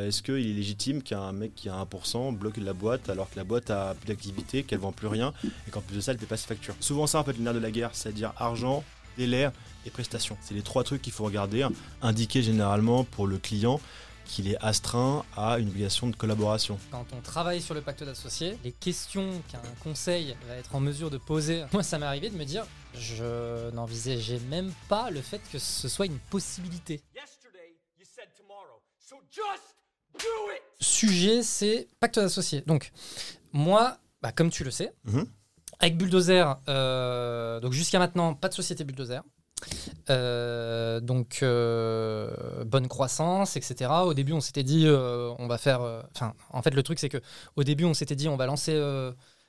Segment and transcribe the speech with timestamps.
[0.00, 3.44] Est-ce qu'il est légitime qu'un mec qui a 1% bloque la boîte alors que la
[3.44, 5.34] boîte a plus d'activité, qu'elle vend plus rien
[5.68, 6.74] et qu'en plus de ça, elle ne paie pas ses factures?
[6.80, 8.82] Souvent ça, en fait, le nerf de la guerre, c'est-à-dire argent,
[9.18, 9.50] délai
[9.84, 10.38] et prestations.
[10.40, 11.66] C'est les trois trucs qu'il faut regarder,
[12.00, 13.80] indiquer généralement pour le client
[14.24, 16.78] qu'il est astreint à une obligation de collaboration.
[16.92, 21.10] Quand on travaille sur le pacte d'associés, les questions qu'un conseil va être en mesure
[21.10, 22.64] de poser, moi ça m'est arrivé de me dire,
[22.94, 27.02] je n'envisageais même pas le fait que ce soit une possibilité.
[30.80, 32.62] Sujet, c'est pacte d'associés.
[32.66, 32.92] Donc,
[33.52, 35.26] moi, bah, comme tu le sais, Mhm.
[35.78, 39.22] avec Bulldozer, euh, donc jusqu'à maintenant, pas de société Bulldozer.
[40.08, 43.90] Euh, donc euh, bonne croissance, etc.
[44.04, 45.82] Au début, on s'était dit, on va faire.
[46.14, 47.20] Enfin, en fait, le truc, c'est que
[47.56, 48.78] au début, on s'était dit, on va lancer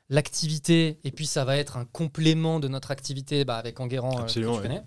[0.10, 4.30] l'activité, et puis ça va être un complément de notre activité bah, avec Enguerrand, que
[4.30, 4.84] tu ouais.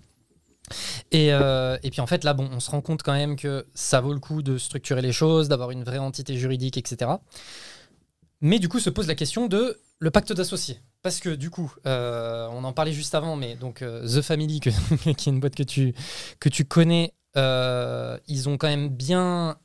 [1.11, 3.65] Et, euh, et puis en fait, là, bon, on se rend compte quand même que
[3.73, 7.11] ça vaut le coup de structurer les choses, d'avoir une vraie entité juridique, etc.
[8.41, 10.79] Mais du coup, se pose la question de le pacte d'associés.
[11.01, 14.59] Parce que du coup, euh, on en parlait juste avant, mais donc euh, The Family,
[14.59, 15.93] qui est une boîte que tu,
[16.39, 19.57] que tu connais, ils ont quand même bien.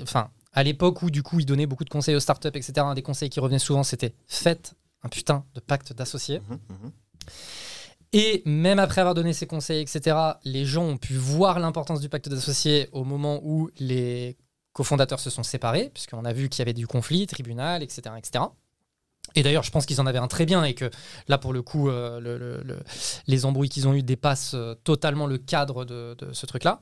[0.00, 2.94] Enfin, à l'époque où du coup ils donnaient beaucoup de conseils aux startups, etc., un
[2.94, 6.40] des conseils qui revenaient souvent, c'était faites un putain de pacte d'associés.
[6.48, 6.92] Mhm, mhm.
[8.18, 12.08] Et même après avoir donné ces conseils, etc., les gens ont pu voir l'importance du
[12.08, 14.38] pacte d'associés au moment où les
[14.72, 18.02] cofondateurs se sont séparés, puisqu'on a vu qu'il y avait du conflit, tribunal, etc.
[18.16, 18.44] etc.
[19.34, 20.88] Et d'ailleurs, je pense qu'ils en avaient un très bien et que
[21.28, 22.78] là, pour le coup, euh, le- le- le-
[23.26, 26.80] les embrouilles qu'ils ont eues dépassent euh, totalement le cadre de, de ce truc-là.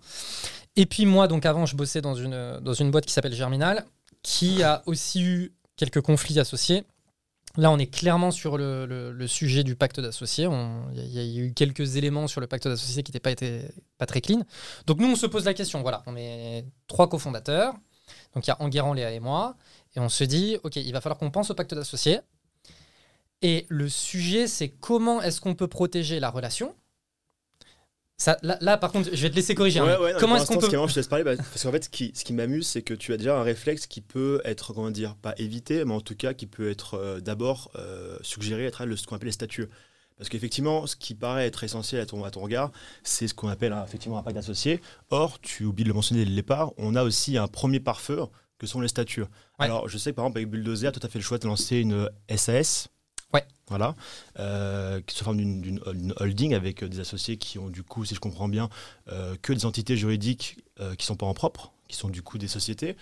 [0.76, 3.84] Et puis moi, donc avant, je bossais dans une, dans une boîte qui s'appelle Germinal,
[4.22, 6.84] qui a aussi eu quelques conflits associés.
[7.56, 10.48] Là, on est clairement sur le, sujet du pacte d'associés.
[10.92, 14.42] Il y, a- eu quelques éléments sur le pacte d'associés qui n'étaient pas très clean.
[14.86, 15.80] Donc nous, on se pose la question.
[15.82, 17.74] Voilà, on est trois cofondateurs.
[18.34, 19.56] Donc il y a Enguerrand, Léa et moi.
[19.94, 22.20] Et on se dit, OK, il va falloir qu'on pense au pacte d'associés.
[23.42, 26.74] Et le sujet, c'est comment est-ce qu'on peut protéger la relation
[28.16, 29.80] ça, là, là, par contre, je vais te laisser corriger.
[29.80, 30.66] hein, Ouais, mais ouais, non, comment est-ce qu'on peut...
[30.88, 32.94] je te laisse parler, bah, parce qu'en fait, ce qui, ce qui m'amuse, c'est que
[32.94, 36.14] tu as déjà un réflexe qui peut être, comment dire, pas évité, mais en tout
[36.14, 39.32] cas qui peut être euh, d'abord euh, suggéré à travers le- ce qu'on appelle les
[39.32, 39.68] statuts.
[40.16, 42.70] Parce qu'effectivement, ce qui paraît être essentiel à ton, à ton regard,
[43.02, 44.80] c'est ce qu'on appelle hein, effectivement un pacte d'associés.
[45.10, 48.20] Or, tu oublies de le mentionner dès le départ, on a aussi un premier pare-feu
[48.58, 49.24] que sont les statuts.
[49.58, 51.78] Alors, je sais que par exemple, avec Bulldozer, tu as fait le choix de lancer
[51.78, 52.86] une SAS.
[53.34, 53.44] Ouais.
[53.68, 53.94] Voilà.
[54.38, 58.14] Euh, qui se forme d'une holding avec euh, des associés qui ont, du coup, si
[58.14, 58.68] je comprends bien,
[59.10, 62.38] euh, que des entités juridiques euh, qui sont pas en propre, qui sont du coup
[62.38, 62.96] des sociétés.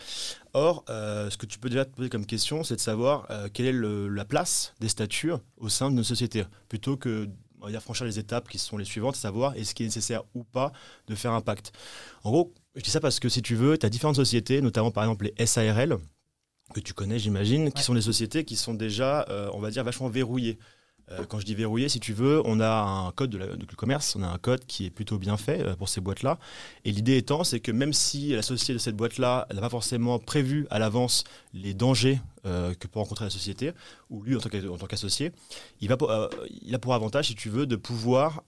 [0.55, 3.73] Or, ce que tu peux déjà te poser comme question, c'est de savoir quelle est
[3.73, 7.29] la place des statuts au sein de nos sociétés, plutôt que
[7.63, 10.25] on va dire, franchir les étapes qui sont les suivantes, savoir est-ce qu'il est nécessaire
[10.35, 10.73] ou pas
[11.07, 11.73] de faire un pacte.
[12.25, 14.91] En gros, je dis ça parce que si tu veux, tu as différentes sociétés, notamment
[14.91, 15.97] par exemple les SARL,
[16.73, 19.85] que tu connais, j'imagine, qui sont des sociétés qui sont déjà, euh, on va dire,
[19.85, 20.59] vachement verrouillées.
[21.11, 23.67] Euh, quand je dis verrouillé, si tu veux, on a un code de la- du
[23.77, 26.39] commerce, on a un code qui est plutôt bien fait euh, pour ces boîtes-là.
[26.85, 30.67] Et l'idée étant, c'est que même si l'associé de cette boîte-là n'a pas forcément prévu
[30.71, 33.73] à l'avance les dangers euh, que peut rencontrer la société,
[34.11, 35.33] ou lui en tant qu'associé,
[35.81, 36.13] il, va pour-
[36.63, 38.43] il a pour avantage, si tu veux, de pouvoir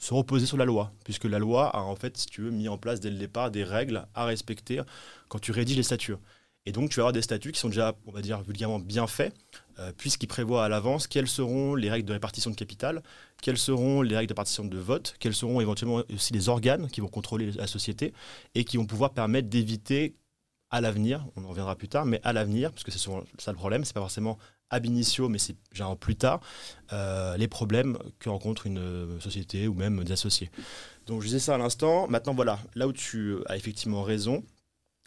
[0.00, 2.68] se reposer sur la loi, puisque la loi a en fait, si tu veux, mis
[2.68, 4.80] en place dès le départ des règles à respecter
[5.28, 6.14] quand tu rédiges les statuts.
[6.66, 9.06] Et donc, tu vas avoir des statuts qui sont déjà, on va dire, vulgairement bien
[9.06, 9.34] faits,
[9.78, 13.02] euh, puisqu'ils prévoient à l'avance quelles seront les règles de répartition de capital,
[13.40, 17.00] quelles seront les règles de répartition de vote, quels seront éventuellement aussi les organes qui
[17.00, 18.12] vont contrôler la société
[18.54, 20.14] et qui vont pouvoir permettre d'éviter
[20.70, 23.52] à l'avenir, on en reviendra plus tard, mais à l'avenir, parce que c'est souvent ça
[23.52, 24.38] le problème, c'est pas forcément
[24.70, 26.40] ab initio, mais c'est genre plus tard,
[26.92, 30.50] euh, les problèmes que rencontre une euh, société ou même des associés.
[31.06, 32.06] Donc je disais ça à l'instant.
[32.08, 34.44] Maintenant, voilà, là où tu as effectivement raison,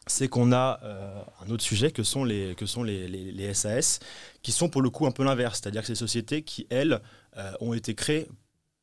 [0.07, 3.53] c'est qu'on a euh, un autre sujet que sont, les, que sont les, les- les
[3.53, 3.99] SAS,
[4.41, 5.59] qui sont pour le coup un peu l'inverse.
[5.61, 6.99] C'est-à-dire que des sociétés qui, elles,
[7.37, 8.27] euh, ont été créées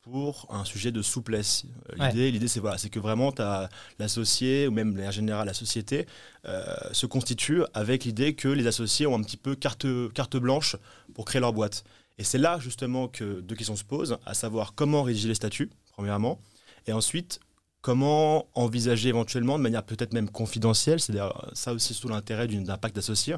[0.01, 1.65] pour un sujet de souplesse.
[1.89, 3.69] Euh, L'idée, l'idée c'est voilà, c'est que vraiment as
[3.99, 6.07] l'associé, ou même en général la société,
[6.45, 10.77] euh, se constitue avec l'idée que les associés ont un petit peu carte, carte blanche
[11.13, 11.83] pour créer leur boîte.
[12.17, 15.69] Et c'est là justement que deux questions se posent, à savoir comment rédiger les statuts,
[15.91, 16.39] premièrement,
[16.87, 17.39] et ensuite
[17.81, 22.77] comment envisager éventuellement, de manière peut-être même confidentielle, c'est d'ailleurs ça aussi sous l'intérêt d'un
[22.77, 23.35] pacte d'associés,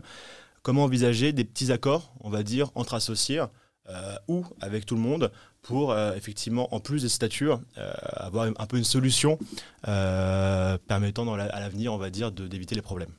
[0.64, 3.44] comment envisager des petits accords, on va dire, entre associés
[3.90, 8.46] euh, ou avec tout le monde pour euh, effectivement, en plus des statuts, euh, avoir
[8.58, 9.38] un peu une solution
[9.88, 13.12] euh, permettant dans la- à l'avenir, on va dire, d'éviter les problèmes.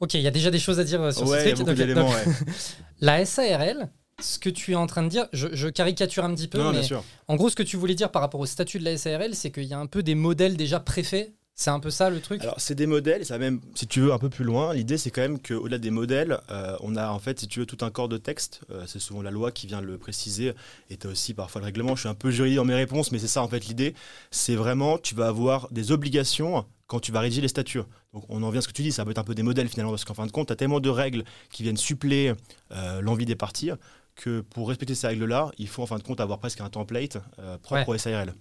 [0.00, 1.52] Ok, il y a déjà des choses à dire euh, sur Ouais, ce il y
[1.52, 1.66] a truc.
[1.78, 2.24] Donc, donc, ouais.
[3.00, 3.88] La SARL,
[4.22, 6.66] ce que tu es en train de dire, je, je caricature un petit peu, Non,
[6.72, 7.04] mais bien sûr.
[7.28, 9.50] en gros, ce que tu voulais dire par rapport au statut de la SARL, c'est
[9.50, 12.40] qu'il y a un peu des modèles déjà préfaits C'est un peu ça le truc?
[12.42, 14.72] Alors, c'est des modèles, et ça va même, si tu veux, un peu plus loin.
[14.72, 17.66] L'idée, c'est quand même qu'au-delà des modèles, euh, on a en fait, si tu veux,
[17.66, 18.60] tout un corps de texte.
[18.70, 20.54] Euh, c'est souvent la loi qui vient le préciser,
[20.88, 21.94] et tu as aussi parfois le règlement.
[21.94, 23.94] Je suis un peu juridique dans mes réponses, mais c'est ça en fait l'idée.
[24.30, 27.80] C'est vraiment, tu vas avoir des obligations quand tu vas rédiger les statuts.
[28.14, 29.42] Donc, on en vient à ce que tu dis, ça peut être un peu des
[29.42, 32.32] modèles finalement, parce qu'en fin de compte, tu as tellement de règles qui viennent suppléer
[32.72, 33.70] euh, l'envie des parties
[34.16, 37.18] que pour respecter ces règles-là, il faut en fin de compte avoir presque un template
[37.62, 38.34] propre au SARL.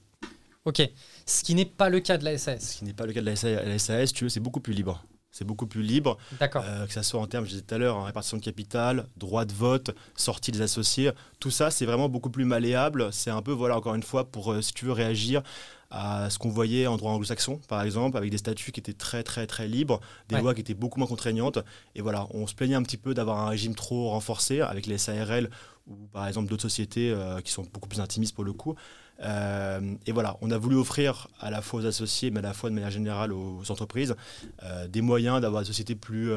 [0.66, 0.81] Ok.
[1.27, 2.72] Ce qui n'est pas le cas de la SAS.
[2.72, 5.06] Ce qui n'est pas le cas de la SAS, tu veux, c'est beaucoup plus libre.
[5.31, 6.18] C'est beaucoup plus libre.
[6.39, 6.63] D'accord.
[6.66, 9.06] Euh, que ce soit en termes, je disais tout à l'heure, en répartition de capital,
[9.18, 11.12] droit de vote, sortie des associés.
[11.42, 13.10] Tout ça, c'est vraiment beaucoup plus malléable.
[13.12, 15.44] C'est un peu, voilà, encore une fois, pour, euh, si tu veux, réagir
[15.91, 19.23] à ce qu'on voyait en droit anglo-saxon, par exemple, avec des statuts qui étaient très,
[19.23, 19.99] très, très libres,
[20.29, 21.59] des lois qui étaient beaucoup moins contraignantes.
[21.95, 24.97] Et voilà, on se plaignait un petit peu d'avoir un régime trop renforcé avec les
[24.97, 25.49] SARL
[25.87, 28.75] ou, par exemple, d'autres sociétés euh, qui sont beaucoup plus intimistes pour le coup.
[29.21, 32.53] Euh, et voilà, on a voulu offrir à la fois aux associés, mais à la
[32.53, 34.15] fois de manière générale aux, entreprises,
[34.63, 36.31] euh, des moyens d'avoir des sociétés plus,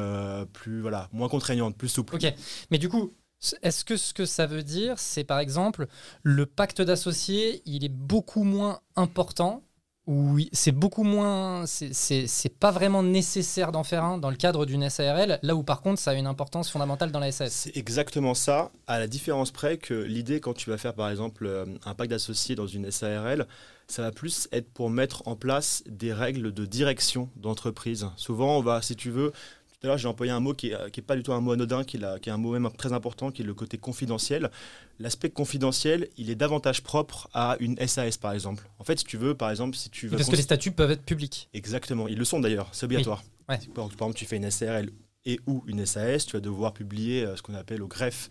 [0.53, 2.15] plus, voilà, moins contraignantes, plus souples.
[2.15, 2.33] Ok,
[2.69, 3.13] mais du coup,
[3.61, 5.87] est-ce que ce que ça veut dire, c'est par exemple,
[6.23, 9.63] le pacte d'associés, il est beaucoup moins important
[10.11, 11.65] oui, c'est beaucoup moins.
[11.67, 15.83] C'est pas vraiment nécessaire d'en faire un dans le cadre d'une SARL, là où par
[15.83, 17.51] contre ça a une importance fondamentale dans la SAS.
[17.51, 21.45] C'est exactement ça, à la différence près que l'idée quand tu vas faire par exemple
[21.45, 23.45] euh, un pacte d'associés dans une SARL,
[23.87, 28.07] ça va plus être pour mettre en place des règles de direction d'entreprise.
[28.15, 29.31] Souvent, on va, si tu veux,
[29.79, 31.85] tout à l'heure, j'ai employé un mot qui n'est pas du tout un mot anodin,
[31.85, 34.51] qui est, qui est, un mot même très important, qui est le côté confidentiel.
[34.99, 38.69] L'aspect confidentiel, il est davantage propre à une SAS, par exemple.
[38.79, 40.17] En fait, si tu veux, par exemple, si tu veux...
[40.17, 41.49] Parce que les statuts peuvent être publics.
[41.53, 43.23] Exactement, ils le sont d'ailleurs, c'est obligatoire.
[43.47, 44.91] Par exemple, tu fais une SRL
[45.25, 48.29] et ou une SAS, tu vas devoir publier euh, ce qu'on appelle au greffe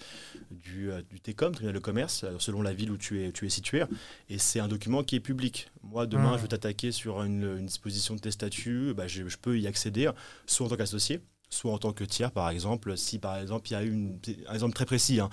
[0.51, 3.47] du, euh, du TECOM, tribunal de commerce, euh, selon la ville où tu es, tu
[3.47, 3.85] es situé.
[4.29, 5.71] Et c'est un document qui est public.
[5.83, 6.37] Moi, demain, mmh.
[6.37, 10.11] je veux t'attaquer sur une, disposition de tes statuts, bah, je, je, peux y accéder,
[10.47, 13.73] soit en tant qu'associé, soit en tant que tiers, par exemple, si par exemple il
[13.73, 14.19] y a une,
[14.49, 15.21] un exemple très précis.
[15.21, 15.31] Hein.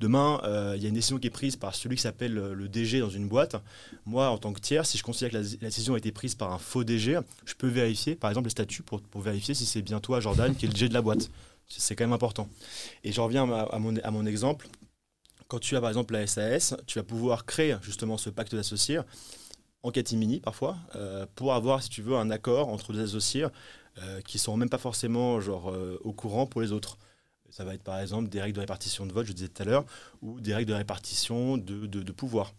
[0.00, 2.68] Demain, euh, il y a une décision qui est prise par celui qui s'appelle le
[2.68, 3.56] DG dans une boîte.
[4.06, 6.52] Moi, en tant que tiers, si je considère que la, décision a été prise par
[6.52, 9.82] un faux DG, je peux vérifier, par exemple, les statuts pour, pour vérifier si c'est
[9.82, 11.30] bien toi, Jordan, qui est le DG de la boîte.
[11.68, 12.48] C'est quand même important.
[13.04, 14.66] Et je reviens à, mon, à mon exemple.
[15.48, 19.00] Quand tu as par exemple la SAS, tu vas pouvoir créer justement ce pacte d'associés
[19.84, 23.46] en catimini parfois, euh, pour avoir, si tu veux, un accord entre les associés
[24.02, 26.98] euh, qui sont même pas forcément genre, euh, au courant pour les autres.
[27.50, 29.64] Ça va être par exemple des règles de répartition de vote, je disais tout à
[29.64, 29.84] l'heure,
[30.20, 32.54] ou des règles de répartition de, de, pouvoir.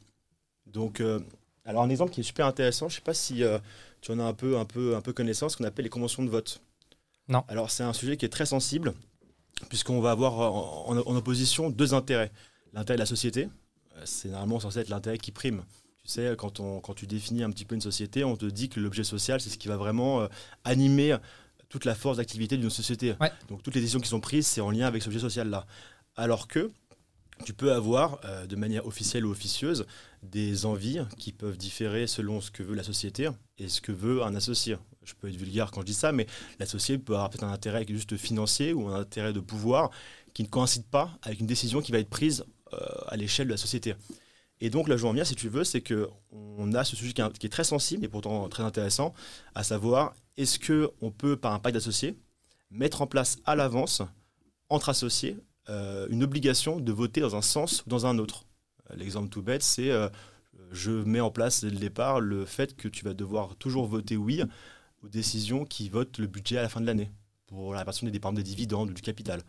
[0.65, 1.19] Donc, euh,
[1.65, 3.43] alors un exemple qui est super intéressant, je ne sais pas si
[3.99, 6.23] tu en as un peu, un peu, un peu connaissance, ce qu'on appelle les conventions
[6.23, 6.61] de vote.
[7.27, 7.43] Non.
[7.49, 8.93] Alors c'est un sujet qui est très sensible,
[9.67, 12.31] puisqu'on va avoir en, en, opposition deux intérêts.
[12.71, 13.49] L'intérêt de la société,
[14.05, 15.65] c'est normalement censé être l'intérêt qui prime.
[16.05, 18.69] Tu sais, quand, on, quand tu définis un petit peu une société, on te dit
[18.69, 20.27] que l'objet social, c'est ce qui va vraiment euh,
[20.63, 21.17] animer
[21.69, 23.15] toute la force d'activité d'une société.
[23.49, 25.65] Donc toutes les décisions qui sont prises, c'est en lien avec cet objet social-là.
[26.15, 26.71] Alors que
[27.43, 29.85] tu peux avoir, euh, de manière officielle ou officieuse,
[30.23, 34.23] des envies qui peuvent différer selon ce que veut la société et ce que veut
[34.23, 34.77] un associé.
[35.03, 36.27] Je peux être vulgaire quand je dis ça, mais
[36.59, 39.91] l'associé peut avoir peut-être un intérêt juste financier ou un intérêt de pouvoir
[40.33, 42.77] qui ne coïncide pas avec une décision qui va être prise euh,
[43.07, 43.95] à l'échelle de la société.
[44.61, 47.49] Et donc, là, je en si tu veux, c'est qu'on a ce sujet qui est,
[47.49, 49.13] très sensible et pourtant très intéressant,
[49.53, 52.17] à savoir, est-ce qu'on peut, par un pacte d'associés,
[52.71, 54.01] mettre en place à l'avance,
[54.69, 55.37] entre associés,
[55.69, 58.45] euh, une obligation de voter dans un sens ou dans un autre?
[58.95, 60.09] L'exemple tout bête, c'est euh,
[60.71, 64.15] je mets en place dès le départ le fait que tu vas devoir toujours voter
[64.15, 64.41] oui
[65.01, 67.11] aux décisions qui votent le budget à la fin de l'année
[67.47, 69.41] pour la répartition des dépenses des dividendes ou du capital.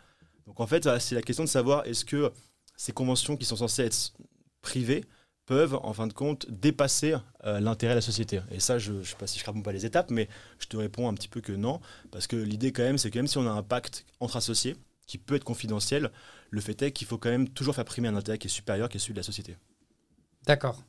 [0.46, 2.32] Donc en fait, c'est la question de savoir est-ce que
[2.76, 4.12] ces conventions qui sont censées être
[4.66, 5.04] privés
[5.46, 8.40] peuvent, en fin de compte, dépasser euh, l'intérêt de la société.
[8.50, 10.76] Et ça, je ne sais pas si je ne pas les étapes, mais je te
[10.76, 11.80] réponds un petit peu que non,
[12.10, 14.76] parce que l'idée quand même, c'est que même si on a un pacte entre associés,
[15.06, 16.10] qui peut être confidentiel,
[16.50, 18.88] le fait est qu'il faut quand même toujours faire primer un intérêt qui est supérieur,
[18.88, 19.56] qui est celui de la société.
[20.46, 20.82] D'accord.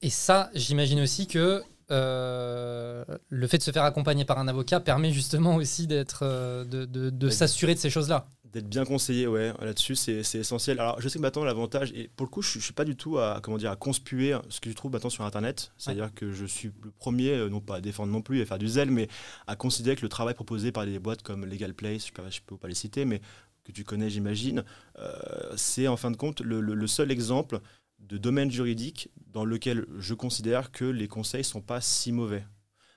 [0.00, 4.80] Et ça, j'imagine aussi que euh, le fait de se faire accompagner par un avocat
[4.80, 9.52] permet justement aussi d'être, euh, de, de s'assurer de ces choses-là d'être bien conseillé ouais
[9.60, 10.80] là-dessus c'est, essentiel.
[10.80, 12.96] Alors je sais que maintenant l'avantage et pour le coup je, ne suis pas du
[12.96, 15.72] tout à comment dire à conspuer ce que je trouve maintenant sur internet.
[15.78, 18.58] C'est-à-dire que je suis le premier euh, non pas à défendre non plus et faire
[18.58, 19.08] du zèle mais
[19.46, 22.56] à considérer que le travail proposé par des boîtes comme Legal Place je peux, peux
[22.56, 23.20] pas les citer mais
[23.64, 24.64] que tu connais j'imagine
[24.98, 25.12] euh,
[25.56, 27.60] c'est en fin de compte le, seul exemple
[27.98, 32.44] de domaine juridique dans lequel je considère que les conseils sont pas si mauvais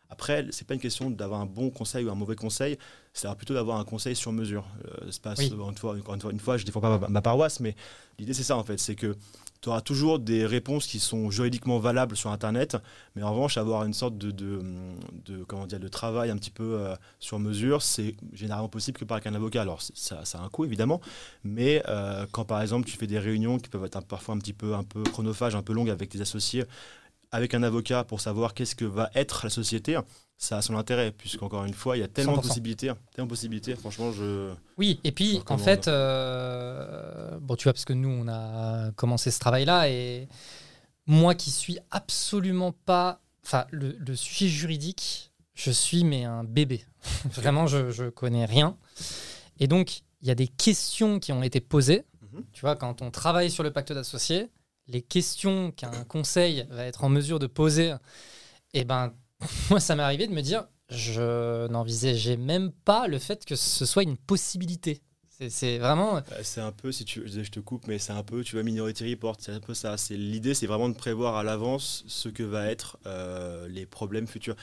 [0.09, 2.77] après, c'est pas une question d'avoir un bon conseil ou un mauvais conseil,
[3.13, 4.65] c'est plutôt d'avoir un conseil sur mesure.
[5.03, 7.75] Euh, pas, une, fois, encore une fois, une fois, je défends pas ma, paroisse, mais
[8.17, 9.15] l'idée c'est ça en fait, c'est que
[9.61, 12.77] tu auras toujours des réponses qui sont juridiquement valables sur Internet,
[13.15, 16.79] mais en revanche, avoir une sorte de, de, comment dire, de travail un petit peu
[16.79, 19.61] euh, sur mesure, c'est généralement possible que par un avocat.
[19.61, 21.01] Alors, ça, ça, a un coût, évidemment,
[21.43, 24.53] mais euh, quand, par exemple, tu fais des réunions qui peuvent être parfois un petit
[24.53, 26.63] peu, un peu chronophages, un peu longues avec tes associés,
[27.31, 29.99] avec un avocat pour savoir qu'est-ce que va être la société,
[30.37, 33.29] ça a son intérêt, puisqu'encore une fois, il y a tellement de possibilités, tellement de
[33.29, 34.53] possibilités, franchement, je...
[34.77, 39.31] Oui, et puis, en fait, euh, bon, tu vois, parce que nous, on a commencé
[39.31, 40.27] ce travail-là, et
[41.05, 43.21] moi qui suis absolument pas...
[43.45, 46.85] Enfin, le, sujet juridique, je suis mais un bébé.
[47.31, 48.77] Vraiment, je, je connais rien.
[49.59, 52.05] Et donc, il y a des questions qui ont été posées.
[52.33, 52.43] Mhm.
[52.53, 54.49] Tu vois, quand on travaille sur le pacte d'associés,
[54.89, 57.95] les questions qu'un conseil va être en mesure de poser,
[58.73, 59.13] eh ben,
[59.69, 63.85] moi, ça m'est arrivé de me dire, je n'envisageais même pas le fait que ce
[63.85, 65.01] soit une possibilité.
[65.47, 66.17] C'est vraiment.
[66.17, 68.63] Euh, bah, c'est un peu, si je te coupe, mais c'est un peu, tu vois,
[68.63, 69.95] Minority Report, c'est un peu ça.
[70.09, 74.57] L'idée, c'est vraiment de prévoir à l'avance ce que va être euh, les problèmes futurs.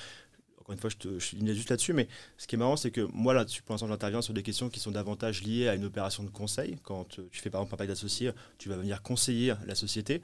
[0.67, 2.09] Encore une fois, je, te, je juste là-dessus, mais
[2.39, 4.81] ce qui est marrant, c'est que moi, là-dessus, pour l'instant, j'interviens sur des questions qui
[4.81, 6.77] sont davantage liées à une opération de conseil.
[6.83, 10.23] Quand tu fais par exemple un pacte d'associés, tu vas venir conseiller la société.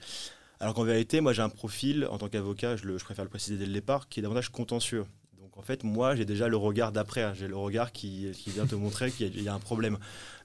[0.59, 3.57] Alors qu'en vérité, moi j'ai un profil en tant qu'avocat, je, je, préfère le préciser
[3.57, 5.05] dès le départ, qui est davantage contentieux.
[5.41, 7.35] Donc en fait, moi j'ai déjà le regard d'après, hein.
[7.35, 9.97] j'ai le regard qui, vient te montrer qu'il y, a un problème.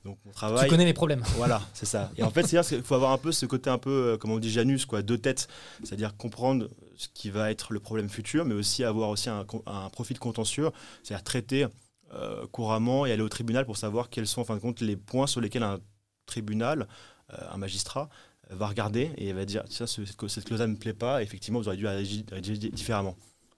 [0.05, 0.65] Donc mon travail.
[0.65, 1.23] Tu connais les problèmes.
[1.37, 2.11] Voilà, c'est ça.
[2.17, 4.29] Et en fait, c'est qu'il faut avoir un peu ce côté un peu, euh, comme
[4.29, 5.47] on dit Janus, quoi, deux têtes,
[5.83, 9.45] c'est-à-dire comprendre ce qui va être le problème futur, mais aussi avoir aussi un,
[9.91, 10.69] profil contentieux,
[11.03, 11.67] c'est-à-dire traiter
[12.13, 14.95] euh, couramment et aller au tribunal pour savoir quels sont en fin de compte les
[14.97, 15.79] points sur lesquels un
[16.25, 16.87] tribunal,
[17.33, 18.09] euh, un magistrat
[18.49, 21.79] va regarder et va dire ça, cette clause ne me plaît pas, effectivement, vous auriez
[21.79, 22.23] dû agir
[22.71, 23.15] différemment.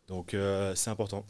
[0.07, 1.25] Donc euh, c'est important.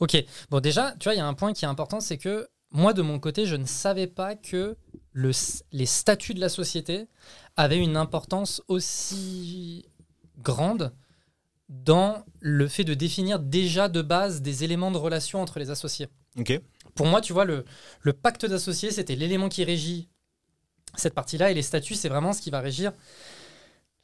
[0.00, 0.16] Ok,
[0.50, 2.94] bon déjà, tu vois, il y a un point qui est important, c'est que moi,
[2.94, 4.76] de mon côté, je ne savais pas que
[5.12, 5.30] le,
[5.72, 7.06] les statuts de la société
[7.56, 9.84] avaient une importance aussi
[10.38, 10.92] grande
[11.72, 16.08] dans le fait de définir déjà de base des éléments de relation entre les associés.
[16.94, 17.64] Pour moi, tu vois, le,
[18.02, 20.08] le pacte d'associés, c'était l'élément qui régit
[20.96, 21.50] cette partie-là.
[21.50, 22.92] Et les statuts, c'est vraiment ce qui va régir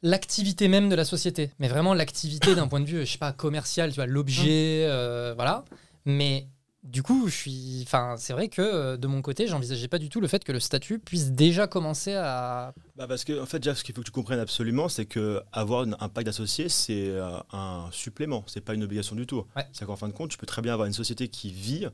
[0.01, 1.51] l'activité même de la société.
[1.59, 4.89] Mais vraiment l'activité d'un point de vue, je sais pas, commercial, tu vois, l'objet, mmh.
[4.89, 5.63] euh, voilà.
[6.05, 6.47] Mais
[6.83, 7.83] du coup, je suis.
[7.85, 10.51] Enfin, c'est vrai que euh, de mon côté, j'envisageais pas du tout le fait que
[10.51, 12.73] le statut puisse déjà commencer à.
[12.95, 15.41] Bah parce que en fait, déjà, ce qu'il faut que tu comprennes absolument, c'est que
[15.51, 19.45] avoir un pacte d'associés, c'est euh, un supplément, c'est pas une obligation du tout.
[19.73, 21.87] C'est qu'en fin de compte, tu peux très bien avoir une société qui vit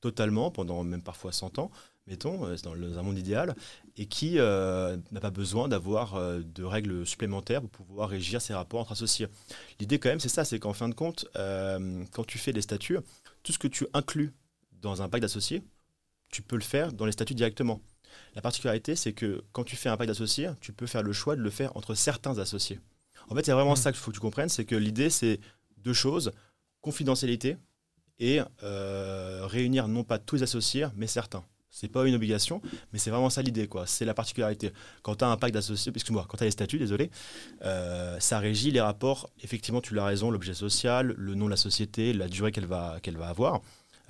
[0.00, 1.70] totalement pendant même parfois 100 ans
[2.06, 3.54] mettons, euh, dans un monde idéal,
[3.96, 8.54] et qui euh, n'a pas besoin d'avoir euh, de règles supplémentaires pour pouvoir régir ses
[8.54, 9.28] rapports entre associés.
[9.80, 12.98] L'idée quand même, c'est ça, c'est qu'en fin de compte, quand tu fais des statuts,
[13.44, 14.32] tout ce que tu inclus
[14.82, 15.62] dans un pacte d'associés,
[16.30, 17.80] tu peux le faire dans les statuts directement.
[18.34, 21.36] La particularité, c'est que quand tu fais un pacte d'associés, tu peux faire le choix
[21.36, 22.80] de le faire entre certains associés.
[23.28, 23.76] En fait, c'est vraiment mmh.
[23.76, 25.38] ça qu'il faut que tu comprennes, c'est que l'idée, c'est
[25.78, 26.32] deux choses,
[26.80, 27.56] confidentialité
[28.18, 31.44] et réunir non pas tous les associés, mais certains.
[31.76, 32.62] C'est pas une obligation,
[32.92, 33.84] mais c'est vraiment ça l'idée, quoi.
[33.84, 34.72] C'est la particularité.
[35.02, 37.10] Quand tu as un pacte d'associés, excuse-moi, quand tu as les statuts, désolé,
[37.62, 39.28] euh, ça régit les rapports.
[39.42, 42.98] Effectivement, tu l'as raison, l'objet social, le nom de la société, la durée qu'elle va,
[43.02, 43.54] qu'elle va avoir,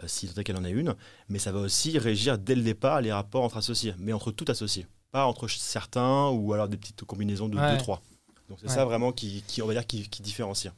[0.02, 0.94] euh, si tant qu'elle en a une.
[1.30, 4.44] Mais ça va aussi régir dès le départ les rapports entre associés, mais entre tout
[4.48, 8.02] associés, pas entre certains ou alors des petites combinaisons de deux, trois.
[8.50, 10.70] Donc c'est ça vraiment qui, on va dire, qui, différencie.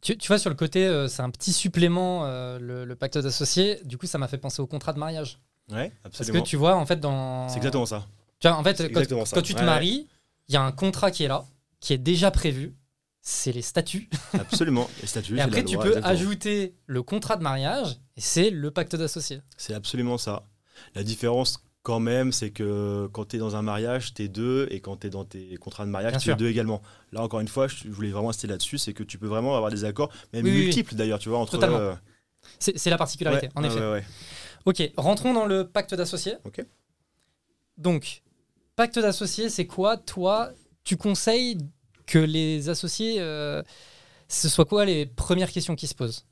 [0.00, 3.80] Tu, vois, sur le côté, euh, c'est un petit supplément, le, le, pacte d'associés.
[3.84, 5.40] Du coup, ça m'a fait penser au contrat de mariage.
[5.70, 6.38] Ouais, absolument.
[6.38, 7.48] Parce que tu vois, en fait, dans.
[7.48, 8.06] C'est exactement ça.
[8.40, 10.08] Tu vois, en fait, quand, tu te maries,
[10.48, 11.44] il y a un contrat qui est là,
[11.80, 12.74] qui est déjà prévu.
[13.26, 14.10] C'est les statuts.
[14.34, 15.38] Absolument, les statuts.
[15.38, 19.40] et après, tu peux ajouter le contrat de mariage, et c'est le pacte d'associés.
[19.56, 20.42] C'est absolument ça.
[20.94, 24.68] La différence, quand même, c'est que quand tu es dans un mariage, tu es deux,
[24.70, 26.82] et quand tu es dans tes contrats de mariage, tu es deux également.
[27.12, 29.70] Là, encore une fois, je voulais vraiment insister là-dessus, c'est que tu peux vraiment avoir
[29.70, 31.52] des accords, même multiples d'ailleurs, tu vois, entre.
[31.52, 31.78] Totalement.
[31.78, 31.94] Euh,
[32.58, 34.04] c'est la particularité, en effet.
[34.64, 36.36] Ok, rentrons dans le pacte d'associés.
[36.44, 36.64] Ok.
[37.76, 38.22] Donc,
[38.76, 39.96] pacte d'associés, c'est quoi?
[39.96, 40.52] Toi,
[40.84, 41.58] tu conseilles
[42.06, 43.62] que les associés, euh,
[44.28, 46.24] ce soit quoi les premières questions qui se posent?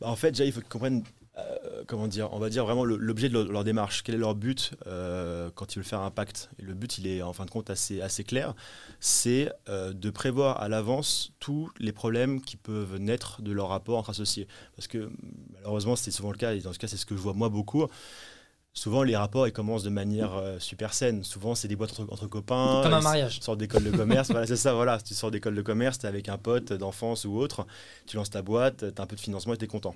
[0.00, 1.04] Bah, En fait, déjà, il faut qu'ils comprennent
[1.38, 4.02] euh, comment dire, on va dire vraiment l'objet de leur, démarche.
[4.02, 6.50] Quel est leur but euh, quand ils veulent faire un pacte?
[6.58, 8.54] Le but, il est en fin de compte assez, assez clair.
[9.00, 13.98] C'est euh, de prévoir à l'avance tous les problèmes qui peuvent naître de leur rapport
[13.98, 14.48] entre associés.
[14.76, 15.10] Parce que
[15.54, 17.48] malheureusement, c'est souvent le cas, et dans ce cas, c'est ce que je vois moi
[17.48, 17.86] beaucoup
[18.74, 21.24] souvent les rapports ils commencent de manière euh, super saine.
[21.24, 22.80] Souvent c'est des boîtes entre, copains.
[22.82, 23.38] Comme un mariage.
[23.38, 24.98] Tu sors d'école de commerce, voilà c'est ça, voilà.
[25.00, 27.66] Tu sors d'école de commerce, tu es avec un pote d'enfance ou autre,
[28.06, 29.94] tu lances ta boîte, tu as un peu de financement et tu es content.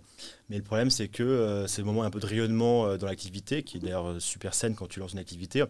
[0.49, 3.07] Mais le problème c'est que euh, c'est le moment un peu de rayonnement euh, dans
[3.07, 5.65] l'activité, qui est d'ailleurs super saine quand tu lances une activité.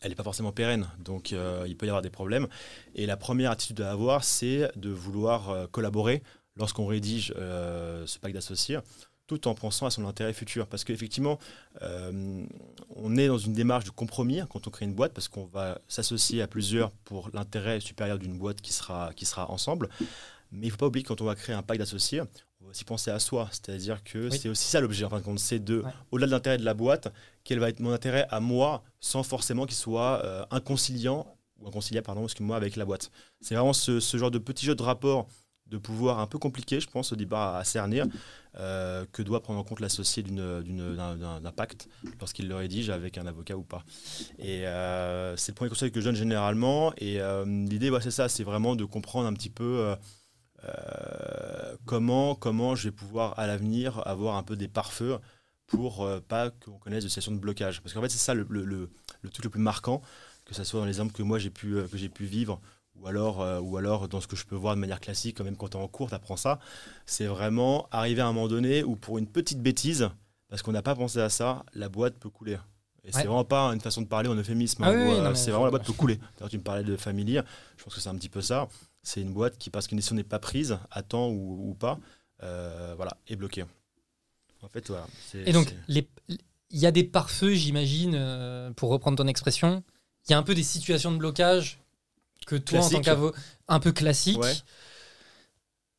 [0.00, 2.46] elle n'est pas forcément pérenne, donc il peut y avoir des problèmes.
[2.94, 6.22] Et la première attitude à avoir, c'est de vouloir collaborer
[6.56, 8.78] lorsqu'on rédige ce pacte d'associés
[9.30, 10.66] tout en pensant à son intérêt futur.
[10.66, 11.38] Parce qu'effectivement,
[11.82, 12.44] euh,
[12.96, 15.80] on est dans une démarche de compromis quand on crée une boîte, parce qu'on va
[15.86, 19.88] s'associer à plusieurs pour l'intérêt supérieur d'une boîte qui sera, qui sera ensemble.
[20.50, 22.64] Mais il ne faut pas oublier que quand on va créer un pacte d'associés, on
[22.64, 23.48] va aussi penser à soi.
[23.52, 25.38] C'est-à-dire que c'est aussi ça l'objet, en fin de compte.
[25.38, 27.12] C'est de, au-delà de l'intérêt de la boîte,
[27.44, 32.06] quel va être mon intérêt à moi, sans forcément qu'il soit euh, inconciliant, ou inconciliable,
[32.06, 33.12] pardon, excuse-moi, avec la boîte.
[33.40, 35.28] C'est vraiment ce, ce, genre de petit jeu de rapport
[35.70, 38.06] de pouvoir un peu compliqué, je pense, au débat à cernir,
[38.58, 43.56] euh, que doit prendre en compte l'associé d'un pacte lorsqu'il le rédige avec un avocat
[43.56, 43.84] ou pas.
[44.38, 46.92] Et euh, c'est le premier conseil que je donne généralement.
[46.98, 49.94] Et euh, l'idée, c'est ça, c'est vraiment de comprendre un petit peu
[51.86, 55.18] comment, comment je vais pouvoir à l'avenir avoir un peu des pare-feux
[55.68, 57.80] pour pas qu'on connaisse de situations de blocage.
[57.80, 60.02] Parce qu'en fait, c'est ça le, le, le, truc le plus marquant,
[60.44, 62.60] que ce soit dans les exemples que moi j'ai pu, que j'ai pu vivre
[63.00, 65.44] ou alors, euh, ou alors dans ce que je peux voir de manière classique, quand
[65.44, 66.58] même quand tu es en cours, tu apprends ça,
[67.06, 70.10] c'est vraiment arriver à un moment donné où pour une petite bêtise,
[70.48, 72.58] parce qu'on n'a pas pensé à ça, la boîte peut couler.
[73.02, 74.82] Et c'est vraiment pas une façon de parler en euphémisme.
[74.84, 76.20] Ah euh, c'est vraiment la boîte peut couler.
[76.50, 77.40] Tu me parlais de familier,
[77.78, 78.68] je pense que c'est un petit peu ça.
[79.02, 81.98] C'est une boîte qui, parce qu'une décision n'est pas prise, à temps ou, pas,
[82.42, 83.64] euh, voilà, est bloquée.
[84.60, 85.06] En fait, voilà.
[85.34, 86.04] Et donc, il
[86.72, 89.82] y a des pare-feux, j'imagine, pour reprendre ton expression.
[90.28, 91.79] Il y a un peu des situations de blocage
[92.46, 94.40] que toi en tant qu'avocat un peu classique.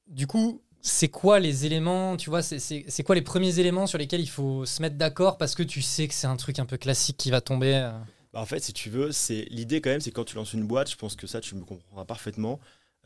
[0.07, 4.21] Du coup, c'est quoi les éléments, tu vois, c'est quoi les premiers éléments sur lesquels
[4.21, 6.77] il faut se mettre d'accord parce que tu sais que c'est un truc un peu
[6.77, 7.91] classique qui va tomber euh
[8.33, 10.65] bah, En fait, si tu veux, c'est l'idée quand même, c'est quand tu lances une
[10.65, 12.59] boîte, je pense que ça, tu me comprendras parfaitement.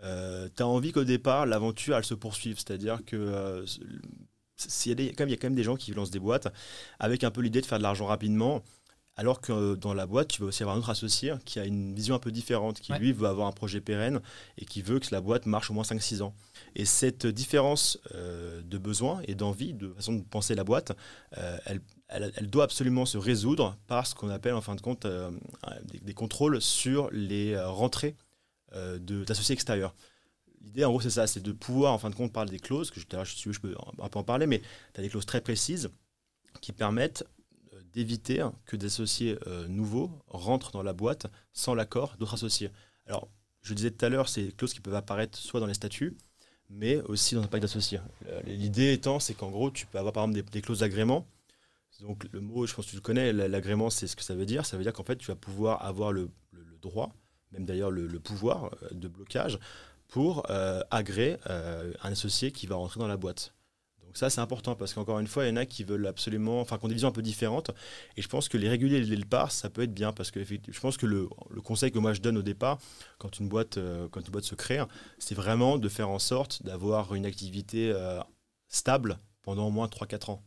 [0.03, 2.57] Euh, tu as envie qu'au départ, l'aventure, elle se poursuive.
[2.57, 3.65] C'est-à-dire que euh,
[4.85, 6.47] il y, a quand même des gens qui lancent des boîtes
[6.99, 8.63] avec un peu l'idée de faire de l'argent rapidement.
[9.17, 11.65] Alors que euh, dans la boîte, tu vas aussi avoir un autre associé qui a
[11.65, 14.21] une vision un peu différente, qui lui veut avoir un projet pérenne
[14.57, 16.35] et qui veut que la boîte marche au moins 5-6 ans.
[16.75, 20.91] Et cette différence euh, de besoin et d'envie, de façon de penser la boîte,
[21.37, 21.57] euh,
[22.09, 25.07] elle, doit absolument se résoudre par ce qu'on appelle en fin de compte
[26.03, 28.15] des, contrôles sur les rentrées
[28.99, 29.95] d'associés extérieurs.
[30.61, 32.91] L'idée, en gros, c'est ça, c'est de pouvoir, en fin de compte, parler des clauses,
[32.91, 34.61] que je, je, je peux un peu en parler, mais
[34.93, 35.89] tu as des clauses très précises
[36.61, 37.25] qui permettent
[37.95, 42.69] d'éviter que des associés euh, nouveaux rentrent dans la boîte sans l'accord d'autres associés.
[43.07, 43.29] Alors,
[43.61, 46.17] je disais tout à l'heure, c'est des clauses qui peuvent apparaître soit dans les statuts,
[46.69, 47.99] mais aussi dans un pacte d'associés.
[48.27, 51.25] Euh, l'idée étant, c'est qu'en gros, tu peux avoir par exemple des, clauses d'agrément.
[52.01, 54.45] Donc, le mot, je pense que tu le connais, l'agrément, c'est ce que ça veut
[54.45, 54.65] dire.
[54.65, 56.29] Ça veut dire qu'en fait, tu vas pouvoir avoir le,
[56.81, 57.15] droit,
[57.51, 59.57] même d'ailleurs le, pouvoir euh, de blocage,
[60.09, 60.45] pour
[60.91, 63.54] agréer un associé qui va rentrer dans la boîte
[64.17, 66.77] ça, c'est important parce qu'encore une fois, il y en a qui veulent absolument, enfin,
[66.77, 67.71] qui ont des visions un peu différentes.
[68.17, 70.79] Et je pense que les réguliers dès le ça peut être bien parce que je
[70.79, 71.27] pense que le,
[71.63, 72.79] conseil que moi je donne au départ,
[73.17, 74.79] quand une boîte, euh, quand une boîte se crée,
[75.17, 78.21] c'est vraiment de faire en sorte d'avoir une activité euh,
[78.69, 80.43] stable pendant au moins 3-4 ans.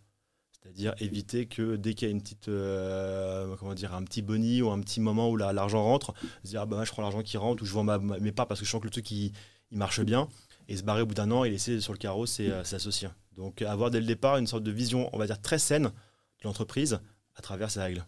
[0.63, 4.63] C'est-à-dire éviter que dès qu'il y a une petite, euh, comment dire, un petit boni
[4.63, 7.37] ou un petit moment où l'argent rentre, se dire ah ben, je prends l'argent qui
[7.37, 9.33] rentre ou je vends mes parts parce que je sens que le truc il,
[9.71, 10.29] il marche bien
[10.69, 13.09] et se barrer au bout d'un an et laisser sur le carreau ses, associés.
[13.39, 16.45] Donc avoir dès le départ une sorte de vision, on va dire, très saine de
[16.45, 16.99] l'entreprise
[17.37, 18.05] à travers ces règles.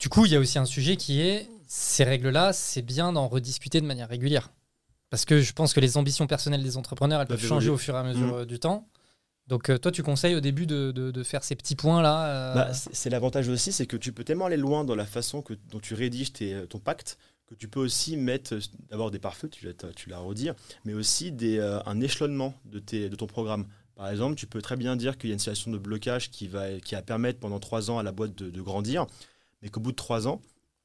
[0.00, 3.28] Du coup, il y a aussi un sujet qui est, ces règles-là, c'est bien d'en
[3.28, 4.50] rediscuter de manière régulière.
[5.10, 7.94] Parce que je pense que les ambitions personnelles des entrepreneurs, elles peuvent changer au fur
[7.94, 8.40] et à mesure mmh.
[8.40, 8.88] euh, du temps.
[9.46, 13.10] Donc euh, toi, tu conseilles au début de, faire ces petits points-là euh bah, C'est
[13.10, 15.92] l'avantage aussi, c'est que tu peux tellement aller loin dans la façon que, dont tu
[15.92, 16.32] rédiges
[16.70, 19.66] ton pacte que tu peux aussi mettre d'abord des pare-feux, tu,
[20.08, 20.54] l'as redire,
[20.86, 23.66] mais aussi des, un échelonnement de, tes, de ton programme.
[24.02, 26.48] Par exemple, tu peux très bien dire qu'il y a une situation de blocage qui
[26.48, 26.64] va,
[27.06, 29.06] permettre pendant trois ans à la boîte de, grandir,
[29.62, 30.42] mais qu'au bout de trois ans,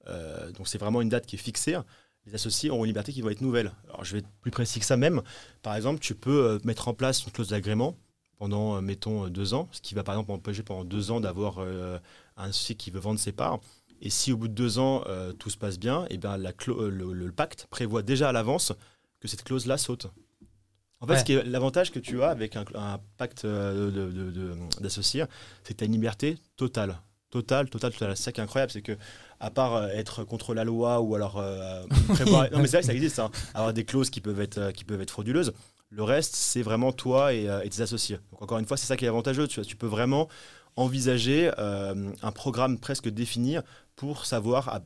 [0.08, 1.80] euh, donc c'est vraiment une date qui est fixée,
[2.28, 3.72] les associés auront une liberté qui va être nouvelle.
[3.88, 5.24] Alors je vais être plus précis que ça même.
[5.64, 7.98] Par exemple, tu peux euh, mettre en place une clause d'agrément
[8.38, 11.58] pendant, euh, mettons, deux ans, ce qui va par exemple empêcher pendant deux ans d'avoir
[11.58, 12.00] un
[12.36, 13.60] associé qui veut vendre ses parts.
[14.00, 15.04] Et si au bout de deux ans,
[15.40, 18.74] tout se passe bien, et eh bien le, pacte prévoit déjà à l'avance
[19.20, 20.06] que cette clause-là saute.
[21.00, 22.66] En fait, l'avantage que tu as avec un,
[23.18, 25.26] pacte euh, d'associés,
[25.64, 26.98] c'est que tu as une liberté totale.
[27.30, 28.18] Totale, totale, totale.
[28.18, 28.98] C'est ça qui est incroyable, c'est que,
[29.40, 32.50] à part euh, être contre la loi ou alors euh, prévoir.
[32.52, 34.86] non, mais c'est vrai que ça existe, hein, avoir des clauses qui peuvent être, qui
[34.86, 35.54] peuvent être frauduleuses.
[35.90, 38.18] Le reste, c'est vraiment toi et, tes associés.
[38.32, 39.48] Donc, encore une fois, c'est ça qui est avantageux.
[39.48, 40.28] Tu, tu peux vraiment
[40.76, 43.58] envisager un programme presque défini
[43.96, 44.82] pour savoir à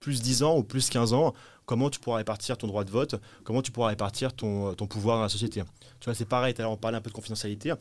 [0.00, 1.34] plus 10 ans ou plus 15 ans
[1.68, 5.16] comment tu pourras répartir ton droit de vote, comment tu pourras répartir ton, ton pouvoir
[5.18, 5.62] dans la société.
[6.00, 7.72] Tu vois, c'est pareil, tout à l'heure on parlait un peu de confidentialité.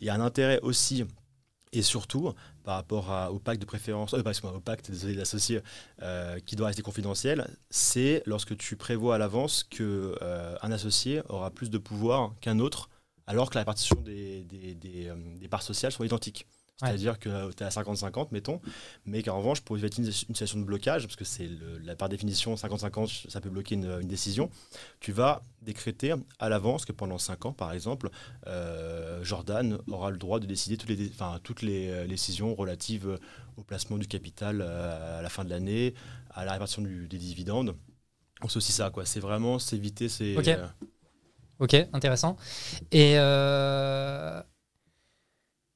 [0.00, 1.04] Il y a un intérêt aussi
[1.72, 4.22] Et surtout, par rapport au pacte de préférence, euh,
[4.54, 5.60] au pacte désolé, d'associés
[6.02, 11.22] euh, qui doit rester confidentiel, c'est lorsque tu prévois à l'avance que euh, un associé
[11.28, 12.88] aura plus de pouvoir qu'un autre,
[13.26, 16.46] alors que la répartition des, des, des, euh, des parts sociales sont identiques.
[16.82, 16.88] Ouais.
[16.88, 18.60] C'est-à-dire que tu es à 50-50, mettons,
[19.06, 21.48] mais qu'en revanche, pour éviter une, une situation de blocage, parce que c'est
[21.84, 24.50] la par définition 50-50, ça peut bloquer une, une décision,
[24.98, 28.10] tu vas décréter à l'avance que pendant 5 ans, par exemple,
[28.48, 33.18] euh, Jordan aura le droit de décider toutes les, enfin, toutes les euh, décisions relatives
[33.56, 35.94] au placement du capital euh, à la fin de l'année,
[36.30, 37.76] à la répartition du- des dividendes.
[38.48, 39.06] C'est aussi ça, quoi.
[39.06, 40.36] C'est vraiment s'éviter ces.
[40.36, 40.48] Ok.
[40.48, 40.66] euh,
[41.60, 42.36] Ok, intéressant.
[42.90, 44.42] Et euh,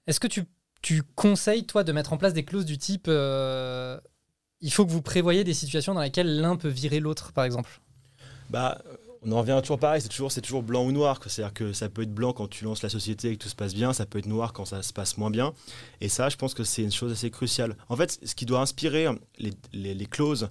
[0.07, 0.45] est-ce que tu,
[0.83, 3.99] tu conseilles, toi, de mettre en place des clauses du type euh,
[4.61, 7.81] il faut que vous prévoyez des situations dans lesquelles l'un peut virer l'autre, par exemple?
[8.51, 8.81] Bah,
[9.23, 11.21] on en revient toujours pareil, c'est toujours, toujours blanc ou noir.
[11.27, 13.55] C'est-à-dire que ça peut être blanc quand tu lances la société et que tout se
[13.55, 15.53] passe bien, ça peut être noir quand ça se passe moins bien.
[16.01, 17.77] Et ça, je pense que c'est une chose assez cruciale.
[17.89, 19.07] En fait, ce qui doit inspirer
[19.73, 20.51] les clauses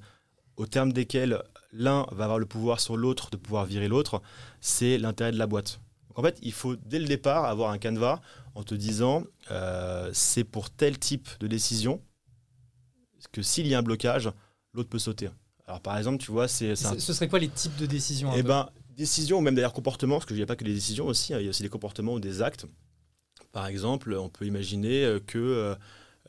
[0.56, 4.22] au terme desquelles l'un va avoir le pouvoir sur l'autre de pouvoir virer l'autre,
[4.62, 5.80] c'est l'intérêt de la boîte.
[6.18, 8.20] Donc en fait, il faut dès le départ avoir un canevas
[8.56, 12.02] en te disant euh, c'est pour tel type de décision
[13.32, 14.32] que s'il y a un blocage,
[14.74, 15.30] l'autre peut sauter.
[15.68, 18.42] Alors par exemple, tu vois, c'est un Ce serait quoi les types de décisions eh
[18.42, 21.34] ben, décision ou même d'ailleurs comportement, parce qu'il n'y a pas que des décisions aussi,
[21.34, 22.66] hein, il y a aussi des comportements ou des actes.
[23.52, 25.76] Par exemple, on peut imaginer euh, que euh,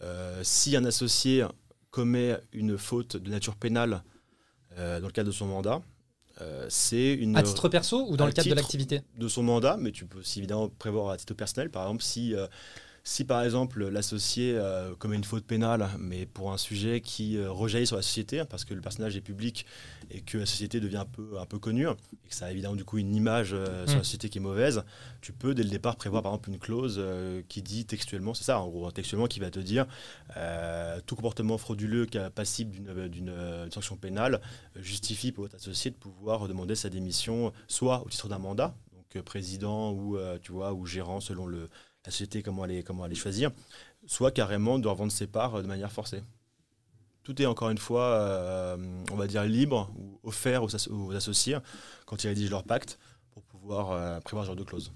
[0.02, 1.46] euh, si un associé
[1.90, 4.02] commet une faute de nature pénale
[4.76, 5.80] euh, dans le cadre de son mandat,
[6.40, 9.02] euh, c'est une À titre perso ou dans le cadre de l'activité?
[9.18, 11.70] de son mandat, mais tu peux aussi évidemment prévoir à titre personnel.
[11.70, 12.46] Par exemple, si, euh,
[13.08, 17.50] si par exemple l'associé euh, commet une faute pénale, mais pour un sujet qui euh,
[17.50, 19.64] rejaillit sur la société, hein, parce que le personnage est public
[20.10, 22.76] et que la société devient un peu, un peu connue, et que ça a évidemment
[22.76, 24.00] du coup une image euh, sur Mm.
[24.00, 24.82] la société qui est mauvaise,
[25.22, 27.02] tu peux dès le départ prévoir par exemple une clause
[27.48, 29.86] qui dit textuellement, c'est ça en gros, textuellement qui va te dire
[31.06, 33.32] tout comportement frauduleux qui est passible d'une-
[33.70, 34.40] sanction pénale
[34.76, 39.22] justifie pour votre associé de pouvoir demander sa démission soit au titre d'un mandat, donc
[39.24, 41.68] président ou tu vois ou gérant selon le,
[42.44, 43.50] comment est comment est choisir,
[44.06, 46.22] soit carrément de revendre ses parts euh, de manière forcée.
[47.22, 48.76] Tout est encore une fois, euh,
[49.12, 51.58] on va dire libre ou offert aux, as- aux associés
[52.06, 52.98] quand ils rédigent leur pacte
[53.32, 54.92] pour pouvoir euh, prévoir ce genre de clause.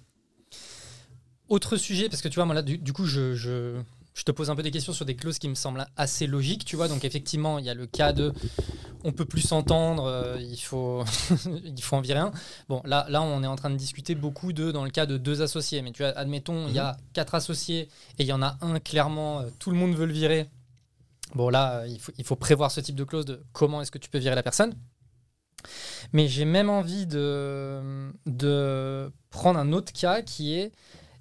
[1.48, 3.82] Autre sujet, parce que tu vois, moi là, du, coup, je,
[4.14, 6.64] je te pose un peu des questions sur des clauses qui me semblent assez logiques,
[6.64, 6.88] tu vois.
[6.88, 8.32] Donc, effectivement, il y a le cas de
[9.04, 11.04] on peut plus s'entendre, euh, il, faut
[11.64, 12.32] il faut en virer un.
[12.68, 15.16] Bon, là, là, on est en train de discuter beaucoup de, dans le cas de
[15.16, 15.82] deux associés.
[15.82, 18.78] Mais tu vois, admettons, il y a quatre associés et il y en a un,
[18.80, 20.48] clairement, euh, tout le monde veut le virer.
[21.34, 23.90] Bon, là, euh, il faut, il faut prévoir ce type de clause de comment est-ce
[23.90, 24.74] que tu peux virer la personne.
[26.12, 30.72] Mais j'ai même envie de, de prendre un autre cas qui est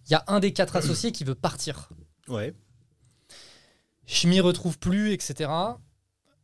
[0.08, 1.90] il y a un des quatre associés qui veut partir.
[2.28, 2.54] Ouais.
[4.12, 5.50] Je m'y retrouve plus, etc.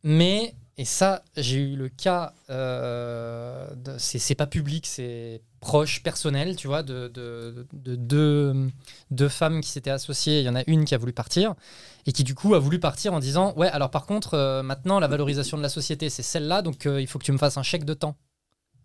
[0.02, 6.66] Mais, et ça, j'ai eu le cas, euh, c'est pas public, c'est proche, personnel, tu
[6.66, 8.54] vois, de, de, de deux,
[9.10, 10.40] deux femmes qui s'étaient associées.
[10.40, 11.54] Il y en a une qui a voulu partir
[12.06, 14.98] et qui, du coup, a voulu partir en disant Ouais, alors par contre, euh, maintenant,
[14.98, 17.58] la valorisation de la société, c'est celle-là, donc euh, il faut que tu me fasses
[17.58, 18.16] un chèque de temps.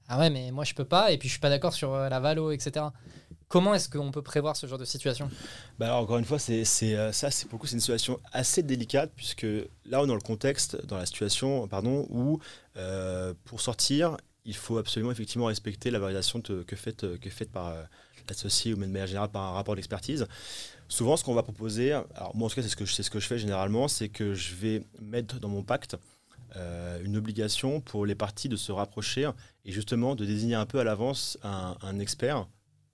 [0.08, 2.10] Ah ouais, mais moi, je peux pas, et puis je suis pas d'accord sur euh,
[2.10, 2.94] la valo, etc.
[3.48, 5.30] Comment est-ce qu'on peut prévoir ce genre de situation?
[5.80, 6.64] Bah alors, encore une fois, c'est
[6.96, 9.44] euh, ça, c'est pour c'est une situation assez délicate puisque
[9.86, 12.40] là, on est dans le contexte, dans la situation, pardon, où
[12.78, 17.52] euh, pour sortir, il faut absolument effectivement respecter la valorisation de- que faite que faite
[17.52, 17.76] par
[18.30, 20.28] l'associé ou même de manière générale par un rapport d'expertise.
[20.88, 23.10] Souvent, ce qu'on va proposer, alors moi en tout cas, c'est ce que c'est ce
[23.12, 25.98] que je fais généralement, c'est que je vais mettre dans mon pacte
[26.56, 29.30] euh, une obligation pour les parties de se rapprocher
[29.66, 32.48] et justement de désigner un peu à l'avance un, un expert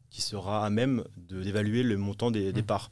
[0.10, 2.66] qui sera à même d'évaluer le montant des, des Mm.
[2.66, 2.92] parts.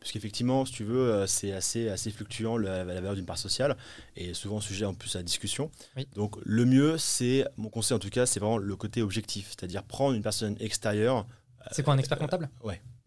[0.00, 3.76] Puisqu'effectivement, si tu veux, euh, c'est assez, assez fluctuant la, la valeur d'une part sociale
[4.16, 5.70] et souvent sujet en plus à discussion.
[5.96, 6.06] Oui.
[6.14, 9.82] Donc le mieux, c'est, mon conseil en tout cas, c'est vraiment le côté objectif, c'est-à-dire
[9.82, 11.26] prendre une personne extérieure
[11.70, 12.50] C'est quoi un expert comptable?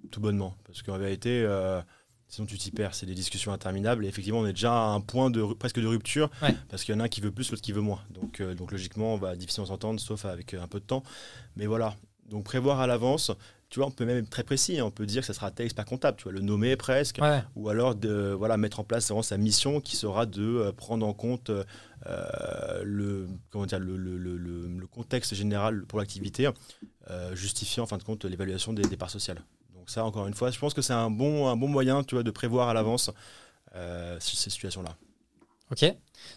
[0.10, 0.56] tout bonnement.
[0.66, 1.80] Parce qu'en vérité, euh,
[2.32, 2.96] sinon tu t'y perds.
[2.96, 4.04] C'est des discussions interminables.
[4.06, 6.32] Et effectivement, on est déjà à un point de, presque de rupture.
[6.42, 6.56] Ouais.
[6.70, 8.00] Parce qu'il y en a un qui veut plus, l'autre qui veut moins.
[8.10, 11.04] Donc, euh, donc logiquement, on va difficilement s'entendre, sauf avec euh, un peu de temps.
[11.56, 11.96] Mais voilà.
[12.30, 13.32] Donc prévoir à l'avance.
[13.70, 14.80] Tu vois, on peut même être très précis.
[14.80, 14.86] hein.
[14.86, 16.18] On peut dire que ça sera tel expert comptable.
[16.18, 17.20] Tu vois, le nommer presque.
[17.22, 17.42] Ouais.
[17.56, 21.06] Ou alors de voilà, mettre en place vraiment sa mission qui sera de euh, prendre
[21.06, 21.50] en compte
[22.08, 26.50] euh, le, comment dire, le, le- le- le- le contexte général pour l'activité,
[27.10, 29.42] euh, justifiant en fin de compte l'évaluation des, des parts sociales.
[29.82, 32.14] Donc ça, encore une fois, je pense que c'est un bon, un bon moyen tu
[32.14, 33.10] vois, de prévoir à l'avance
[33.74, 34.96] euh, ces situations-là.
[35.72, 35.92] Ok.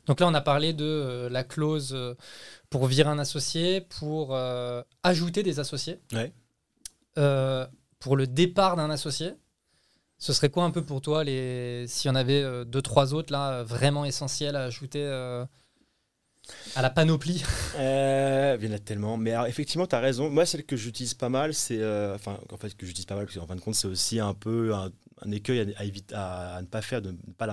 [0.06, 2.14] Donc là, on a parlé de euh, la clause euh,
[2.70, 6.32] pour virer un associé, pour euh, ajouter des associés, Ouais.
[7.98, 9.34] Pour le départ d'un associé.
[10.16, 11.84] Ce serait quoi un peu pour toi, les...
[11.86, 15.04] s'il y en avait deux, trois autres là, vraiment essentiels à ajouter
[16.74, 17.42] à la panoplie
[17.76, 19.16] euh, Il y en a tellement.
[19.16, 20.30] Mais effectivement, tu as raison.
[20.30, 21.78] Moi, celle que j'utilise pas mal, c'est.
[21.80, 24.20] euh, enfin, en fait, que j'utilise pas mal, parce qu'en fin de compte, c'est aussi
[24.20, 24.90] un peu un,
[25.32, 27.46] écueil à, éviter- à- ne pas faire, de ne pas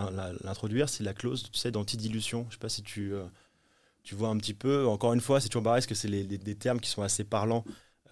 [0.43, 2.45] l'introduire, c'est la clause, tu sais, d'antidilution.
[2.49, 3.23] Je sais pas si tu, euh,
[4.03, 4.87] tu vois un petit peu.
[4.87, 7.65] Encore une fois, c'est toujours pareil, parce que c'est des termes qui sont assez parlants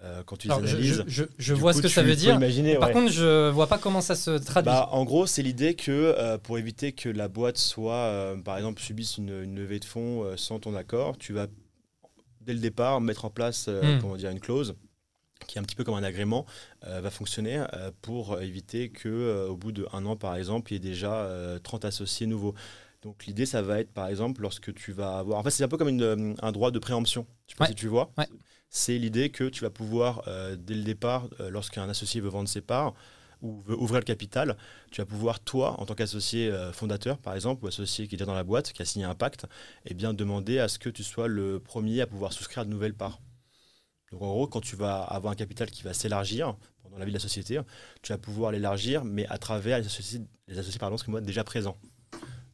[0.04, 1.04] euh, quand tu les Alors, je, analyses.
[1.08, 2.36] je- je- je Du vois coup, ce que ça veut dire.
[2.36, 2.94] imaginer, Par ouais.
[2.94, 4.72] contre, je vois pas comment ça se traduit.
[4.72, 8.58] Bah, en gros, c'est l'idée que euh, pour éviter que la boîte soit, euh, par
[8.58, 11.48] exemple, subisse une, une levée de fonds sans ton accord, tu vas
[12.42, 14.00] dès le départ mettre en place Hmm.
[14.02, 14.76] comment dire, une clause
[15.48, 16.46] qui est un petit peu comme un agrément,
[16.86, 17.64] va fonctionner
[18.02, 21.86] pour éviter que au bout d'un an, par exemple, il y ait déjà euh, 30
[21.86, 22.54] associés nouveaux.
[23.04, 25.40] Donc l'idée, ça va être, par exemple, lorsque tu vas avoir...
[25.40, 27.26] En fait, c'est un peu comme une, un droit de préemption.
[27.48, 27.70] Je sais pas Ouais.
[27.70, 28.12] si tu vois.
[28.18, 28.28] Ouais.
[28.70, 32.48] C'est l'idée que tu vas pouvoir, euh, dès le départ, euh, lorsqu'un associé veut vendre
[32.50, 32.94] ses parts
[33.42, 34.58] ou veut ouvrir le capital,
[34.92, 38.18] tu vas pouvoir, toi, en tant qu'associé euh, fondateur, par exemple, ou associé qui est
[38.18, 39.46] déjà dans la boîte, qui a signé un pacte,
[39.86, 42.94] eh bien, demander à ce que tu sois le premier à pouvoir souscrire de nouvelles
[42.94, 43.22] parts.
[44.12, 47.12] Donc, en gros, quand tu vas avoir un capital qui va s'élargir pendant la vie
[47.12, 47.60] de la société,
[48.02, 51.78] tu vas pouvoir l'élargir, mais à travers les associés, les associés pardon, excuse-moi, déjà présents.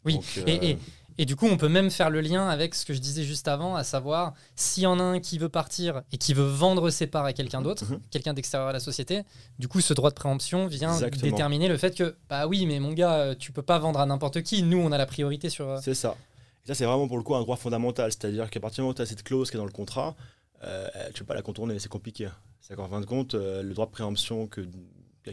[0.06, 0.78] Oui, Donc, et, et-
[1.18, 3.48] et du coup, on peut même faire le lien avec ce que je disais juste
[3.48, 6.90] avant, à savoir, s'il y en a un qui veut partir et qui veut vendre
[6.90, 8.00] ses parts à quelqu'un d'autre, Mhm.
[8.12, 9.24] quelqu'un d'extérieur à la société,
[9.60, 11.32] du coup, ce droit de préemption vient Exactement.
[11.32, 14.06] déterminer le fait que, bah oui, mais mon gars, euh, tu peux pas vendre à
[14.06, 15.70] n'importe qui, nous, on a la priorité sur...
[15.70, 16.16] euh, C'est ça.
[16.64, 18.12] Et ça, c'est vraiment pour le coup un droit fondamental.
[18.12, 20.16] C'est-à-dire qu'à partir du moment où tu as cette clause qui est dans le contrat,
[20.64, 22.28] euh, tu peux pas la contourner, c'est compliqué.
[22.60, 24.62] C'est qu'en fin de compte, euh, le droit de préemption que,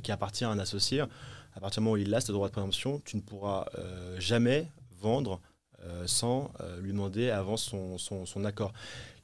[0.03, 2.53] qui appartient à un associé, à partir du moment où il a ce droit de
[2.53, 4.69] préemption, tu ne pourras euh, jamais
[5.01, 5.41] vendre
[5.85, 8.73] euh, sans euh, lui demander avant son, son- accord.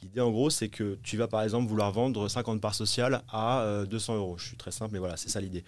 [0.02, 3.62] L'idée en gros, c'est que tu vas par exemple vouloir vendre 50 parts sociales à
[3.62, 4.38] euh, 200 euros.
[4.38, 5.64] Je suis très simple, mais voilà, c'est ça l'idée.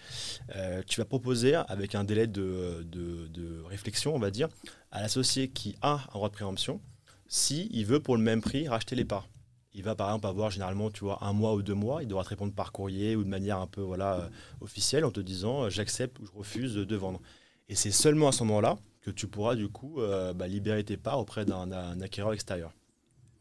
[0.55, 3.27] Euh, tu vas proposer avec un délai de, de-
[3.65, 4.49] réflexion, on va dire,
[4.91, 6.81] à l'associé qui a un droit de préemption,
[7.27, 9.27] si il veut pour le même prix racheter les parts.
[9.73, 12.03] Il va par exemple avoir généralement, tu vois, un mois ou deux mois.
[12.03, 15.11] Il devra te répondre par courrier ou de manière un peu voilà euh, officielle en
[15.11, 17.21] te disant euh, j'accepte ou je refuse de vendre.
[17.69, 20.97] Et c'est seulement à ce moment-là que tu pourras du coup euh, bah, libérer tes
[20.97, 22.71] parts auprès d'un acquéreur extérieur.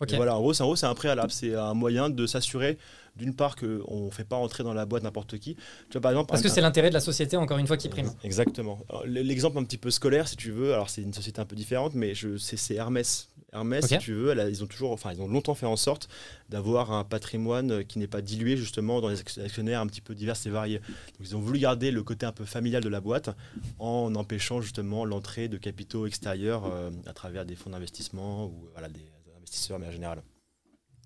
[0.09, 1.31] Et voilà, en gros, c'est en gros, c'est un préalable.
[1.31, 2.79] C'est un moyen de s'assurer,
[3.17, 5.57] d'une part, qu'on ne fait pas entrer dans la boîte n'importe qui.
[5.57, 7.89] Tu vois, par exemple, Parce que c'est l'intérêt de la société, encore une fois, qui
[7.89, 8.11] prime.
[8.25, 8.79] Exactement.
[9.05, 11.95] L'exemple un petit peu scolaire, si tu veux, alors c'est une société un peu différente,
[11.95, 13.30] mais je, c'est, c'est Hermès.
[13.53, 15.75] Hermès, si tu veux, elle a- ils ont toujours, enfin, ils ont longtemps fait en
[15.77, 16.09] sorte
[16.49, 20.01] d'avoir un patrimoine euh, qui n'est pas dilué justement dans les ac- actionnaires un petit
[20.01, 20.79] peu divers et variés.
[20.79, 23.31] Donc, ils ont voulu garder le côté un peu familial de la boîte
[23.81, 28.89] en empêchant justement l'entrée de capitaux extérieurs euh, à travers des fonds d'investissement ou voilà,
[28.89, 29.05] des
[29.37, 30.23] investisseurs, mais en général.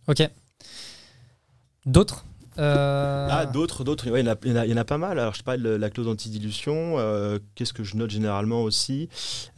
[0.06, 0.22] Ok.
[1.86, 2.24] D'autres?
[2.58, 5.18] Euh, Ah, d'autres, d'autres, ouais, il y, en a- pas mal.
[5.18, 6.98] Alors, je parle de la clause antidilution.
[6.98, 9.08] euh, Qu'est-ce que je note généralement aussi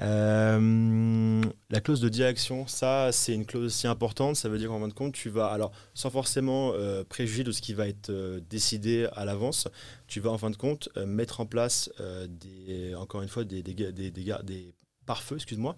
[0.01, 4.37] Euh, La clause de direction, ça, c'est une clause aussi importante.
[4.37, 7.53] Ça veut dire qu'en fin de compte, tu vas, alors, sans forcément euh, préjuger de
[7.53, 9.69] ce qui va être décidé à l'avance,
[10.07, 11.91] tu vas en fin de compte mettre en place
[12.29, 14.75] des, encore une fois, des, des, des, des
[15.07, 15.77] pare-feux, excuse-moi,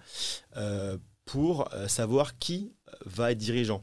[1.24, 2.72] pour savoir qui
[3.04, 3.82] va être dirigeant.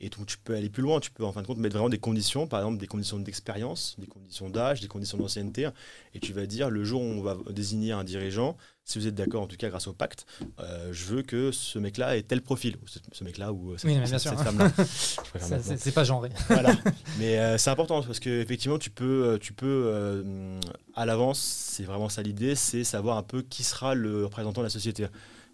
[0.00, 1.88] Et donc tu peux aller plus loin, tu peux en fin de compte mettre vraiment
[1.88, 5.68] des conditions, par exemple des conditions d'expérience, des conditions d'âge, des conditions d'ancienneté,
[6.14, 9.14] et tu vas dire le jour où on va désigner un dirigeant, si vous êtes
[9.14, 10.26] d'accord en tout cas grâce au pacte,
[10.58, 13.76] euh, je veux que ce mec-là ait tel profil, ou ce, ce mec-là ou euh,
[13.78, 14.72] cette, Oui, cette- femme-là.
[15.78, 16.30] C'est pas genré.
[16.48, 16.74] Voilà.
[17.18, 20.60] Mais euh, c'est important parce que effectivement, tu peux, tu peux euh,
[20.94, 24.66] à l'avance, c'est vraiment ça l'idée, c'est savoir un peu qui sera le représentant de
[24.66, 25.06] la société.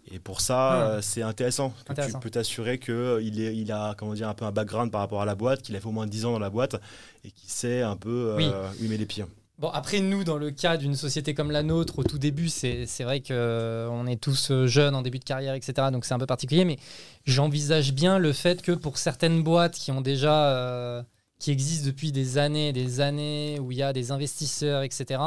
[0.09, 0.81] Et pour ça, Ah.
[0.87, 1.73] euh, c'est intéressant.
[1.85, 2.19] que Intéressant.
[2.19, 5.21] Tu peux t'assurer qu'il est, il a comment dire, un peu un background par rapport
[5.21, 6.75] à la boîte, qu'il a fait au moins 10 ans dans la boîte
[7.23, 8.51] et qu'il sait un peu euh, Oui.
[8.81, 9.25] il met les pieds.
[9.59, 12.87] Bon, après, nous, dans le cas d'une société comme la nôtre, au tout début, c'est
[13.01, 15.89] vrai qu'on est tous euh, jeunes en début de carrière, etc.
[15.91, 16.77] Donc c'est un peu particulier, mais
[17.25, 20.47] j'envisage bien le fait que pour certaines boîtes qui ont déjà.
[20.55, 21.03] euh,
[21.39, 25.19] qui existent depuis des années et des années, où il y a des investisseurs, etc.,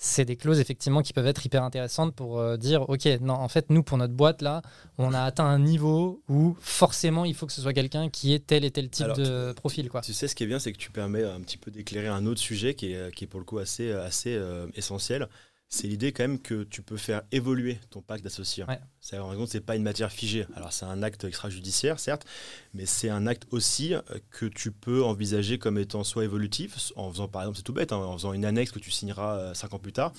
[0.00, 3.48] c'est des clauses effectivement qui peuvent être hyper intéressantes pour euh, dire ok non en
[3.48, 4.62] fait nous pour notre boîte là
[4.96, 8.38] on a atteint un niveau où forcément il faut que ce soit quelqu'un qui ait
[8.38, 10.72] tel et tel type Alors, de profil quoi Tu sais, ce qui est bien, c'est
[10.72, 13.40] que tu permets un petit peu d'éclairer un autre sujet qui est, qui est pour
[13.40, 15.28] le coup assez, assez euh, essentiel.
[15.70, 18.64] C'est l'idée quand même que tu peux faire évoluer ton pacte d'associés.
[18.64, 18.80] Ouais.
[19.00, 20.46] C'est en c'est pas une matière figée.
[20.56, 22.24] Alors c'est un acte extrajudiciaire, certes,
[22.72, 24.00] mais c'est un acte aussi euh,
[24.30, 27.92] que tu peux envisager comme étant soit évolutif, en faisant par exemple, c'est tout bête,
[27.92, 30.12] hein, en faisant une annexe que tu signeras euh, cinq ans plus tard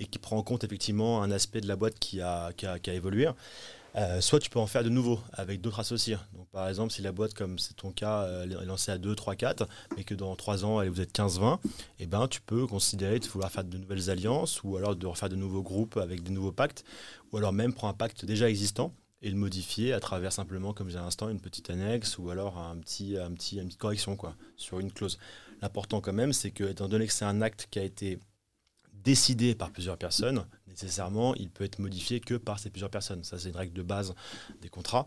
[0.00, 2.78] et qui prend en compte effectivement un aspect de la boîte qui a, qui a,
[2.80, 3.28] qui a évolué.
[3.98, 6.16] Euh, soit tu peux en faire de nouveau avec d'autres associés.
[6.52, 9.34] Par exemple, si la boîte, comme c'est ton cas, euh, est lancée à 2, 3,
[9.34, 11.58] 4, mais que dans 3 ans, vous êtes 15-20,
[11.98, 15.28] eh ben, tu peux considérer de vouloir faire de nouvelles alliances ou alors de refaire
[15.28, 16.84] de nouveaux groupes avec des nouveaux pactes,
[17.32, 20.90] ou alors même prendre un pacte déjà existant et le modifier à travers simplement, comme
[20.90, 24.78] j'ai à l'instant, une petite annexe ou alors un petit, une petite correction quoi, sur
[24.78, 25.18] une clause.
[25.60, 28.20] L'important quand même, c'est que, étant donné que c'est un acte qui a été
[29.04, 30.44] décidé par plusieurs personnes,
[30.82, 33.24] nécessairement, il peut être modifié que par ces plusieurs personnes.
[33.24, 34.14] Ça, c'est une règle de base
[34.62, 35.06] des contrats.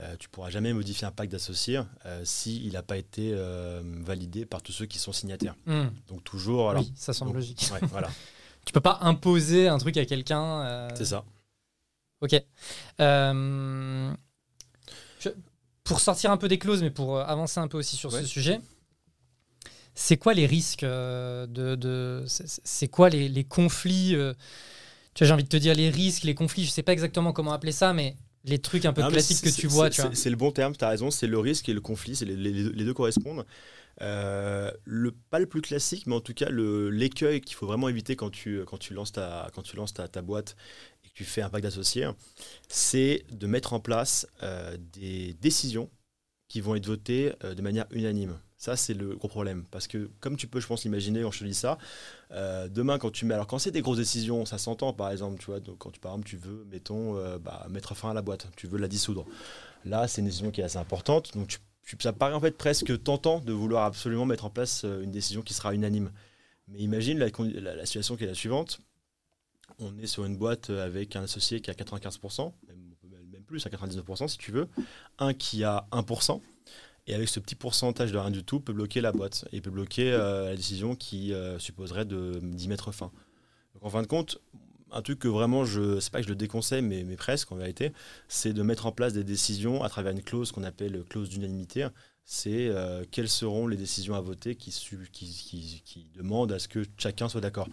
[0.00, 3.82] Euh, tu ne pourras jamais modifier un pacte d'associés euh, s'il n'a pas été euh,
[3.84, 5.56] validé par tous ceux qui sont signataires.
[5.66, 5.88] Hmm.
[6.08, 6.70] Donc toujours...
[6.70, 7.68] Alors, oui, ça semble logique.
[7.72, 8.08] Ouais, voilà.
[8.64, 10.88] tu peux pas imposer un truc à quelqu'un.
[10.94, 11.24] C'est ça.
[12.22, 12.42] Ok.
[15.84, 18.60] pour sortir un peu des clauses, mais pour avancer un peu aussi sur ce sujet,
[19.94, 24.16] c'est quoi les risques de, de c'est quoi les, les conflits
[25.14, 27.52] tu j'ai envie de te dire les risques, les conflits, je sais pas exactement comment
[27.52, 29.90] appeler ça, mais les trucs un peu classiques que tu vois.
[29.90, 32.84] C'est le bon terme, tu as raison, c'est le risque et le conflit, les, les,
[32.84, 33.44] deux correspondent.
[34.02, 38.16] Euh, le, pas le plus classique, mais en tout cas l'écueil qu'il faut vraiment éviter
[38.16, 40.56] quand tu, quand tu lances, ta, quand tu lances ta, ta boîte
[41.04, 42.08] et que tu fais un pacte d'associés,
[42.68, 45.90] c'est de mettre en place euh, des décisions
[46.48, 48.38] qui vont être votées euh, de manière unanime.
[48.60, 49.64] Ça, c'est le gros problème.
[49.70, 51.78] Parce que, comme tu peux, je pense, l'imaginer quand je te dis ça,
[52.30, 53.32] euh, demain, quand tu mets.
[53.32, 55.60] Alors, quand c'est des grosses décisions, ça s'entend, par exemple, tu vois.
[55.60, 58.48] Donc, quand tu, par exemple, tu veux, mettons, euh, bah, mettre fin à la boîte,
[58.56, 59.24] tu veux la dissoudre.
[59.86, 61.32] Là, c'est une décision qui est assez importante.
[61.32, 61.58] Donc,
[62.00, 65.40] ça paraît en fait presque tentant de vouloir absolument mettre en place euh, une décision
[65.40, 66.12] qui sera unanime.
[66.68, 68.82] Mais imagine la, situation qui est la suivante.
[69.78, 72.94] On est sur une boîte avec un associé qui a 95%, même,
[73.32, 74.68] même plus, à 99% si tu veux,
[75.18, 76.42] un qui a 1%.
[77.10, 79.70] Et avec ce petit pourcentage de rien du tout, peut bloquer la boîte et peut
[79.70, 83.10] bloquer euh, la décision qui euh, supposerait d'y mettre fin.
[83.74, 84.40] Donc en fin de compte,
[84.92, 87.92] un truc que vraiment, je sais pas que je le déconseille, mais, presque en vérité,
[88.28, 91.88] c'est de mettre en place des décisions à travers une clause qu'on appelle clause d'unanimité.
[92.24, 94.72] C'est euh, quelles seront les décisions à voter qui,
[96.14, 97.66] demandent à ce que chacun soit d'accord.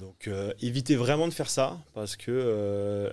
[0.00, 0.28] Donc
[0.60, 3.08] évitez vraiment de faire ça, parce que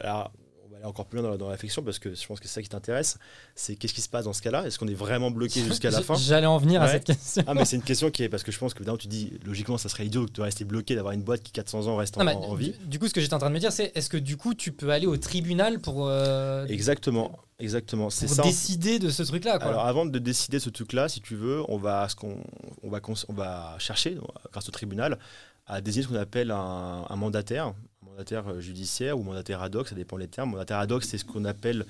[0.83, 3.17] encore plus loin dans la, réflexion parce que je pense que c'est ça qui t'intéresse.
[3.55, 4.65] C'est qu'est-ce qui se passe dans ce cas-là?
[4.65, 6.15] Est-ce qu'on est vraiment bloqué jusqu'à la fin?
[6.15, 7.43] J'allais en venir à cette question.
[7.47, 9.77] Ah, mais c'est une question qui est parce que je pense que tu dis logiquement,
[9.77, 12.73] ça serait idiot de rester bloqué, d'avoir une boîte qui 400 ans reste en, vie.
[12.85, 14.53] Du, coup, ce que j'étais en train de me dire, c'est est-ce que du coup,
[14.53, 16.07] tu peux aller au tribunal pour.
[16.07, 17.39] Euh, exactement.
[17.59, 18.41] Exactement, c'est ça.
[18.41, 19.57] décider de ce truc-là.
[19.61, 22.37] Alors avant de décider de ce truc-là, si tu veux, on va, ce qu'on,
[22.81, 24.17] on va, on va chercher,
[24.51, 25.19] grâce au tribunal,
[25.67, 27.75] à désigner ce qu'on appelle un, un mandataire
[28.11, 30.51] mandataire euh, judiciaire ou mandataire ad hoc, ça dépend des termes.
[30.51, 31.85] Mandataire ad hoc, c'est ce qu'on appelle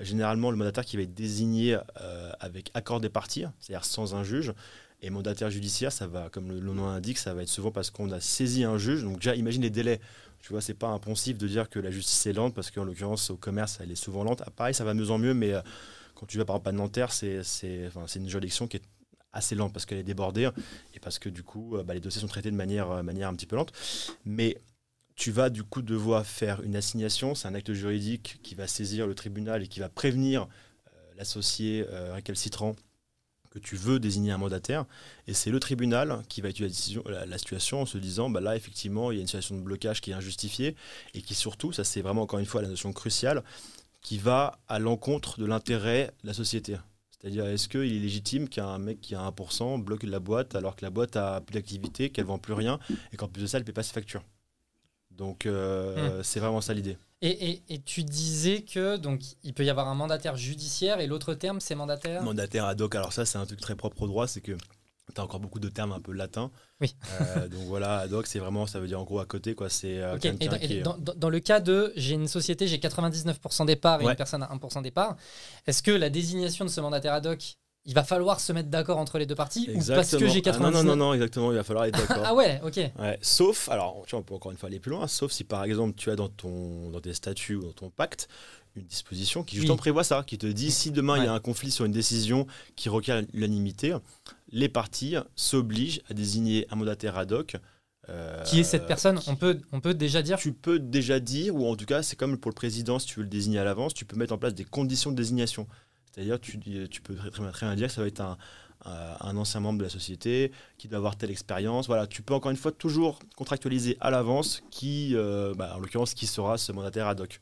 [0.00, 4.14] euh, généralement le mandataire qui va être désigné euh, avec accord des parties, c'est-à-dire sans
[4.14, 4.52] un juge.
[5.02, 8.10] Et mandataire judiciaire, ça va, comme le, nom l'indique, ça va être souvent parce qu'on
[8.10, 9.02] a saisi un juge.
[9.02, 10.00] Donc déjà, imagine les délais.
[10.40, 13.30] Tu vois, c'est pas impensif de dire que la justice est lente, parce qu'en l'occurrence,
[13.30, 14.42] au commerce, elle est souvent lente.
[14.46, 15.52] Ah, pareil, ça va mieux en mieux, mais
[16.14, 18.82] quand tu vas par exemple à Nanterre, c'est une juridiction qui est
[19.32, 20.48] assez lente parce qu'elle est débordée
[20.94, 23.46] et parce que du coup, bah, les dossiers sont traités de manière, manière un petit
[23.46, 23.72] peu lente.
[24.24, 24.56] Mais
[25.16, 29.06] tu vas du coup devoir faire une assignation, c'est un acte juridique qui va saisir
[29.06, 32.76] le tribunal et qui va prévenir euh, l'associé euh, récalcitrant
[33.50, 34.84] que tu veux désigner un mandataire.
[35.26, 39.10] Et c'est le tribunal qui va étudier la, situation en se disant, bah là effectivement,
[39.10, 40.76] il y a une situation de blocage qui est injustifiée
[41.14, 43.42] et qui surtout, ça c'est vraiment encore une fois la notion cruciale,
[44.02, 46.76] qui va à l'encontre de l'intérêt de la société.
[47.18, 50.84] C'est-à-dire, est-ce qu'il est légitime qu'un mec qui a 1% bloque la boîte alors que
[50.84, 52.78] la boîte a plus d'activité, qu'elle vend plus rien
[53.12, 54.22] et qu'en plus de ça, elle ne paie pas ses factures?
[55.16, 56.22] Donc euh, hmm.
[56.22, 56.96] c'est vraiment ça l'idée.
[57.22, 61.60] Et, tu disais que donc il peut y avoir un mandataire judiciaire et l'autre terme
[61.60, 62.22] c'est mandataire?
[62.22, 62.94] Mandataire ad hoc.
[62.94, 65.58] Alors ça c'est un truc très propre au droit, c'est que tu as encore beaucoup
[65.58, 66.50] de termes un peu latins.
[66.80, 66.94] Oui.
[67.20, 69.70] Euh, donc voilà, ad hoc c'est vraiment ça veut dire en gros à côté quoi.
[69.70, 70.18] C'est euh,
[70.84, 74.42] dans, dans, le cas de j'ai une société j'ai 99% des parts et une personne
[74.42, 75.16] a 1% des parts.
[75.66, 78.98] Est-ce que la désignation de ce mandataire ad hoc il va falloir se mettre d'accord
[78.98, 81.56] entre les deux parties ou parce que j'ai 99 ah, non, non, non, exactement, il
[81.56, 82.22] va falloir être d'accord.
[82.26, 82.80] ah ouais, ok.
[83.22, 85.64] sauf, alors, tu vois, on peut encore une fois aller plus loin, sauf si par
[85.64, 88.28] exemple tu as dans, ton, dans tes statuts ou dans ton pacte
[88.76, 91.40] une disposition qui justement prévoit ça, qui te dit si demain il y a un
[91.40, 93.94] conflit sur une décision qui requiert l'unanimité,
[94.50, 97.56] les parties s'obligent à désigner un mandataire ad hoc.
[98.08, 101.56] Euh, qui est cette personne on peut, on peut déjà dire Tu peux déjà dire,
[101.56, 103.64] ou en tout cas, c'est comme pour le président, si tu veux le désigner à
[103.64, 105.66] l'avance, tu peux mettre en place des conditions de désignation.
[106.16, 108.38] C'est-à-dire, tu, tu peux très, très, bien dire que ça va être un,
[108.84, 111.86] un ancien membre de la société qui doit avoir telle expérience.
[111.86, 116.14] Voilà, tu peux encore une fois toujours contractualiser à l'avance qui, euh, bah, en l'occurrence,
[116.14, 117.40] qui sera ce mandataire ad hoc.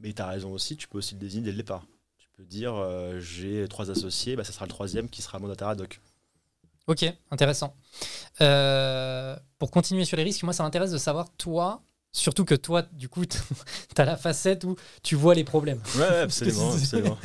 [0.00, 1.86] Mais tu as raison aussi, tu peux aussi le désigner dès le départ.
[2.18, 5.68] Tu peux dire euh, j'ai trois associés, bah, ça sera le troisième qui sera mandataire
[5.68, 6.00] ad hoc.
[6.88, 7.76] Ok, intéressant.
[8.40, 11.82] Euh, pour continuer sur les risques, moi ça m'intéresse de savoir, toi,
[12.14, 13.38] Surtout que toi, du coup, tu
[13.96, 15.80] as la facette où tu vois les problèmes.
[15.94, 16.72] Ouais, ouais, absolument.
[16.74, 17.18] absolument.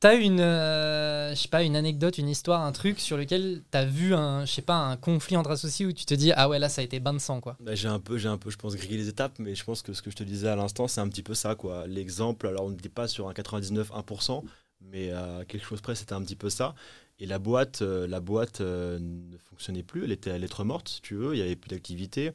[0.00, 3.84] T'as une, euh, je sais pas, une anecdote, une histoire, un truc sur lequel t'as
[3.84, 6.58] vu un, je sais pas, un conflit entre associés où tu te dis ah ouais
[6.58, 7.58] là ça a été bain de sang quoi.
[7.60, 9.82] Bah, j'ai un peu, j'ai un peu, je pense grillé les étapes, mais je pense
[9.82, 11.86] que ce que je te disais à l'instant c'est un petit peu ça quoi.
[11.86, 14.42] L'exemple, alors on n'était pas sur un 99 1%,
[14.90, 16.74] mais à quelque chose près c'était un petit peu ça.
[17.18, 20.88] Et la boîte, euh, la boîte euh, ne fonctionnait plus, elle était à lettre morte
[20.88, 22.32] si tu veux, il y avait plus d'activité.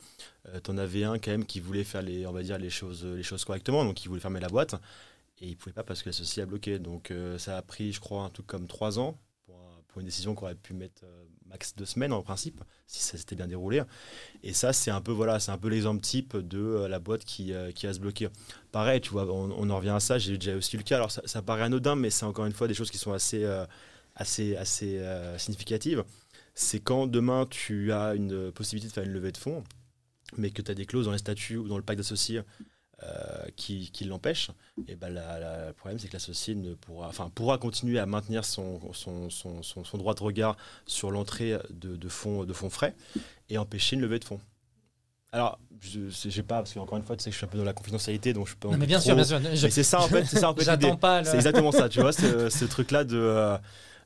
[0.61, 3.23] T'en avais un quand même qui voulait faire les, on va dire les choses, les
[3.23, 4.75] choses correctement, donc il voulait fermer la boîte
[5.39, 6.79] et il pouvait pas parce que l'associé a bloqué.
[6.79, 9.17] Donc euh, ça a pris, je crois, un truc comme trois ans
[9.87, 13.17] pour, une décision qu'on aurait pu mettre euh, max deux semaines en principe, si ça
[13.17, 13.81] s'était bien déroulé.
[14.43, 17.23] Et ça, c'est un peu voilà, c'est un peu l'exemple type de euh, la boîte
[17.23, 18.27] qui, qui va se bloquer.
[18.73, 20.17] Pareil, tu vois, on, en revient à ça.
[20.17, 20.97] J'ai déjà aussi le cas.
[20.97, 23.45] Alors ça, ça paraît anodin, mais c'est encore une fois des choses qui sont assez,
[24.15, 25.01] assez, assez
[25.37, 26.03] significatives.
[26.55, 29.63] C'est quand demain tu as une possibilité de faire une levée de fonds,
[30.37, 32.41] mais que tu as des clauses dans les statuts ou dans le pacte d'associés
[33.03, 34.51] euh, qui, qui l'empêche,
[34.87, 38.79] et ben le problème c'est que l'associé ne pourra, enfin, pourra continuer à maintenir son,
[38.93, 42.95] son, son, son droit de regard sur l'entrée de, de, fonds, de fonds frais
[43.49, 44.39] et empêcher une levée de fonds.
[45.31, 47.57] Alors, je sais pas, parce qu'encore une fois, tu sais que je suis un peu
[47.57, 48.69] dans la confidentialité, donc je peux.
[48.69, 49.41] Non, mais bien sûr, bien sûr.
[49.69, 50.63] c'est ça en fait, c'est ça en fait.
[50.65, 51.25] J'attends pas.
[51.25, 53.17] C'est exactement ça, tu vois, ce, ce truc-là de.
[53.17, 53.57] Euh,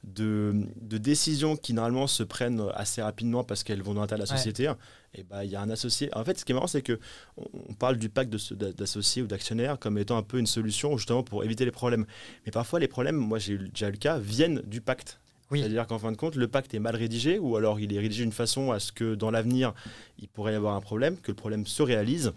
[0.04, 4.36] de, décisions qui normalement se prennent assez rapidement parce qu'elles vont dans l'intérêt de la
[4.38, 4.72] société,
[5.14, 6.10] et bah il y a un associé.
[6.16, 7.00] En fait, ce qui est marrant, c'est que
[7.38, 11.44] on parle du pacte d'associés ou d'actionnaires comme étant un peu une solution justement pour
[11.44, 12.06] éviter les problèmes.
[12.46, 15.20] Mais parfois, les problèmes, moi j'ai déjà le cas, viennent du pacte.
[15.52, 18.24] C'est-à-dire qu'en fin de compte, le pacte est mal rédigé ou alors il est rédigé
[18.24, 19.74] d'une façon à ce que dans l'avenir,
[20.20, 22.34] il pourrait y avoir un problème, que le problème se réalise.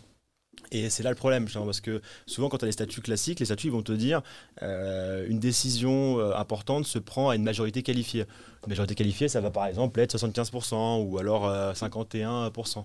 [0.72, 3.46] Et c'est là le problème, parce que souvent quand tu as les statuts classiques, les
[3.46, 4.22] statuts vont te dire
[4.62, 8.24] euh, une décision euh, importante se prend à une majorité qualifiée.
[8.64, 12.78] Une majorité qualifiée, ça va par exemple être 75% ou alors 51%.
[12.78, 12.82] Euh,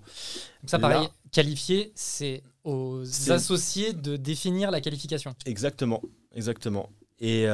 [0.65, 5.33] ça, pareil, qualifié, c'est aux associés de définir la qualification.
[5.45, 6.01] Exactement,
[6.33, 6.89] exactement.
[7.19, 7.45] Et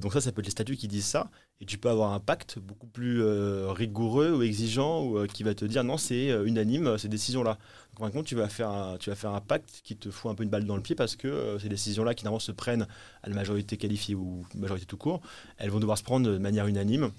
[0.00, 1.30] donc ça, ça peut être les statuts qui disent ça.
[1.60, 3.22] Et tu peux avoir un pacte beaucoup plus
[3.70, 7.58] rigoureux ou exigeant ou, qui va te dire non, c'est unanime ces décisions-là.
[8.02, 10.10] En fin de compte, tu vas, faire un, tu vas faire un pacte qui te
[10.10, 12.40] fout un peu une balle dans le pied parce que euh, ces décisions-là, qui normalement
[12.40, 12.88] se prennent
[13.22, 15.20] à la majorité qualifiée ou majorité tout court,
[15.56, 17.12] elles vont devoir se prendre de manière unanime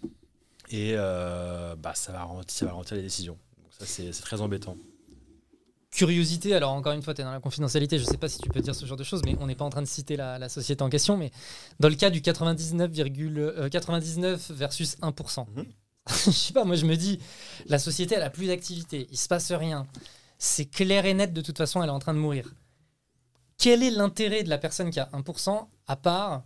[0.71, 3.37] et euh, bah, ça, va ralentir, ça va ralentir les décisions.
[3.61, 4.75] Donc ça, c'est très embêtant.
[5.89, 8.39] Curiosité, alors encore une fois, tu es dans la confidentialité, je ne sais pas si
[8.39, 10.17] tu peux dire ce genre de choses, mais on n'est pas en train de citer
[10.17, 11.31] la, société en question, mais
[11.79, 12.91] dans le cas du 99,
[13.71, 15.65] 99 euh, versus 1%, mhm.
[16.09, 17.19] je sais pas, moi je me dis,
[17.67, 19.87] la société, elle a plus d'activité, il se passe rien
[20.43, 22.53] c'est clair et net de toute façon, elle est en train de mourir.
[23.57, 26.43] Quel est l'intérêt de la personne qui a 1% à part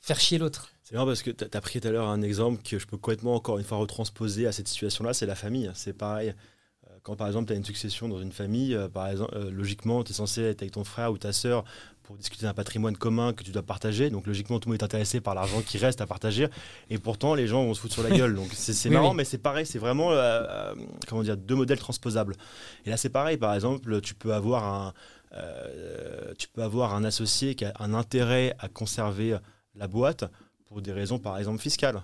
[0.00, 0.70] faire chier l'autre?
[0.82, 2.96] C'est marrant parce que tu as pris tout à l'heure un exemple que je peux
[2.96, 5.70] complètement encore une fois retransposer à cette situation-là, c'est la famille.
[5.74, 6.34] C'est pareil.
[6.88, 9.50] Euh, quand par exemple tu as une succession dans une famille, euh, par exemple, euh,
[9.50, 11.64] logiquement tu es censé être avec ton frère ou ta sœur
[12.06, 14.10] pour discuter d'un patrimoine commun que tu dois partager.
[14.10, 16.46] Donc logiquement, tout le monde est intéressé par l'argent qui reste à partager.
[16.88, 18.34] Et pourtant, les gens vont se foutre sur la gueule.
[18.34, 19.66] Donc c'est marrant, mais c'est pareil.
[19.66, 20.74] C'est vraiment euh, euh,
[21.08, 22.34] comment dire deux modèles transposables.
[22.84, 23.36] Et là, c'est pareil.
[23.36, 24.92] Par exemple, tu peux avoir un
[25.34, 29.36] euh, tu peux avoir un associé qui a un intérêt à conserver
[29.74, 30.24] la boîte
[30.66, 32.00] pour des raisons, par exemple, fiscales.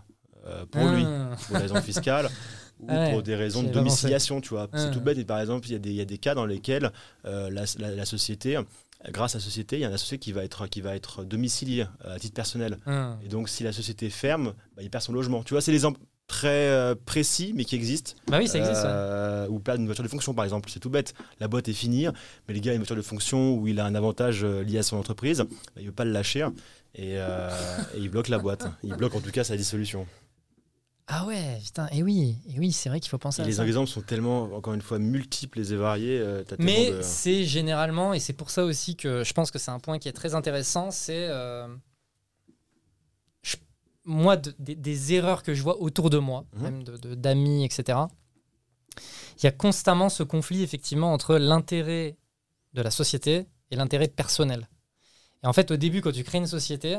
[0.70, 1.30] pour lui, ah.
[1.46, 2.28] pour des raisons fiscales,
[2.80, 4.68] ou pour des raisons de domiciliation, tu vois.
[4.74, 5.16] C'est tout bête.
[5.18, 6.90] Et par exemple, il y, y, a des cas dans lesquels
[7.24, 8.58] la, la, la, société
[9.10, 11.24] grâce à la société, il y a un associé qui va être, qui va être
[11.24, 12.78] domicilié euh, à titre personnel.
[12.86, 13.16] Ah.
[13.24, 15.42] Et donc, si la société ferme, bah, il perd son logement.
[15.42, 18.12] Tu vois, c'est des exemples très euh, précis, mais qui existent.
[18.28, 18.84] Bah oui, ça existe.
[18.84, 20.70] Euh, ou perdre une voiture de fonction, par exemple.
[20.70, 21.14] C'est tout bête.
[21.40, 22.06] La boîte est finie,
[22.46, 24.96] mais les gars, une voiture de fonction où il a un avantage lié à son
[24.96, 25.46] entreprise, bah,
[25.76, 26.46] il ne veut pas le lâcher.
[26.94, 27.18] Et, et
[27.96, 28.66] il bloque la boîte.
[28.82, 30.06] Il bloque en tout cas sa dissolution.
[31.14, 33.62] Ah ouais, putain, et oui, et oui, c'est vrai qu'il faut penser à les ça.
[33.62, 36.18] Les exemples sont tellement, encore une fois, multiples et variés.
[36.18, 39.78] Euh, Mais c'est généralement, et c'est pour ça aussi que je pense que c'est un
[39.78, 41.68] point qui est très intéressant, c'est euh,
[44.04, 46.62] moi des erreurs que je vois autour de moi, mhm.
[46.62, 46.82] même
[47.16, 47.98] d'amis, etc.
[49.36, 52.16] Il y a constamment ce conflit effectivement entre l'intérêt
[52.72, 54.66] de la société et l'intérêt personnel.
[55.44, 56.98] Et en fait, au début, quand tu crées une société,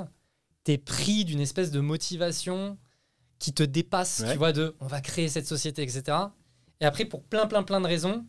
[0.66, 2.78] tu es pris d'une espèce de motivation
[3.44, 6.18] qui te dépasse, tu vois, de on va créer cette société, etc.
[6.80, 8.24] Et après, pour plein, plein, plein de raisons,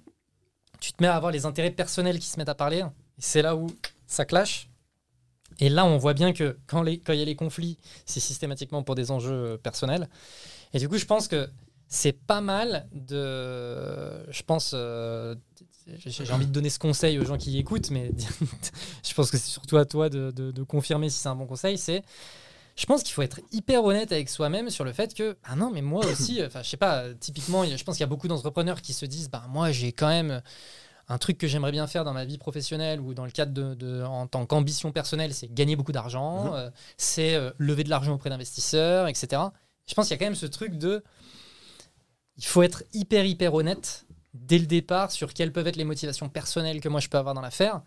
[0.80, 2.78] tu te mets à avoir les intérêts personnels qui se mettent à parler.
[2.78, 3.68] Et c'est là où
[4.08, 4.68] ça clash.
[5.60, 8.18] Et là, on voit bien que quand, les, quand il y a les conflits, c'est
[8.18, 10.08] systématiquement pour des enjeux personnels.
[10.72, 11.48] Et du coup, je pense que
[11.86, 14.28] c'est pas mal de.
[14.32, 14.72] Je pense.
[14.74, 15.36] Euh,
[15.86, 18.10] j'ai envie de donner ce conseil aux gens qui écoutent, mais
[19.04, 21.78] je pense que c'est surtout à toi de, de confirmer si c'est un bon conseil.
[21.78, 22.02] C'est
[22.76, 25.70] je pense qu'il faut être hyper honnête avec soi-même sur le fait que, ah non,
[25.72, 28.82] mais moi aussi, enfin, je sais pas, typiquement, je pense qu'il y a beaucoup d'entrepreneurs
[28.82, 30.42] qui se disent, bah, moi, j'ai quand même
[31.08, 33.74] un truc que j'aimerais bien faire dans ma vie professionnelle ou dans le cadre de,
[33.74, 36.52] de- en tant qu'ambition personnelle, c'est gagner beaucoup d'argent, Mhm.
[36.54, 39.42] euh, c'est euh, lever de l'argent auprès d'investisseurs, etc.
[39.86, 41.04] Je pense qu'il y a quand même ce truc de.
[42.38, 46.28] Il faut être hyper, hyper honnête dès le départ sur quelles peuvent être les motivations
[46.28, 47.82] personnelles que moi je peux avoir dans l'affaire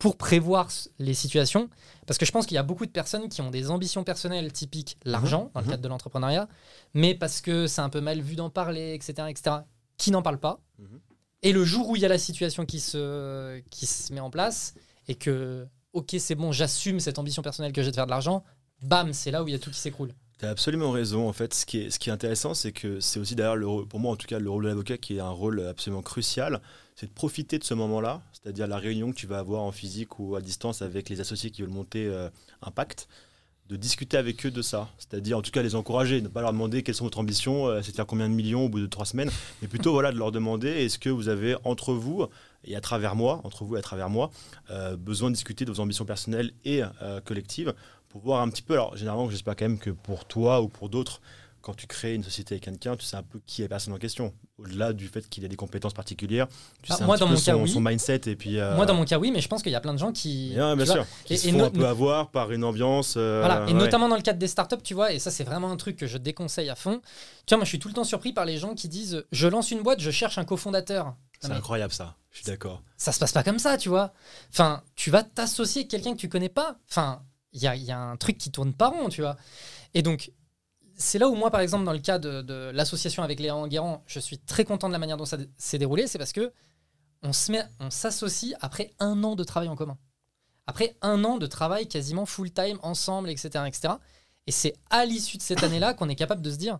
[0.00, 1.68] pour prévoir les situations.
[2.06, 4.50] Parce que je pense qu'il y a beaucoup de personnes qui ont des ambitions personnelles
[4.50, 5.70] typiques l'argent dans le mhm.
[5.72, 6.48] cadre de l'entrepreneuriat,
[6.94, 9.56] mais parce que c'est un peu mal vu d'en parler, etc., etc.,
[9.98, 10.58] qui n'en parlent pas.
[10.78, 11.00] Mhm.
[11.42, 14.30] Et le jour où il y a la situation qui se, qui se met en
[14.30, 14.74] place
[15.06, 18.42] et que, ok, c'est bon, j'assume cette ambition personnelle que j'ai de faire de l'argent,
[18.82, 20.14] bam, c'est là où il y a tout qui s'écroule.
[20.38, 21.28] Tu as absolument raison.
[21.28, 24.00] En fait, ce qui est, ce qui est intéressant, c'est que c'est aussi d'ailleurs, pour
[24.00, 26.62] moi en tout cas, le rôle de l'avocat qui est un rôle absolument crucial.
[26.96, 30.18] C'est de profiter de ce moment-là, c'est-à-dire la réunion que tu vas avoir en physique
[30.18, 32.28] ou à distance avec les associés qui veulent monter euh,
[32.62, 32.70] un
[33.70, 34.88] de discuter avec eux de ça.
[34.98, 37.82] C'est-à-dire en tout cas les encourager, ne pas leur demander quelles sont votre ambitions, euh,
[37.82, 39.30] c'est de faire combien de millions au bout de trois semaines,
[39.62, 42.26] mais plutôt voilà, de leur demander est-ce que vous avez entre vous
[42.64, 44.30] et à travers moi, entre vous et à travers moi,
[44.70, 47.72] euh, besoin de discuter de vos ambitions personnelles et euh, collectives
[48.08, 48.74] pour voir un petit peu.
[48.74, 51.20] Alors, généralement, j'espère quand même que pour toi ou pour d'autres,
[51.62, 53.92] quand tu crées une société avec quelqu'un, tu sais un peu qui est la personne
[53.92, 54.32] en question.
[54.58, 56.46] Au-delà du fait qu'il a des compétences particulières,
[56.82, 57.68] tu Ah, sais moi, un petit dans peu mon cas, son, oui.
[57.70, 58.58] son mindset et puis.
[58.58, 60.12] euh, Moi, dans mon cas, oui, mais je pense qu'il y a plein de gens
[60.12, 60.50] qui.
[60.54, 61.12] bien, bien tu vois, sûr.
[61.24, 63.14] Qui et- se et font no- un peu avoir par une ambiance.
[63.16, 63.78] euh, Voilà, et ouais.
[63.78, 66.06] notamment dans le cadre des startups, tu vois, et ça c'est vraiment un truc que
[66.06, 67.00] je déconseille à fond.
[67.46, 69.46] Tu vois, moi je suis tout le temps surpris par les gens qui disent je
[69.48, 71.14] lance une boîte, je cherche un cofondateur.
[71.40, 72.16] C'est incroyable ça.
[72.32, 72.82] Je suis d'accord.
[72.98, 74.12] ça se passe pas comme ça, tu vois.
[74.52, 76.76] Enfin, tu vas t'associer avec quelqu'un que tu connais pas.
[76.90, 79.36] Enfin, il y y a un truc qui tourne pas rond, tu vois.
[79.94, 80.30] Et donc,
[81.00, 84.20] c'est là où moi, par exemple, dans le cas de, l'association avec Léa Enguerrand, je
[84.20, 86.06] suis très content de la manière dont ça s'est déroulé.
[86.06, 86.52] C'est parce que
[87.22, 89.98] on s'associe après un an de travail en commun.
[90.66, 93.94] Après un an de travail quasiment full-time ensemble, etc., etc.
[94.46, 96.78] Et c'est à l'issue de cette année-là qu'on est capable de se dire,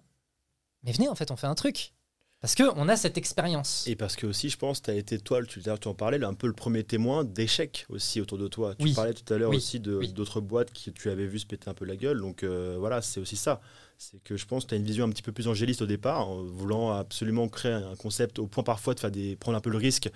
[0.83, 1.95] mais venez, en fait, on fait un truc.
[2.41, 3.87] Parce qu'on a cette expérience.
[3.87, 6.27] Et parce que aussi, je pense, tu as été, toi, tu, tu en parlais, là,
[6.27, 8.75] un peu le premier témoin d'échecs aussi autour de toi.
[8.77, 9.59] Tu parlais tout à l'heure Oui.
[9.59, 10.11] aussi Oui.
[10.13, 12.19] d'autres boîtes que tu avais vu se péter un peu la gueule.
[12.21, 13.61] Donc euh, voilà, c'est aussi ça.
[13.99, 15.87] C'est que je pense que tu as une vision un petit peu plus angéliste au
[15.87, 19.61] départ, en voulant absolument créer un concept au point parfois de faire des, prendre un
[19.61, 20.11] peu le risque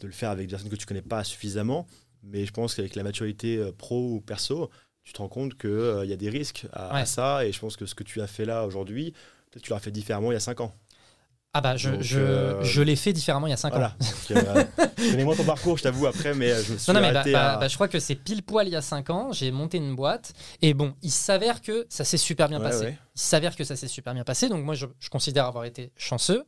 [0.00, 1.86] de le faire avec des personnes que tu connais pas suffisamment.
[2.24, 4.70] Mais je pense qu'avec la maturité euh, pro ou perso,
[5.04, 7.46] tu te rends compte qu'il y a des risques à, ça.
[7.46, 9.12] Et je pense que ce que tu as fait là aujourd'hui,
[9.50, 10.74] peut-être tu l'aurais fait différemment il y a 5 ans.
[11.52, 13.78] Ah bah, je, Donc, je, euh, je l'ai fait différemment il y a 5 ans.
[13.78, 13.96] Voilà.
[14.30, 14.64] Euh,
[15.10, 17.24] Connais-moi ton parcours, je t'avoue, après, mais euh, je me suis Non, non, mais bah,
[17.26, 19.32] bah, à- bah, je crois que c'est pile poil il y a 5 ans.
[19.32, 20.32] J'ai monté une boîte.
[20.62, 22.84] Et bon, il s'avère que ça s'est super bien Ouais, passé.
[22.84, 22.98] ouais.
[23.16, 24.48] Il s'avère que ça s'est super bien passé.
[24.48, 26.44] Donc, moi, je, je considère avoir été chanceux.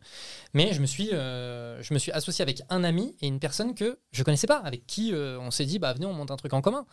[0.54, 3.74] Mais je me suis, euh, je me suis associé avec un ami et une personne
[3.74, 6.52] que je connaissais pas, avec qui on s'est dit, bah, venez, on monte un truc
[6.52, 6.86] en commun.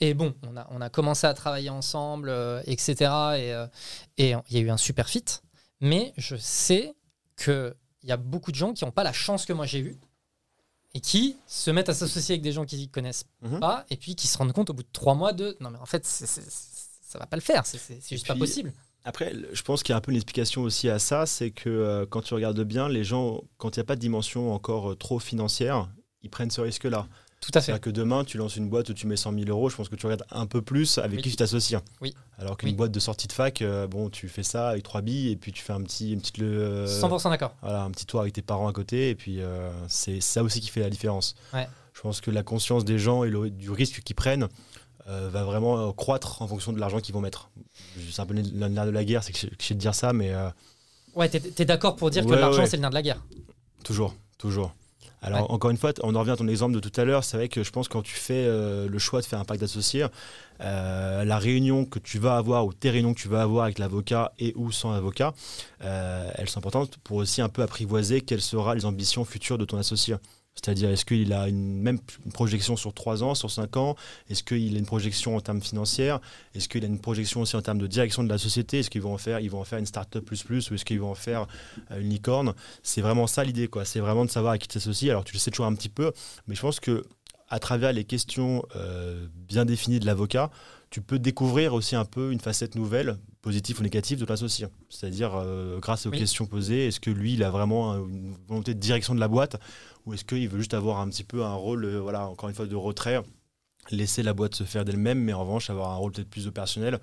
[0.00, 2.30] Et bon, on a, on a commencé à travailler ensemble,
[2.66, 3.10] etc.
[3.38, 3.54] Et
[4.22, 5.24] et il y a eu un super fit.
[5.80, 6.94] Mais je sais
[7.36, 7.74] qu'il
[8.04, 9.96] y a beaucoup de gens qui n'ont pas la chance que moi j'ai eue
[10.94, 13.60] et qui se mettent à s'associer avec des gens qu'ils connaissent Mhm.
[13.60, 15.78] pas et puis qui se rendent compte au bout de trois mois de non mais
[15.78, 18.72] en fait ça va pas le faire c'est juste pas possible
[19.04, 21.68] Après, je pense qu'il y a un peu une explication aussi à ça, c'est que
[21.68, 24.92] euh, quand tu regardes bien, les gens, quand il n'y a pas de dimension encore
[24.92, 25.90] euh, trop financière,
[26.22, 27.06] ils prennent ce risque-là.
[27.44, 29.44] Tout à fait C'est-à-dire que demain, tu lances une boîte où tu mets 100 000
[29.48, 31.22] euros, je pense que tu regardes un peu plus avec Oui.
[31.22, 31.78] qui tu t'associes.
[32.00, 32.14] Oui.
[32.38, 32.74] Alors qu'une Oui.
[32.74, 35.52] boîte de sortie de fac, euh, bon, tu fais ça avec trois billes et puis
[35.52, 38.42] tu fais un petit, une petite, euh, 100% d'accord voilà, un petit tour avec tes
[38.42, 41.34] parents à côté et puis euh, c'est ça aussi qui fait la différence.
[41.52, 41.68] Ouais.
[41.92, 44.48] Je pense que la conscience des gens et le- du risque qu'ils prennent
[45.08, 47.50] euh, va vraiment croître en fonction de l'argent qu'ils vont mettre.
[48.10, 49.94] C'est un peu le nerf de la guerre, c'est que je je sais de dire
[49.94, 50.32] ça, mais
[51.14, 52.66] ouais t'es es, d'accord pour dire que l'argent ouais.
[52.66, 53.22] c'est le nerf de la guerre
[53.84, 54.74] toujours, toujours.
[55.26, 55.46] Alors Ouais.
[55.50, 57.24] encore une fois, on en revient à ton exemple de tout à l'heure.
[57.24, 59.44] C'est vrai que je pense que quand tu fais euh, le choix de faire un
[59.44, 60.04] pacte d'associés,
[60.60, 63.78] euh, la réunion que tu vas avoir ou tes réunions que tu vas avoir avec
[63.78, 65.32] l'avocat et ou sans avocat,
[65.82, 69.64] euh, elles sont importantes pour aussi un peu apprivoiser quelles seront les ambitions futures de
[69.64, 70.16] ton associé.
[70.54, 73.96] C'est-à-dire, est-ce qu'il a une même une projection sur 3 ans, sur 5 ans?
[74.30, 76.14] Est-ce qu'il a une projection en termes financiers
[76.54, 78.78] Est-ce qu'il a une projection aussi en termes de direction de la société?
[78.78, 80.84] Est-ce qu'ils vont en faire, ils vont en faire une start-up plus plus ou est-ce
[80.84, 81.46] qu'ils vont en faire
[81.90, 82.54] euh, une licorne?
[82.84, 83.84] C'est vraiment ça l'idée, quoi.
[83.84, 85.10] C'est vraiment de savoir à qui tu t'associes.
[85.10, 86.12] Alors, tu le sais toujours un petit peu,
[86.46, 87.04] mais je pense que
[87.50, 90.50] à travers les questions euh, bien définies de l'avocat,
[90.90, 94.66] tu peux découvrir aussi un peu une facette nouvelle, positive ou négative, de l'associé.
[94.88, 96.18] C'est-à-dire, euh, grâce aux Oui.
[96.18, 99.28] questions posées, est-ce que lui, il a vraiment un- une volonté de direction de la
[99.28, 99.56] boîte
[100.06, 102.54] ou est-ce qu'il veut juste avoir un petit peu un rôle, euh, voilà, encore une
[102.54, 103.22] fois, de retrait
[103.90, 107.00] laisser la boîte se faire d'elle-même, mais en revanche avoir un rôle peut-être plus opérationnel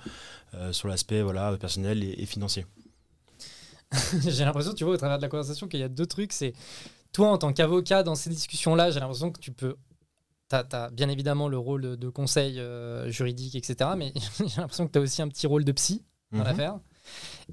[0.55, 2.65] euh, sur l'aspect voilà, personnel et, et financier.
[4.27, 6.53] j'ai l'impression tu vois au travers de la conversation qu'il y a deux trucs c'est
[7.11, 9.75] toi en tant qu'avocat dans ces discussions là j'ai l'impression que tu peux
[10.47, 13.91] T'as as bien évidemment le rôle de, de conseil euh, juridique, etc.
[13.95, 16.43] Mais j'ai l'impression que tu as aussi un petit rôle de psy dans Mhm.
[16.43, 16.79] l'affaire.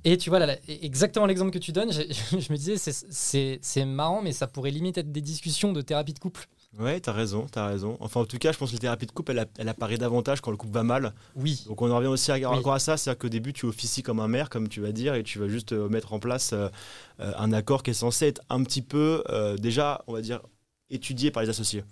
[0.05, 4.23] Et tu vois, là, là, exactement l'exemple que tu donnes, je me disais, c'est- marrant,
[4.23, 6.47] mais ça pourrait limite être des discussions de thérapie de couple.
[6.79, 7.97] Ouais, t'as raison, t'as raison.
[8.01, 10.51] Enfin, en tout cas, je pense que la thérapie de couple, elle, apparaît davantage quand
[10.51, 11.15] le couple va mal.
[11.35, 11.65] Oui.
[11.67, 14.21] Donc, on en revient aussi à, encore à ça, c'est-à-dire qu'au début, tu officies comme
[14.21, 16.69] un maire, comme tu vas dire, et tu vas juste euh, mettre en place euh,
[17.21, 19.25] euh, un accord qui est censé être un petit peu,
[19.59, 20.41] déjà, on va dire,
[20.91, 21.85] étudié par les associés.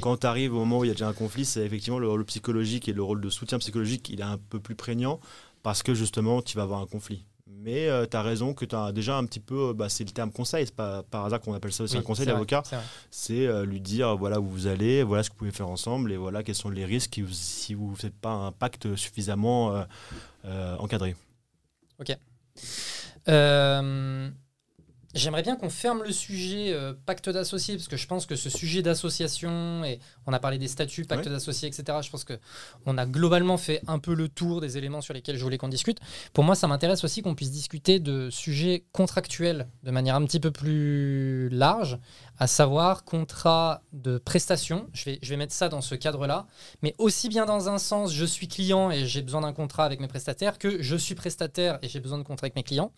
[0.00, 2.08] Quand tu arrives au moment où il y a déjà un conflit, c'est effectivement le
[2.08, 5.18] rôle psychologique et le rôle de soutien psychologique, il est un peu plus prégnant
[5.62, 7.24] parce que justement, tu vas avoir un conflit.
[7.62, 10.10] Mais euh, tu as raison que tu as déjà un petit peu, bah, c'est le
[10.10, 12.62] terme conseil, c'est pas par hasard qu'on appelle ça aussi un conseil d'avocat.
[13.10, 16.12] C'est euh, lui dire voilà où vous allez, voilà ce que vous pouvez faire ensemble
[16.12, 19.84] et voilà quels sont les risques si vous ne faites pas un pacte suffisamment
[20.46, 21.16] euh, encadré.
[21.98, 22.16] Ok.
[25.14, 28.48] J'aimerais bien qu'on ferme le sujet euh, pacte d'associés, parce que je pense que ce
[28.48, 33.06] sujet d'association, et on a parlé des statuts, pacte d'associés, etc., je pense qu'on a
[33.06, 35.98] globalement fait un peu le tour des éléments sur lesquels je voulais qu'on discute.
[36.32, 40.40] Pour moi, ça m'intéresse aussi qu'on puisse discuter de sujets contractuels de manière un petit
[40.40, 41.98] peu plus large,
[42.38, 44.88] à savoir contrat de prestation.
[44.92, 46.46] Je vais, je vais mettre ça dans ce cadre-là,
[46.82, 49.98] mais aussi bien dans un sens, je suis client et j'ai besoin d'un contrat avec
[49.98, 52.92] mes prestataires, que je suis prestataire et j'ai besoin de contrat avec mes clients.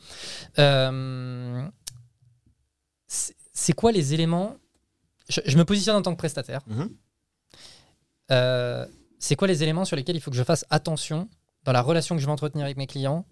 [0.58, 1.66] Euh,
[3.52, 4.56] c'est quoi les éléments?
[5.28, 6.62] Je, me positionne en tant que prestataire.
[6.66, 6.90] Mhm.
[8.30, 8.86] Euh,
[9.18, 11.28] c'est quoi les éléments sur lesquels il faut que je fasse attention
[11.64, 13.24] dans la relation que je vais entretenir avec mes clients?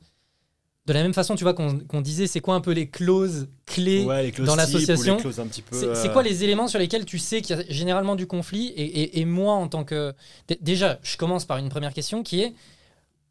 [0.86, 4.04] De la même façon, tu vois, qu'on disait, c'est quoi un peu les clauses clés
[4.38, 5.18] dans l'association?
[5.70, 8.72] C'est euh, quoi les éléments sur lesquels tu sais qu'il y a généralement du conflit?
[8.76, 10.14] Et, moi, en tant que...
[10.60, 12.54] Déjà, je commence par une première question qui est,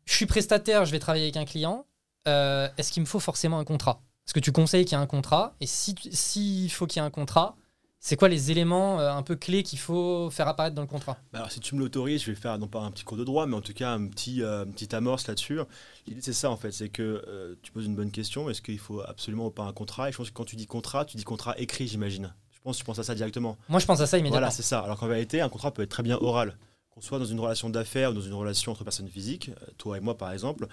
[0.05, 1.85] je suis prestataire, je vais travailler avec un client,
[2.27, 4.01] euh, est-ce qu'il me faut forcément un contrat?
[4.29, 7.03] Est-ce que tu conseilles qu'il y ait un contrat Et s'il si, faut qu'il y
[7.03, 7.55] ait un contrat,
[7.99, 11.17] c'est quoi les éléments euh, un peu clés qu'il faut faire apparaître dans le contrat?
[11.33, 13.23] Bah Alors, si tu me l'autorises, je vais faire non pas un petit cours de
[13.23, 15.61] droit, mais en tout cas un petit, euh, petit amorce là-dessus.
[16.05, 18.77] L'idée, c'est ça en fait c'est que euh, tu poses une bonne question est-ce qu'il
[18.77, 20.09] faut absolument pas un contrat?
[20.09, 22.31] Et je pense que quand tu dis contrat, tu dis contrat écrit, j'imagine.
[22.51, 23.57] Je pense que tu penses à ça directement.
[23.67, 24.41] Moi, je pense à ça immédiatement.
[24.41, 24.81] Voilà, c'est ça.
[24.81, 26.55] Alors qu'en vérité, un contrat peut être très bien oral.
[26.91, 29.49] Qu'on soit dans une relation d'affaires ou dans une relation entre personnes physiques,
[29.79, 30.67] toi et moi par exemple,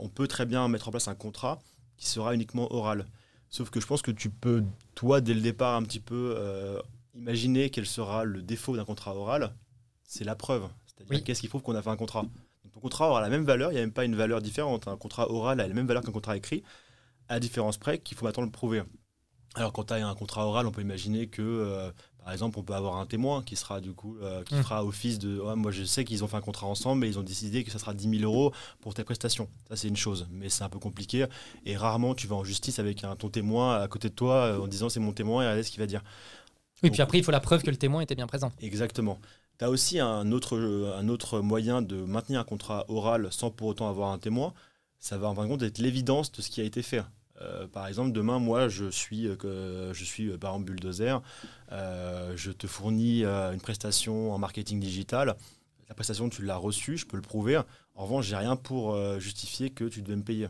[0.00, 1.60] on peut très bien mettre en place un contrat
[1.98, 3.06] qui sera uniquement oral.
[3.50, 6.80] Sauf que je pense que tu peux, toi, dès le départ, un petit peu euh,
[7.14, 9.54] imaginer quel sera le défaut d'un contrat oral.
[10.04, 10.68] C'est la preuve.
[10.86, 12.24] C'est-à-dire qu'est-ce qui prouve qu'on a fait un contrat?
[12.72, 14.88] ton contrat aura la même valeur, il n'y a même pas une valeur différente.
[14.88, 16.62] Un contrat oral a la même valeur qu'un contrat écrit,
[17.28, 18.82] à différence près qu'il faut maintenant le prouver.
[19.54, 21.90] Alors quand tu as un contrat oral, on peut imaginer que euh,
[22.28, 24.62] par exemple, on peut avoir un témoin qui sera du coup, euh, qui mmh.
[24.62, 25.40] fera office de.
[25.54, 27.78] moi, je sais qu'ils ont fait un contrat ensemble et ils ont décidé que ça
[27.78, 28.52] sera 10 000 euros
[28.82, 29.48] pour tes prestations.
[29.66, 31.24] Ça, c'est une chose, mais c'est un peu compliqué.
[31.64, 34.60] Et rarement, tu vas en justice avec un, ton témoin à côté de toi euh,
[34.60, 36.02] en disant c'est mon témoin et regardez ce qu'il va dire.
[36.82, 38.52] Oui, puis après, il faut la preuve que le témoin était bien présent.
[38.60, 39.18] Exactement.
[39.58, 40.58] Tu as aussi un autre,
[40.98, 44.52] un autre moyen de maintenir un contrat oral sans pour autant avoir un témoin.
[44.98, 47.02] Ça va en fin de compte être l'évidence de ce qui a été fait.
[47.40, 51.22] Euh, par exemple, demain, moi, je suis, euh, je suis euh, par bulldozer,
[51.70, 55.36] je te fournis une prestation en marketing digital.
[55.88, 57.60] La prestation, tu l'as reçue, je peux le prouver.
[57.94, 60.48] En revanche, j'ai rien pour justifier que tu devais me payer.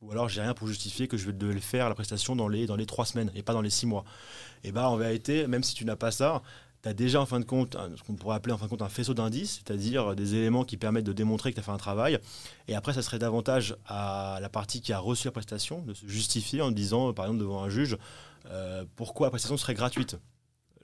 [0.00, 2.66] Ou alors, j'ai rien pour justifier que je vais le faire la prestation dans les,
[2.66, 4.04] dans les trois semaines et pas dans les six mois.
[4.64, 6.42] Et bah, en vérité, même si tu n'as pas ça,
[6.82, 8.82] tu as déjà en fin de compte ce qu'on pourrait appeler en fin de compte
[8.82, 11.76] un faisceau d'indices, c'est-à-dire des éléments qui permettent de démontrer que tu as fait un
[11.76, 12.18] travail.
[12.66, 16.06] Et après, ça serait davantage à la partie qui a reçu la prestation de se
[16.06, 17.96] justifier en disant, par exemple, devant un juge,
[18.46, 20.16] euh, pourquoi la prestation serait gratuite.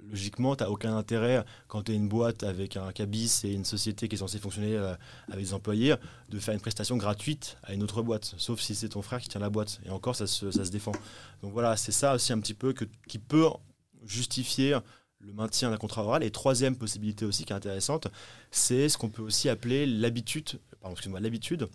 [0.00, 3.64] Logiquement, tu n'as aucun intérêt, quand tu es une boîte avec un cabis et une
[3.64, 4.94] société qui est censée fonctionner euh,
[5.26, 5.96] avec des employés,
[6.28, 9.28] de faire une prestation gratuite à une autre boîte, sauf si c'est ton frère qui
[9.28, 9.80] tient la boîte.
[9.84, 10.92] Et encore, ça se, ça se défend.
[11.42, 13.48] Donc voilà, c'est ça aussi un petit peu que, qui peut
[14.06, 14.78] justifier
[15.20, 16.22] le maintien d'un contrat oral.
[16.22, 18.08] Et troisième possibilité aussi qui est intéressante,
[18.50, 21.68] c'est ce qu'on peut aussi appeler l'habitude, pardon, excuse-moi, l'habitude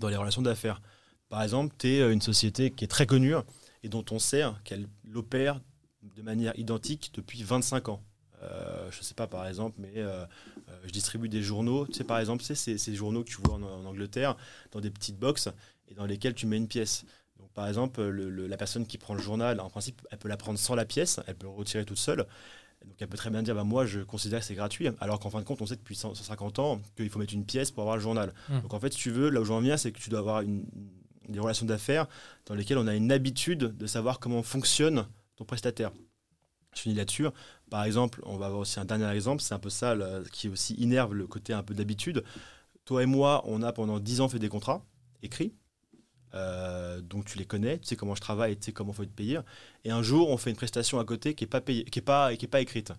[0.00, 0.80] dans les relations d'affaires.
[1.28, 3.34] Par exemple, tu es euh, une société qui est très connue
[3.82, 5.60] et dont on sait qu'elle opère
[6.02, 8.02] de manière identique depuis 25 ans.
[8.42, 10.26] Euh, je ne sais pas, par exemple, mais euh,
[10.84, 11.86] je distribue des journaux.
[11.86, 14.36] Tu sais, par exemple, c'est ces, journaux que tu vois en, Angleterre,
[14.72, 15.48] dans des petites boxes,
[15.88, 17.04] et dans lesquelles tu mets une pièce.
[17.38, 20.58] Donc, par exemple, la personne qui prend le journal, en principe, elle peut la prendre
[20.58, 22.26] sans la pièce, elle peut le retirer toute seule.
[22.84, 25.30] Donc elle peut très bien dire bah, moi je considère que c'est gratuit, alors qu'en
[25.30, 27.96] fin de compte on sait depuis 150 ans qu'il faut mettre une pièce pour avoir
[27.96, 28.34] le journal.
[28.48, 28.60] Mmh.
[28.60, 30.40] Donc en fait si tu veux, là où j'en viens c'est que tu dois avoir
[30.42, 30.64] une,
[31.28, 32.06] des relations d'affaires
[32.46, 35.06] dans lesquelles on a une habitude de savoir comment fonctionne
[35.36, 35.92] ton prestataire.
[36.74, 37.26] Je finis là-dessus.
[37.70, 39.96] Par exemple, on va avoir aussi un dernier exemple, c'est un peu ça
[40.32, 42.24] qui aussi innerve le côté un peu d'habitude.
[42.84, 44.84] Toi et moi, on a pendant 10 ans fait des contrats
[45.22, 45.54] écrits
[46.34, 49.02] euh, donc tu les connais, tu sais comment je travaille, tu sais comment il faut
[49.02, 49.38] être payé.
[49.84, 52.02] Et un jour, on fait une prestation à côté qui n'est pas, payée, qui est
[52.02, 52.92] pas, qui est pas écrite.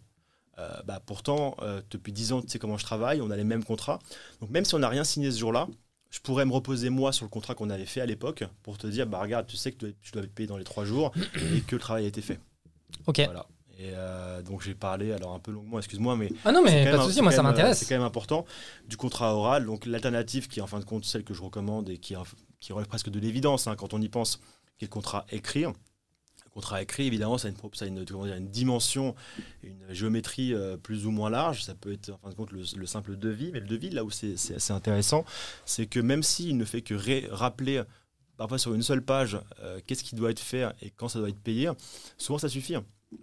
[0.60, 3.44] Euh, bah, pourtant, euh, depuis 10 ans, tu sais comment je travaille, on a les
[3.44, 4.00] mêmes contrats.
[4.40, 5.68] Donc même si on n'a rien signé ce jour-là,
[6.12, 8.86] je pourrais me reposer moi sur le contrat qu'on avait fait à l'époque pour te
[8.86, 11.12] dire, bah regarde, tu sais que tu dois être payé dans les 3 jours
[11.56, 12.40] et que le travail a été fait.
[13.08, 13.22] Ok.
[13.26, 13.48] Voilà.
[13.78, 16.32] Et euh, donc j'ai parlé, alors un peu longuement, excuse-moi, mais.
[16.46, 17.80] Ah non, mais pas de souci, moi ça euh, m'intéresse.
[17.80, 18.46] C'est quand même important
[18.88, 19.66] du contrat oral.
[19.66, 22.16] Donc l'alternative, qui est en fin de compte celle que je recommande et qui,
[22.60, 24.38] qui relève presque de l'évidence hein, quand on y pense,
[24.78, 25.64] qui est le contrat écrit.
[25.64, 29.16] Le contrat écrit, évidemment, ça a une, ça a une, comment dire, une dimension,
[29.64, 31.64] une géométrie euh, plus ou moins large.
[31.64, 34.04] Ça peut être en fin de compte le, le simple devis, mais le devis, là
[34.04, 35.26] où c'est assez intéressant,
[35.66, 36.94] c'est que même s'il ne fait que
[37.32, 37.82] rappeler
[38.38, 41.30] parfois sur une seule page euh, qu'est-ce qui doit être fait et quand ça doit
[41.30, 41.70] être payé,
[42.18, 42.76] souvent ça suffit.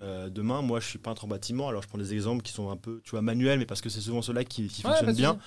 [0.03, 2.71] Euh, demain, moi, je suis peintre en bâtiment, alors je prends des exemples qui sont
[2.71, 5.15] un peu, tu vois, manuels, mais parce que c'est souvent ceux-là qui, qui Ouais, fonctionnent
[5.17, 5.39] bien.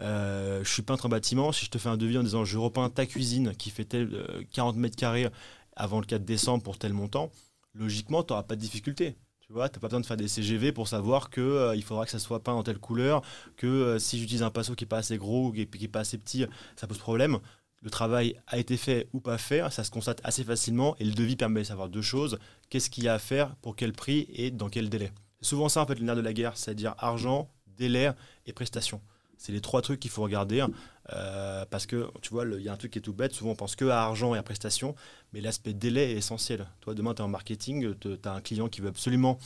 [0.00, 1.52] Euh, je suis peintre en bâtiment.
[1.52, 4.10] Si je te fais un devis en disant je repeins ta cuisine qui fait tel,
[4.12, 5.28] euh, 40 mètres carrés
[5.74, 7.30] avant le 4 décembre pour tel montant,
[7.74, 9.16] logiquement, tu n'auras pas de difficulté.
[9.46, 12.04] Tu vois, tu pas besoin de faire des CGV pour savoir que euh, il faudra
[12.04, 13.22] que ça soit peint en telle couleur,
[13.56, 16.00] que euh, si j'utilise un pinceau qui n'est pas assez gros ou qui n'est pas
[16.00, 17.38] assez petit, ça pose problème.
[17.86, 21.12] Le travail a été fait ou pas fait, ça se constate assez facilement et le
[21.12, 22.36] devis permet de savoir deux choses
[22.68, 25.12] qu'est-ce qu'il y a à faire, pour quel prix et dans quel délai.
[25.40, 28.10] C'est souvent ça en fait le nerf de la guerre, c'est-à-dire argent, délai
[28.44, 29.00] et prestation.
[29.38, 30.66] C'est les trois trucs qu'il faut regarder
[31.12, 33.32] euh, parce que tu vois, il y a un truc qui est tout bête.
[33.32, 34.96] Souvent, on pense que à argent et à prestation,
[35.32, 36.66] mais l'aspect délai est essentiel.
[36.80, 39.38] Toi, demain, tu es en marketing, tu as un client qui veut absolument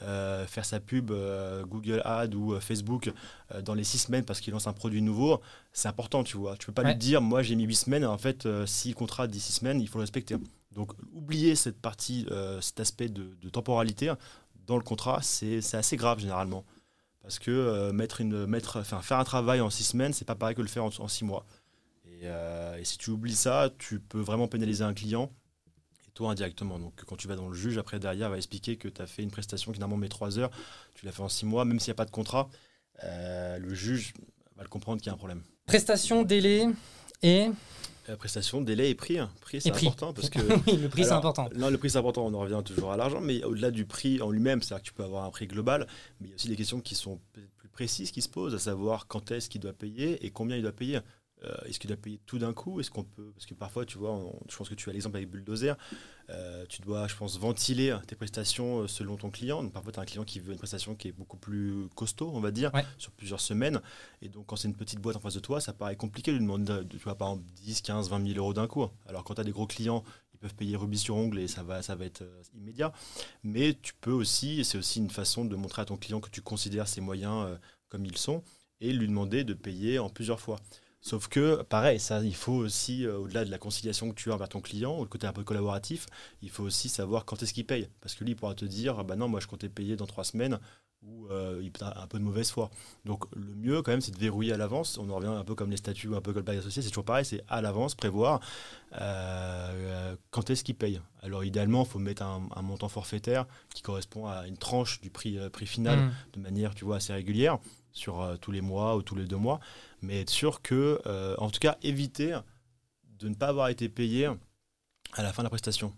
[0.00, 3.10] faire sa pub euh, Google Ads ou euh, Facebook
[3.52, 5.40] euh, dans les six semaines parce qu'il lance un produit nouveau.
[5.72, 6.56] C'est important, tu vois.
[6.56, 6.90] Tu peux pas Ouais.
[6.92, 8.04] lui dire, moi, j'ai mis huit semaines.
[8.04, 10.36] En fait, euh, si le contrat dit six semaines, il faut le respecter.
[10.72, 14.12] Donc, oublier cette partie, euh, cet aspect de, de temporalité
[14.66, 16.64] dans le contrat, c'est assez grave généralement.
[17.22, 20.54] Parce que euh, mettre une, mettre, faire un travail en six semaines, c'est pas pareil
[20.54, 21.44] que le faire en, en six mois.
[22.06, 25.30] Et, euh, et si tu oublies ça, tu peux vraiment pénaliser un client
[26.18, 26.80] toi indirectement.
[26.80, 29.22] Donc quand tu vas dans le juge, après derrière, va expliquer que tu as fait
[29.22, 30.50] une prestation qui normalement met trois heures,
[30.94, 32.48] tu l'as fait en six mois, même s'il n'y a pas de contrat,
[33.04, 34.14] euh, le juge
[34.56, 35.42] va le comprendre qu'il y a un problème.
[35.66, 36.66] Prestation, délai
[37.22, 37.50] et.
[38.08, 39.18] Euh, prestation, délai et prix.
[39.40, 41.48] Prix, c'est important parce que oui, le prix c'est important.
[41.54, 44.20] Non, le prix c'est important, on en revient toujours à l'argent, mais au-delà du prix
[44.20, 45.86] en lui-même, c'est-à-dire que tu peux avoir un prix global,
[46.20, 48.56] mais il y a aussi des questions qui sont peut-être plus précises qui se posent,
[48.56, 50.98] à savoir quand est-ce qu'il doit payer et combien il doit payer.
[51.44, 52.80] Euh, est-ce qu'il doit payer tout d'un coup?
[52.80, 55.16] Est-ce qu'on peut Parce que parfois, tu vois, on- je pense que tu as l'exemple
[55.18, 55.76] avec Bulldozer,
[56.30, 59.62] euh, tu dois, je pense, ventiler tes prestations euh, selon ton client.
[59.62, 62.30] Donc parfois, tu as un client qui veut une prestation qui est beaucoup plus costaud,
[62.34, 62.84] on va dire, Ouais.
[62.98, 63.80] sur plusieurs semaines.
[64.20, 66.36] Et donc, quand c'est une petite boîte en face de toi, ça paraît compliqué de
[66.38, 68.86] lui demander, de- tu vois, par exemple, 10, 15, 20 000 euros d'un coup.
[69.06, 70.02] Alors, quand tu as des gros clients,
[70.34, 72.24] ils peuvent payer rubis sur ongle et ça va, ça va être
[72.54, 72.92] immédiat.
[73.44, 76.42] Mais tu peux aussi, c'est aussi une façon de montrer à ton client que tu
[76.42, 77.58] considères ses moyens
[77.88, 78.42] comme ils sont,
[78.80, 80.56] et lui demander de payer en plusieurs fois.
[81.00, 84.34] Sauf que, pareil, ça, il faut aussi, euh, au-delà de la conciliation que tu as
[84.34, 86.06] envers ton client, ou le côté un peu collaboratif,
[86.42, 87.88] il faut aussi savoir quand est-ce qu'il paye.
[88.00, 90.06] Parce que lui, il pourra te dire, ah bah non, moi je comptais payer dans
[90.06, 90.58] trois semaines,
[91.04, 92.70] ou euh, il a un peu de mauvaise foi.
[93.04, 94.98] Donc le mieux, quand même, c'est de verrouiller à l'avance.
[94.98, 96.88] On en revient un peu comme les statuts, un peu comme le bail associé, c'est
[96.88, 98.40] toujours pareil, c'est à l'avance, prévoir
[99.00, 101.00] euh, quand est-ce qu'il paye.
[101.22, 105.10] Alors idéalement, il faut mettre un, un montant forfaitaire qui correspond à une tranche du
[105.10, 106.10] prix, prix final Mm.
[106.34, 107.58] de manière, tu vois, assez régulière,
[107.92, 109.60] sur euh, tous les mois ou tous les deux mois,
[110.02, 112.38] mais être sûr que, euh, en tout cas, éviter
[113.18, 114.26] de ne pas avoir été payé
[115.14, 115.92] à la fin de la prestation.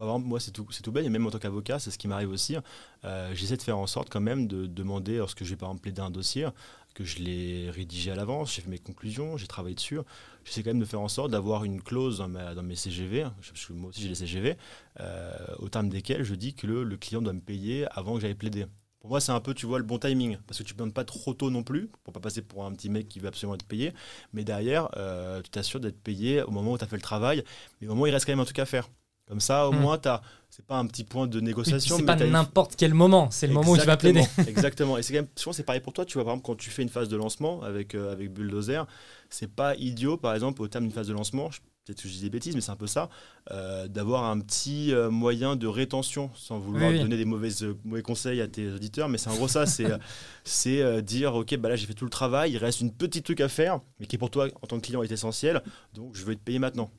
[0.00, 2.56] Moi, c'est tout, tout bête, et même en tant qu'avocat, c'est ce qui m'arrive aussi.
[3.04, 5.82] Euh, J'essaie de faire en sorte quand même de demander, lorsque je vais par exemple
[5.82, 6.48] plaider un dossier,
[6.94, 9.98] que je l'ai rédigé à l'avance, j'ai fait mes conclusions, j'ai travaillé dessus.
[10.44, 13.72] J'essaie quand même de faire en sorte d'avoir une clause dans, mes CGV, parce que
[13.72, 14.56] moi aussi j'ai les CGV,
[15.00, 18.34] euh, au terme desquels je dis que le client doit me payer avant que j'aille
[18.34, 18.66] plaider.
[19.04, 20.92] Pour moi, c'est un peu, tu vois, le bon timing, parce que tu ne donnes
[20.94, 23.54] pas trop tôt non plus, pour pas passer pour un petit mec qui veut absolument
[23.54, 23.92] être payé,
[24.32, 27.44] mais derrière, euh, tu t'assures d'être payé au moment où tu as fait le travail,
[27.82, 28.88] mais au moment où il reste quand même un truc à faire.
[29.28, 29.82] Comme ça, au Hmm.
[29.82, 31.98] moins, t'as c'est pas un petit point de Oui, négociation.
[31.98, 34.24] c'est pas n'importe quel moment, c'est le moment où tu vas plaider.
[34.48, 34.96] Exactement.
[34.98, 36.06] Et c'est quand même, que c'est pareil pour toi.
[36.06, 38.86] Tu vois, par exemple, quand tu fais une phase de lancement avec, euh, avec Bulldozer,
[39.28, 42.14] c'est pas idiot, par exemple, au terme d'une phase de lancement, je- peut-être que je
[42.14, 43.10] dis des bêtises, mais c'est un peu ça,
[43.50, 47.02] euh, d'avoir un petit euh, moyen de rétention, sans vouloir Oui, oui.
[47.02, 49.86] donner des mauvaises, euh, mauvais conseils à tes auditeurs, mais c'est en gros ça, c'est
[50.44, 53.40] c'est dire, ok, bah là j'ai fait tout le travail, il reste une petite truc
[53.40, 55.62] à faire, mais qui pour toi, en tant que client, est essentiel,
[55.92, 56.90] donc je veux être payé maintenant.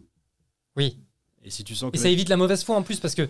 [0.75, 0.99] Oui.
[1.43, 1.97] Et si tu sens que...
[1.97, 3.27] Et ça évite la mauvaise foi en plus parce que,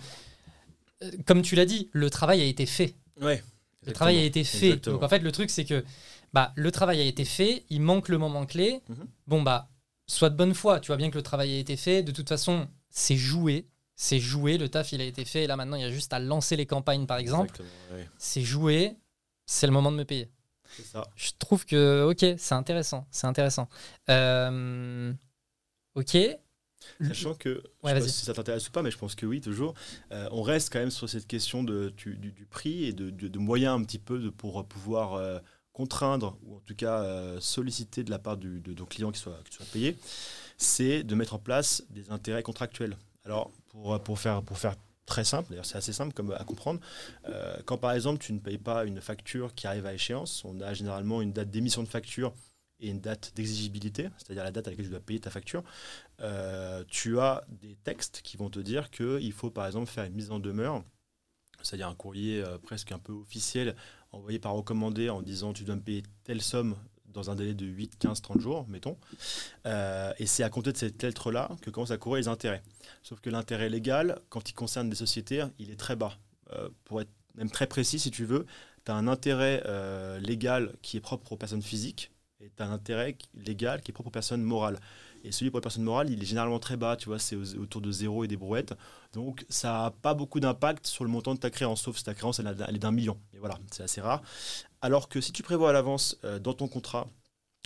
[1.26, 2.94] comme tu l'as dit, le travail a été fait.
[3.20, 3.42] Ouais.
[3.86, 4.66] Le travail a été fait.
[4.66, 4.96] Exactement.
[4.96, 5.84] Donc en fait, le truc, c'est que
[6.32, 8.82] bah, le travail a été fait, il manque le moment clé.
[8.88, 9.06] Mhm.
[9.26, 9.68] Bon, bah,
[10.06, 10.80] sois de bonne foi.
[10.80, 12.02] Tu vois bien que le travail a été fait.
[12.02, 13.66] De toute façon, c'est joué.
[13.94, 14.58] C'est joué.
[14.58, 15.44] Le taf, il a été fait.
[15.44, 17.60] Et là, maintenant, il y a juste à lancer les campagnes, par exemple.
[17.92, 18.08] Ouais.
[18.18, 18.96] C'est joué.
[19.46, 20.30] C'est le moment de me payer.
[20.76, 21.06] C'est ça.
[21.14, 23.06] Je trouve que, ok, c'est intéressant.
[23.10, 23.68] C'est intéressant.
[24.10, 25.12] Euh,
[25.94, 26.16] ok.
[27.00, 28.10] Sachant que, Ouais, je sais pas vas-y.
[28.10, 29.74] si ça t'intéresse ou pas, mais je pense que oui, toujours,
[30.12, 33.28] euh, on reste quand même sur cette question de, du, du prix et de, de-
[33.28, 35.38] de moyens un petit peu de, pour pouvoir euh,
[35.76, 39.38] contraindre ou en tout cas euh, solliciter de la part de ton client qui soit,
[39.44, 39.98] qui soit payé,
[40.56, 42.96] c'est de mettre en place des intérêts contractuels.
[43.26, 44.74] Alors, pour, pour, faire, pour faire
[45.04, 46.80] très simple, d'ailleurs c'est assez simple à comprendre.
[47.28, 50.62] Euh, quand par exemple tu ne payes pas une facture qui arrive à échéance, on
[50.62, 52.32] a généralement une date d'émission de facture
[52.80, 55.62] et une date d'exigibilité, c'est-à-dire la date à laquelle tu dois payer ta facture,
[56.22, 60.14] euh, tu as des textes qui vont te dire qu'il faut par exemple faire une
[60.14, 60.82] mise en demeure,
[61.60, 63.76] c'est-à-dire un courrier presque un peu officiel
[64.16, 66.76] envoyé par recommandé en disant tu dois me payer telle somme
[67.08, 68.98] dans un délai de 8, 15, 30 jours, mettons.
[69.64, 72.62] Euh, et c'est à compter de cette lettre-là que commencent à courir les intérêts.
[73.02, 76.18] Sauf que l'intérêt légal, quand il concerne des sociétés, il est très bas.
[76.84, 78.46] pour être même très précis, si tu veux,
[78.84, 79.62] tu as un intérêt
[80.20, 82.10] légal qui est propre aux personnes physiques
[82.40, 84.78] et tu as un intérêt légal qui est propre aux personnes morales.
[85.26, 87.80] Et celui pour les personnes morales, il est généralement très bas, tu vois, c'est autour
[87.80, 88.74] de zéro et des brouettes.
[89.12, 92.14] Donc ça n'a pas beaucoup d'impact sur le montant de ta créance, sauf si ta
[92.14, 93.18] créance elle, est d'un million.
[93.34, 94.22] Et voilà, c'est assez rare.
[94.82, 97.08] Alors que si tu prévois à l'avance euh, dans ton contrat,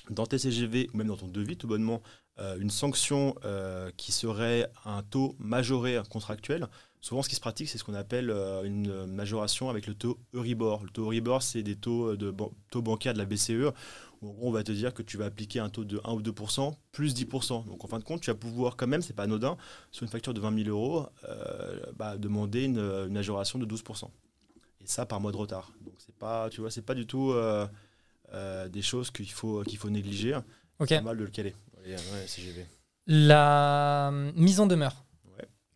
[0.09, 2.01] dans tes CGV ou même dans ton devis tout bonnement,
[2.39, 6.67] euh, une sanction euh, qui serait un taux majoré contractuel,
[7.03, 8.31] souvent ce qui se pratique, c'est ce qu'on appelle
[8.65, 10.83] une majoration avec le taux Euribor.
[10.83, 12.35] Le taux Euribor, c'est des taux, de,
[12.71, 13.75] taux bancaires de la BCE
[14.23, 16.21] en gros, on va te dire que tu vas appliquer un taux de 1 ou
[16.21, 17.67] 2%, plus 10%.
[17.67, 19.57] Donc en fin de compte, tu vas pouvoir quand même, c'est pas anodin,
[19.91, 24.11] sur une facture de 20 000 euros, euh, bah, demander une, majoration de 12%.
[24.83, 25.73] Et ça par mois de retard.
[25.81, 27.67] Donc c'est pas, tu vois, c'est pas du tout euh,
[28.35, 30.39] euh, des choses qu'il faut, qu'il faut négliger.
[30.87, 31.55] C'est mal de le caler.
[33.07, 35.05] La mise en demeure.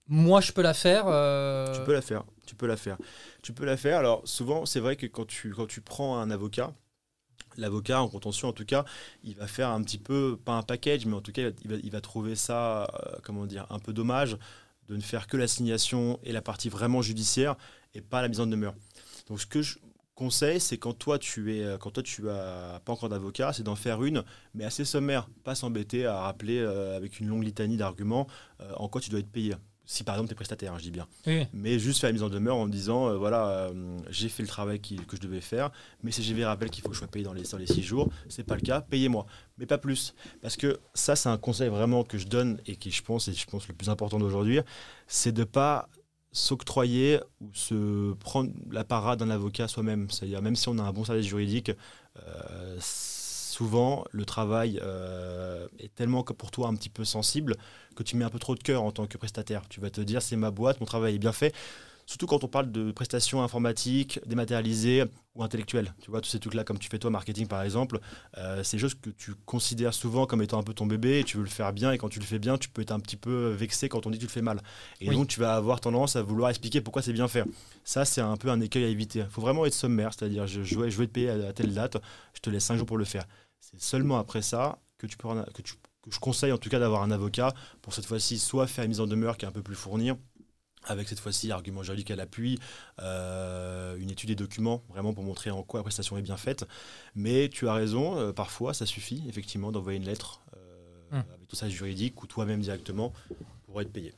[0.06, 1.04] Moi, je peux la faire.
[1.74, 2.24] Tu peux la faire.
[2.46, 2.98] Tu peux la faire.
[3.42, 3.98] Tu peux la faire.
[3.98, 6.74] Alors souvent, c'est vrai que quand tu, quand tu prends un avocat,
[7.56, 8.84] l'avocat en contention, en tout cas,
[9.22, 12.00] il va faire un petit peu, pas un package, mais en tout cas, il va,
[12.00, 14.36] trouver ça, euh, comment dire, un peu dommage
[14.88, 17.56] de ne faire que l'assignation et la partie vraiment judiciaire
[17.94, 18.74] et pas la mise en demeure.
[19.28, 19.78] Donc, ce que je
[20.14, 23.76] conseille, c'est quand toi tu es, quand toi tu as pas encore d'avocat, c'est d'en
[23.76, 24.22] faire une,
[24.54, 28.26] mais assez sommaire, pas s'embêter à rappeler euh, avec une longue litanie d'arguments
[28.60, 29.54] euh, en quoi tu dois être payé
[29.86, 31.06] si par exemple tu es prestataire, hein, je dis bien.
[31.52, 34.48] Mais juste faire la mise en demeure en disant euh, voilà, euh, j'ai fait le
[34.48, 35.70] travail que je devais faire,
[36.02, 38.08] mais CGV rappelle qu'il faut que je sois payé dans les, dans les six jours.
[38.28, 39.26] C'est pas le cas, payez-moi.
[39.58, 40.14] Mais pas plus.
[40.42, 43.32] Parce que ça, c'est un conseil vraiment que je donne et qui, je pense, et
[43.32, 44.60] je pense le plus important d'aujourd'hui,
[45.06, 45.88] c'est de pas
[46.32, 50.10] s'octroyer ou se prendre la parade d'un avocat soi-même.
[50.10, 51.70] C'est-à-dire, même si on a un bon service juridique,
[52.18, 52.76] euh,
[53.54, 57.54] souvent, le travail euh, est tellement pour toi un petit peu sensible
[57.94, 59.62] que tu mets un peu trop de cœur en tant que prestataire.
[59.68, 61.54] Tu vas te dire, c'est ma boîte, mon travail est bien fait.
[62.06, 65.94] Surtout quand on parle de prestations informatiques, dématérialisées ou intellectuelles.
[66.02, 67.98] Tu vois, tous ces trucs-là, comme tu fais toi, marketing par exemple,
[68.36, 71.38] euh, c'est juste que tu considères souvent comme étant un peu ton bébé et tu
[71.38, 71.92] veux le faire bien.
[71.92, 74.10] Et quand tu le fais bien, tu peux être un petit peu vexé quand on
[74.10, 74.60] dit que tu le fais mal.
[75.00, 77.44] Et donc, tu vas avoir tendance à vouloir expliquer pourquoi c'est bien fait.
[77.84, 79.20] Ça, c'est un peu un écueil à éviter.
[79.20, 81.96] Il faut vraiment être sommaire, c'est-à-dire, je, je, je vais te payer à, telle date,
[82.34, 83.24] je te laisse 5 jours pour le faire.
[83.70, 86.78] C'est seulement après ça que, tu peux, que, tu, que je conseille en tout cas
[86.78, 89.52] d'avoir un avocat pour cette fois-ci soit faire une mise en demeure qui est un
[89.52, 90.12] peu plus fournie,
[90.86, 92.58] avec cette fois-ci argument juridique à l'appui,
[93.00, 96.66] euh, une étude des documents, vraiment pour montrer en quoi la prestation est bien faite.
[97.14, 101.24] Mais tu as raison, euh, parfois ça suffit effectivement d'envoyer une lettre euh, hum.
[101.34, 103.12] avec tout ça juridique ou toi-même directement
[103.66, 104.14] pour être payé.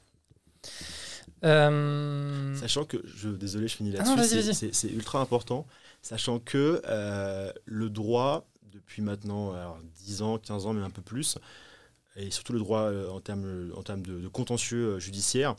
[1.43, 5.67] Sachant que, je, désolé, je finis ah là-dessus, c'est ultra important,
[6.03, 6.83] sachant que
[7.65, 11.39] le droit depuis maintenant alors, 10 ans, 15 ans, mais un peu plus,
[12.17, 15.55] et surtout le droit euh, en termes, de, contentieux euh, judiciaire,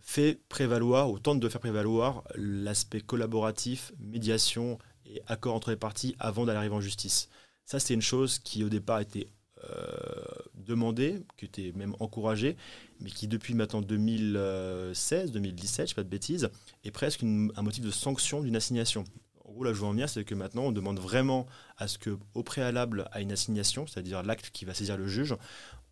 [0.00, 6.16] fait prévaloir, ou tente de faire prévaloir l'aspect collaboratif, médiation et accord entre les parties
[6.18, 7.28] avant d'aller en justice.
[7.64, 9.28] Ça, c'est une chose qui au départ était
[9.64, 10.24] euh,
[10.54, 12.56] demandée, qui était même encouragée,
[13.00, 16.50] mais qui depuis maintenant 2016, 2017, je ne pas de bêtises,
[16.84, 19.04] est presque un motif de sanction d'une assignation
[19.48, 21.46] en gros, là, je veux en venir, c'est que maintenant, on demande vraiment
[21.78, 25.34] à ce que, au préalable à une assignation, c'est-à-dire l'acte qui va saisir le juge,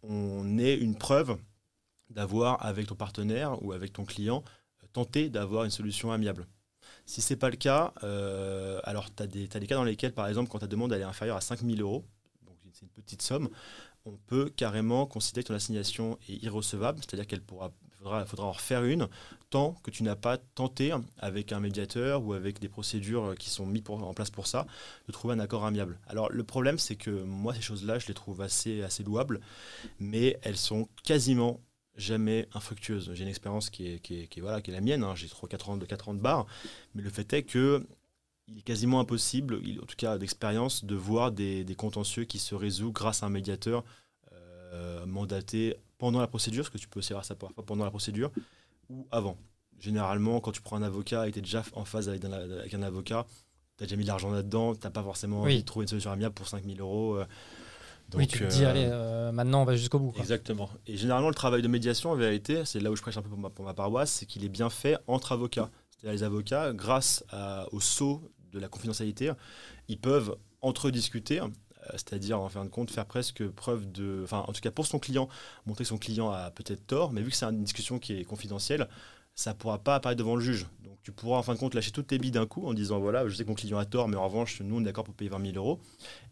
[0.02, 1.38] on ait une preuve
[2.10, 4.44] d'avoir, avec ton partenaire ou avec ton client,
[4.92, 6.46] tenté d'avoir une solution amiable.
[7.06, 10.28] Si ce n'est pas le cas, euh, alors tu as, des cas dans lesquels, par
[10.28, 12.04] exemple, quand ta demande est inférieure à 5000 euros,
[12.46, 13.48] donc c'est une petite somme,
[14.04, 17.72] on peut carrément considérer que ton assignation est irrecevable, c'est-à-dire qu'elle pourra
[18.20, 19.08] il faudra, en refaire une
[19.50, 23.64] tant que tu n'as pas tenté, avec un médiateur ou avec des procédures qui sont
[23.64, 24.66] mises en place pour ça,
[25.06, 25.98] de trouver un accord amiable.
[26.08, 29.40] Alors le problème, c'est que moi, ces choses-là, je les trouve assez, assez louables,
[30.00, 31.60] mais elles sont quasiment
[31.96, 33.10] jamais infructueuses.
[33.14, 35.14] J'ai une expérience qui est, qui, est, voilà, qui est la mienne, hein.
[35.14, 36.46] j'ai 3-4 ans, de 4 ans de bar,
[36.94, 37.86] mais le fait est que
[38.48, 42.92] il est quasiment impossible, en tout cas d'expérience, de voir des, contentieux qui se résout
[42.92, 43.84] grâce à un médiateur
[44.32, 47.90] euh, mandaté pendant la procédure, parce que tu peux aussi avoir ça parfois pendant la
[47.90, 48.30] procédure,
[48.88, 49.36] ou avant.
[49.78, 53.26] Généralement, quand tu prends un avocat et tu es déjà en phase avec un, avocat,
[53.76, 56.34] tu as déjà mis de l'argent là-dedans, tu n'as pas forcément trouvé une solution amiable
[56.34, 57.16] pour 5000 euros.
[57.16, 57.26] Euh.
[58.14, 60.12] oui, tu te dis, euh, allez, euh, maintenant on va jusqu'au bout.
[60.12, 60.22] quoi.
[60.22, 60.70] Exactement.
[60.86, 63.28] Et généralement, le travail de médiation, en vérité, c'est là où je prêche un peu
[63.28, 65.70] pour ma, pour ma paroisse, c'est qu'il est bien fait entre avocats.
[65.90, 69.32] C'est-à-dire les avocats, grâce à- au sceau de la confidentialité,
[69.88, 71.40] ils peuvent entre discuter,
[71.92, 74.98] c'est-à-dire en fin de compte faire presque preuve de, enfin en tout cas pour son
[74.98, 75.28] client,
[75.66, 78.24] montrer que son client a peut-être tort, mais vu que c'est une discussion qui est
[78.24, 78.88] confidentielle,
[79.34, 80.66] ça ne pourra pas apparaître devant le juge.
[80.82, 82.98] Donc tu pourras en fin de compte lâcher toutes tes billes d'un coup en disant
[82.98, 85.04] voilà, je sais que mon client a tort, mais en revanche, nous on est d'accord
[85.04, 85.78] pour payer 20 000 euros.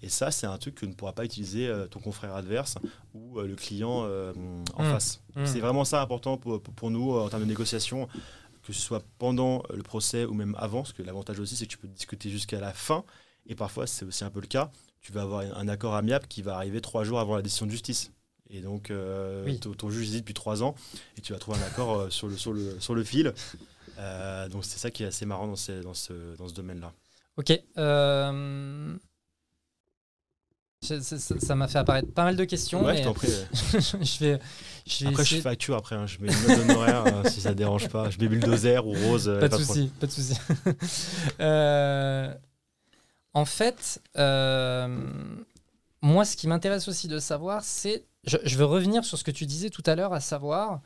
[0.03, 2.77] Et ça, c'est un truc que ne pourra pas utiliser euh, ton confrère adverse
[3.13, 4.33] ou euh, le client euh,
[4.75, 4.91] en Mm.
[4.91, 5.21] face.
[5.37, 5.47] Mm.
[5.47, 8.09] C'est vraiment ça important pour, pour- nous euh, en termes de négociation,
[8.63, 11.71] que ce soit pendant le procès ou même avant, parce que l'avantage aussi, c'est que
[11.73, 13.05] tu peux discuter jusqu'à la fin.
[13.47, 14.73] Et parfois, c'est aussi un peu le cas.
[15.05, 17.71] Tu vas avoir un accord amiable qui va arriver trois jours avant la décision de
[17.71, 18.11] justice.
[18.51, 19.59] Et donc, euh, Oui.
[19.61, 20.75] ton, ton juge hésite depuis trois ans
[21.17, 23.33] et tu vas trouver un accord euh, sur, le, sur, le, sur le fil.
[23.99, 26.93] Euh, donc, c'est ça qui est assez marrant dans, ces- dans ce, dans ce domaine-là.
[27.37, 27.53] Ok.
[30.83, 32.83] ça- m'a fait apparaître pas mal de questions.
[32.85, 33.29] Ouais, je t'en prie.
[33.53, 34.39] je vais,
[34.87, 35.97] je vais Après, je facture après.
[35.97, 36.07] hein.
[36.07, 38.09] Je mets une note d'honoraire euh, si ça ne dérange pas.
[38.11, 39.25] Je mets bulldozer ou rose.
[39.41, 40.35] Pas de de souci, pas de souci.
[41.41, 42.33] Euh,
[43.35, 44.97] en fait, euh,
[46.01, 49.33] moi, ce qui m'intéresse aussi de savoir, c'est, je, je veux revenir sur ce que
[49.33, 50.81] tu disais tout à l'heure, à savoir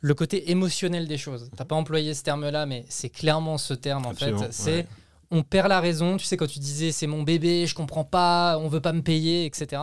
[0.00, 1.50] le côté émotionnel des choses.
[1.56, 4.34] T'as pas employé ce terme-là, mais c'est clairement ce terme en fait.
[4.52, 4.86] C'est ouais.
[5.30, 6.16] on perd la raison.
[6.16, 9.02] Tu sais, quand tu disais c'est mon bébé, je comprends pas, on veut pas me
[9.02, 9.82] payer, etc.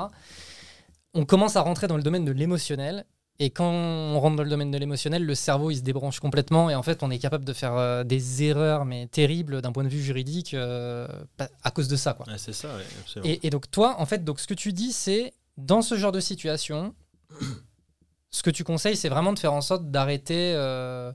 [1.14, 3.06] On commence à rentrer dans le domaine de l'émotionnel.
[3.42, 6.70] Et quand on rentre dans le domaine de l'émotionnel, le cerveau il se débranche complètement
[6.70, 9.84] et en fait on est capable de faire euh, des erreurs mais terribles d'un point
[9.86, 11.08] de vue juridique euh,
[11.64, 12.26] à cause de ça quoi.
[12.28, 13.32] Ouais, c'est ça, ouais, absolument.
[13.32, 16.12] Et, et donc toi en fait donc ce que tu dis c'est dans ce genre
[16.12, 16.94] de situation,
[18.30, 21.12] ce que tu conseilles c'est vraiment de faire en sorte d'arrêter, euh,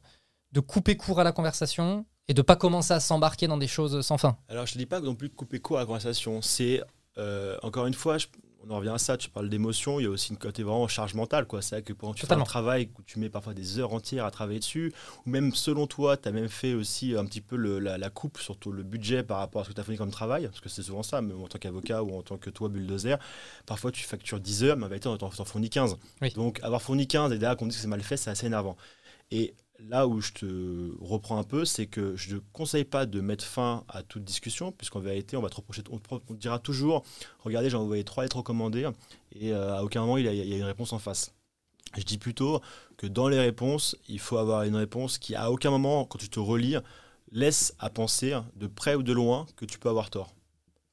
[0.53, 4.01] de couper court à la conversation et de pas commencer à s'embarquer dans des choses
[4.01, 4.39] sans fin.
[4.49, 6.41] Alors, je ne dis pas non plus de couper court à la conversation.
[6.41, 6.83] C'est,
[7.19, 8.29] euh, encore une fois, je-
[8.69, 10.89] on en revient à ça, tu parles d'émotion, il y a aussi une côté vraiment
[10.89, 11.47] charge mentale.
[11.47, 11.63] quoi.
[11.63, 12.45] C'est vrai que quand tu Totalement.
[12.45, 14.93] fais un travail où tu mets parfois des heures entières à travailler dessus,
[15.27, 18.11] ou même selon toi, tu as même fait aussi un petit peu le- la, la
[18.11, 20.61] coupe, surtout le budget par rapport à ce que tu as fourni comme travail, parce
[20.61, 23.17] que c'est souvent ça, même en tant qu'avocat ou en tant que toi, bulldozer,
[23.67, 25.97] parfois tu factures 10 heures, mais en vérité, on t'en fournit 15.
[26.23, 26.33] Oui.
[26.35, 28.77] Donc, avoir fourni 15 et derrière qu'on dit que c'est mal fait, c'est assez énervant.
[29.31, 33.21] Et là où je te reprends un peu, c'est que je ne conseille pas de
[33.21, 37.05] mettre fin à toute discussion, puisqu'en vérité, on va te reprocher, on te, dira toujours,
[37.41, 38.89] regardez, j'ai envoyé trois lettres recommandées,
[39.33, 41.35] et euh, à aucun moment il y, a, il y a une réponse en face.
[41.97, 42.61] Je dis plutôt
[42.97, 46.29] que dans les réponses, il faut avoir une réponse qui, à aucun moment, quand tu
[46.29, 46.77] te relis,
[47.31, 50.35] laisse à penser, de près ou de loin, que tu peux avoir tort.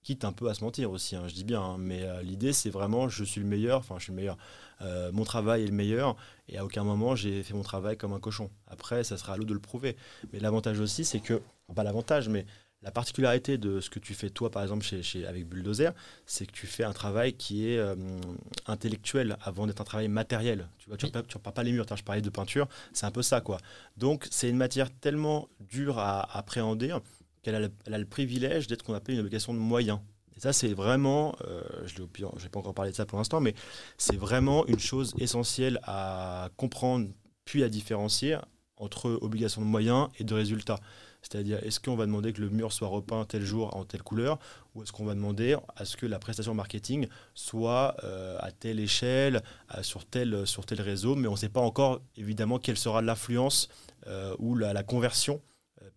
[0.03, 2.53] Quitte un peu à se mentir aussi, hein, je dis bien, hein, mais euh, l'idée
[2.53, 4.37] c'est vraiment je suis le meilleur, enfin je suis le meilleur,
[4.81, 6.15] euh, mon travail est le meilleur,
[6.49, 8.49] et à aucun moment j'ai fait mon travail comme un cochon.
[8.67, 9.95] Après, ça sera à l'autre de le prouver.
[10.33, 11.41] Mais l'avantage aussi, c'est que,
[11.75, 12.45] pas l'avantage, mais
[12.83, 15.93] la particularité de ce que tu fais toi, par exemple, chez, chez- avec Bulldozer,
[16.25, 17.95] c'est que tu fais un travail qui est euh,
[18.65, 20.67] intellectuel avant d'être un travail matériel.
[20.79, 21.11] Tu vois, tu Oui.
[21.13, 21.85] ne repars pas les murs.
[21.95, 23.57] Je parlais de peinture, c'est un peu ça, quoi.
[23.97, 26.95] Donc, c'est une matière tellement dure à appréhender
[27.43, 29.99] qu'elle a, le- elle a le privilège d'être ce qu'on appelle une obligation de moyens.
[30.41, 33.53] Ça, c'est vraiment, euh, je n'ai pas encore parlé de ça pour l'instant, mais
[33.99, 37.09] c'est vraiment une chose essentielle à comprendre
[37.45, 38.37] puis à différencier
[38.77, 40.79] entre obligation de moyens et de résultats.
[41.21, 44.39] C'est-à-dire, est-ce qu'on va demander que le mur soit repeint tel jour en telle couleur,
[44.73, 48.79] ou est-ce qu'on va demander à ce que la prestation marketing soit euh, à telle
[48.79, 49.43] échelle,
[49.83, 53.69] sur, tel, sur réseau, mais on ne sait pas encore évidemment quelle sera l'influence
[54.07, 55.39] euh, ou la, conversion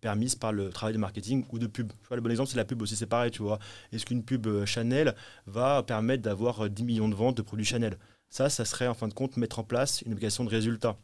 [0.01, 1.91] permise par le travail de marketing ou de pub.
[1.91, 3.59] Tu vois, le bon exemple, c'est la pub aussi, c'est pareil, tu vois.
[3.91, 5.15] Est-ce qu'une pub euh, Chanel
[5.45, 7.97] va permettre d'avoir euh, 10 millions de ventes de produits Chanel?
[8.29, 10.97] Ça, ça serait en fin de compte mettre en place une obligation de résultat.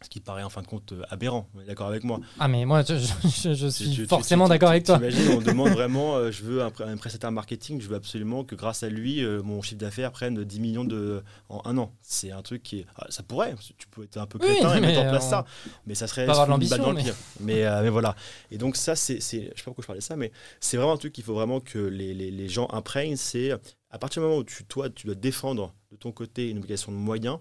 [0.00, 2.82] Ce qui paraît en fin de compte euh, aberrant, d'accord avec moi Ah mais moi
[2.86, 4.96] je, je- je suis tu- forcément d'accord avec toi.
[4.96, 8.54] T'imagines, on demande vraiment, euh, je veux un, un prestataire marketing, je veux absolument que
[8.54, 11.92] grâce à lui, euh, mon chiffre d'affaires prenne 10 millions de, en un an.
[12.00, 12.86] C'est un truc qui est.
[12.96, 15.24] ah, ça pourrait, tu peux être un peu Oui, crétin et mais mettre en place
[15.26, 15.44] on- ça.
[15.86, 17.12] Mais ça serait avoir une balle dans le mais-.
[17.40, 18.14] Mais, euh, mais voilà.
[18.52, 19.16] Et donc, ça, c'est.
[19.16, 20.30] Je sais pas pourquoi je parlais de ça, mais
[20.60, 23.16] c'est vraiment un truc qu'il faut vraiment que les, les- les gens imprègnent.
[23.16, 23.50] C'est
[23.90, 26.92] à partir du moment où tu, toi, tu dois défendre de ton côté une obligation
[26.92, 27.38] de moyens,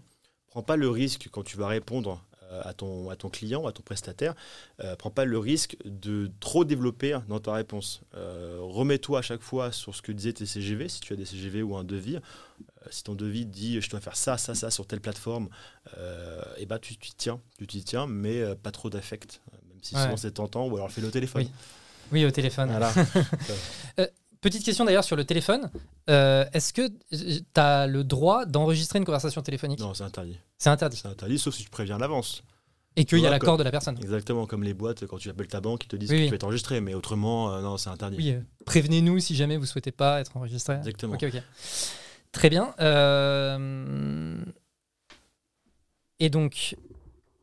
[0.48, 2.24] prends pas le risque quand tu vas répondre
[2.64, 4.34] à ton, à ton client, à ton prestataire,
[4.84, 8.02] euh, prends pas le risque de trop développer dans ta réponse.
[8.16, 11.26] Euh, Remets-toi à chaque fois sur ce que disaient tes CGV, si tu as des
[11.26, 12.16] CGV ou un devis.
[12.18, 12.20] Euh,
[12.90, 15.50] si ton devis dit je dois faire ça, ça, ça sur telle plateforme,
[16.58, 19.80] et bah tu t'y tiens, tu t'y tiens, mais euh, pas trop d'affect, euh, même
[19.82, 20.04] si Ouais.
[20.04, 21.44] souvent c'est tentant, ou alors fais-le au téléphone.
[21.44, 21.52] Oui.
[22.12, 22.70] Oui au téléphone.
[22.70, 22.94] Voilà.
[24.42, 25.70] Petite question d'ailleurs sur le téléphone.
[26.10, 30.38] Euh, Est-ce que tu as le droit d'enregistrer une conversation téléphonique non, c'est interdit.
[30.58, 30.98] C'est interdit.
[30.98, 32.44] C'est interdit, sauf si tu préviens à l'avance.
[32.96, 33.96] Et qu'il y a l'accord de la personne.
[34.02, 36.26] Exactement comme les boîtes, quand tu appelles ta banque, ils te disent Oui, que oui.
[36.26, 38.18] tu peux être enregistré, mais autrement, euh, non, c'est interdit.
[38.18, 40.76] Oui, euh, prévenez-nous si jamais vous souhaitez pas être enregistré.
[40.78, 41.14] Exactement.
[41.14, 41.42] Ok, ok.
[42.32, 42.74] Très bien.
[42.80, 44.44] Euh,
[46.20, 46.76] et donc,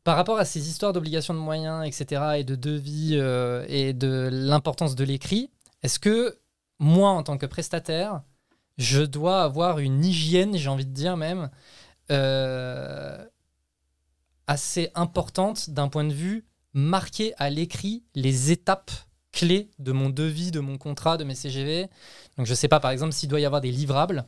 [0.03, 3.15] par rapport à ces histoires d'obligations de moyens, etc., et de devis
[3.69, 5.51] et de l'importance de l'écrit,
[5.85, 6.37] est-ce que
[6.79, 8.23] moi, en tant que prestataire,
[8.79, 11.51] je dois avoir une hygiène, j'ai envie de dire même,
[12.11, 13.25] euh,
[14.47, 18.91] assez importante d'un point de vue marquer à l'écrit les étapes
[19.33, 21.89] clés de mon devis, de mon contrat, de mes CGV.
[22.37, 24.25] Donc je ne sais pas, par exemple, s'il doit y avoir des livrables,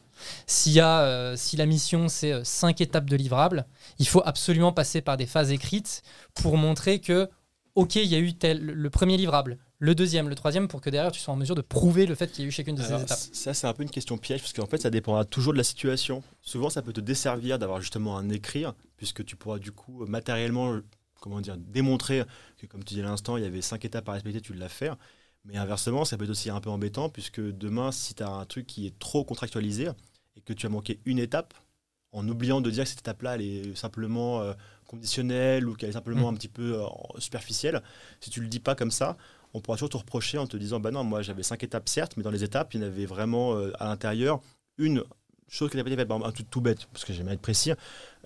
[0.79, 3.67] a, euh, si la mission c'est euh, cinq étapes de livrables,
[3.99, 6.03] il faut absolument passer par des phases écrites
[6.35, 7.29] pour montrer que,
[7.75, 10.91] ok, il y a eu tel, le premier livrable, le deuxième, le troisième, pour que
[10.91, 12.83] derrière tu sois en mesure de prouver le fait qu'il y a eu chacune de
[12.83, 13.19] ces étapes.
[13.33, 15.65] Ça, c'est un peu une question piège, parce qu'en fait, ça dépendra toujours de la
[15.65, 16.23] situation.
[16.41, 20.81] Souvent, ça peut te desservir d'avoir justement un écrire, puisque tu pourras du coup matériellement
[21.21, 22.25] comment dire, démontrer
[22.59, 24.69] que, comme tu disais à l'instant, il y avait cinq étapes à respecter, tu l'as
[24.69, 24.91] fait.
[25.45, 28.45] Mais inversement, ça peut être aussi un peu embêtant, puisque demain, si tu as un
[28.45, 29.89] truc qui est trop contractualisé
[30.37, 31.55] et que tu as manqué une étape,
[32.13, 34.55] en oubliant de dire que cette étape-là, elle est simplement euh,
[34.87, 36.35] conditionnelle ou qu'elle est simplement mmh.
[36.35, 36.87] un petit peu euh,
[37.19, 37.83] superficielle,
[38.21, 39.17] si tu le dis pas comme ça,
[39.57, 42.19] on pourra toujours te reprocher en te disant, bah non, moi j'avais cinq étapes certes,
[42.19, 44.41] mais dans les étapes, il y en avait vraiment euh, à l'intérieur
[44.77, 45.03] une
[45.49, 47.73] chose qui n'a pas été faite, un truc tout bête, parce que j'aime être précis.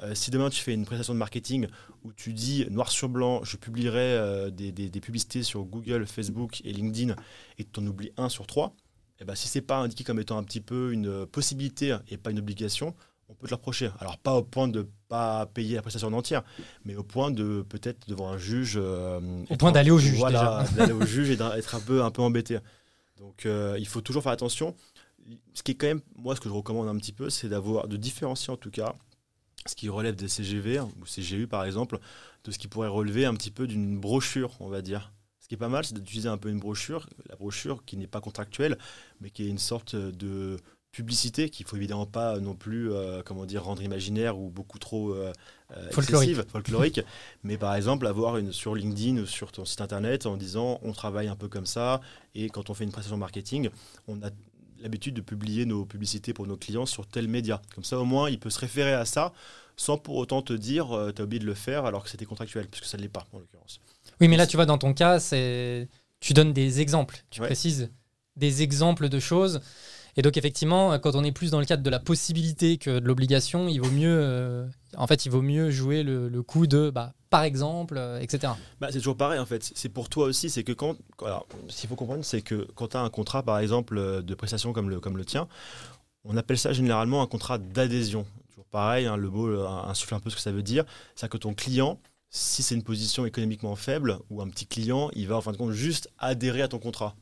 [0.02, 1.68] Euh, si demain tu fais une prestation de marketing
[2.02, 6.62] où tu dis noir sur blanc, je publierai euh, des, des, publicités sur Google, Facebook
[6.64, 7.14] et LinkedIn,
[7.58, 8.74] et tu en oublies un sur trois,
[9.20, 12.16] et eh ben, si c'est pas indiqué comme étant un petit peu une possibilité et
[12.16, 12.96] pas une obligation,
[13.30, 13.90] on peut te le reprocher.
[14.00, 16.42] Alors pas au point de ne pas payer la prestation en entière,
[16.84, 18.74] mais au point de peut-être devant un juge.
[18.76, 20.18] Euh, au point d'aller au juge.
[20.18, 22.58] Voilà, d'aller au juge et d'être un peu, un peu embêté.
[23.18, 24.74] Donc il faut toujours faire attention
[25.54, 27.88] ce qui est quand même, moi, ce que je recommande un petit peu, c'est d'avoir,
[27.88, 28.94] de différencier en tout cas
[29.66, 31.98] ce qui relève des CGV hein, ou CGU par exemple,
[32.44, 35.12] de ce qui pourrait relever un petit peu d'une brochure, on va dire.
[35.38, 38.06] Ce qui est pas mal, c'est d'utiliser un peu une brochure, la brochure qui n'est
[38.06, 38.78] pas contractuelle,
[39.20, 40.56] mais qui est une sorte de
[40.92, 45.10] publicité qu'il faut évidemment pas non plus euh, comment dire rendre imaginaire ou beaucoup trop
[45.10, 45.32] euh,
[45.76, 47.00] euh folklorique, folklorique.
[47.44, 50.92] Mais par exemple avoir une sur LinkedIn ou sur ton site internet en disant on
[50.92, 52.00] travaille un peu comme ça
[52.34, 53.70] et quand on fait une prestation marketing
[54.08, 54.30] on a
[54.82, 57.60] l'habitude de publier nos publicités pour nos clients sur tel média.
[57.74, 59.32] Comme ça, au moins, il peut se référer à ça
[59.76, 62.24] sans pour autant te dire euh, tu as oublié de le faire alors que c'était
[62.24, 63.80] contractuel, puisque ça ne l'est pas en l'occurrence.
[64.20, 65.88] Oui, mais là, tu vois, dans ton cas, c'est
[66.20, 67.90] tu donnes des exemples, tu précises
[68.36, 69.60] des exemples de choses
[70.16, 73.06] et donc effectivement, quand on est plus dans le cadre de la possibilité que de
[73.06, 77.14] l'obligation, il vaut mieux, euh, en fait, il vaut mieux jouer le, coup de, bah,
[77.28, 78.52] par exemple, euh, etc.
[78.80, 79.70] Bah, c'est toujours pareil en fait.
[79.74, 82.88] C'est pour toi aussi, c'est que quand, alors, ce qu'il faut comprendre, c'est que quand
[82.88, 85.48] tu as un contrat, par exemple, euh, de prestation comme le, comme le tien,
[86.24, 88.26] on appelle ça généralement un contrat d'adhésion.
[88.48, 90.84] Toujours pareil, hein, le mot insuffle un peu ce que ça veut dire.
[91.14, 91.98] C'est que ton client,
[92.28, 95.56] si c'est une position économiquement faible ou un petit client, il va en fin de
[95.56, 97.16] compte juste adhérer à ton contrat.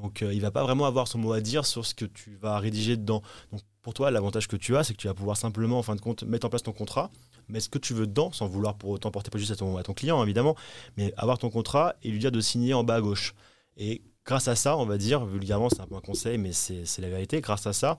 [0.00, 2.36] Donc euh, il va pas vraiment avoir son mot à dire sur ce que tu
[2.36, 3.22] vas rédiger dedans.
[3.52, 5.96] Donc pour toi, l'avantage que tu as, c'est que tu vas pouvoir simplement, en fin
[5.96, 7.10] de compte, mettre en place ton contrat,
[7.48, 9.82] mettre ce que tu veux dedans, sans vouloir pour autant porter juste à ton, à
[9.82, 10.56] ton client, évidemment,
[10.96, 13.34] mais avoir ton contrat et lui dire de signer en bas à gauche.
[13.76, 16.98] Et grâce à ça, on va dire, vulgairement, c'est un peu un conseil, mais c'est
[16.98, 17.98] la vérité, grâce à ça,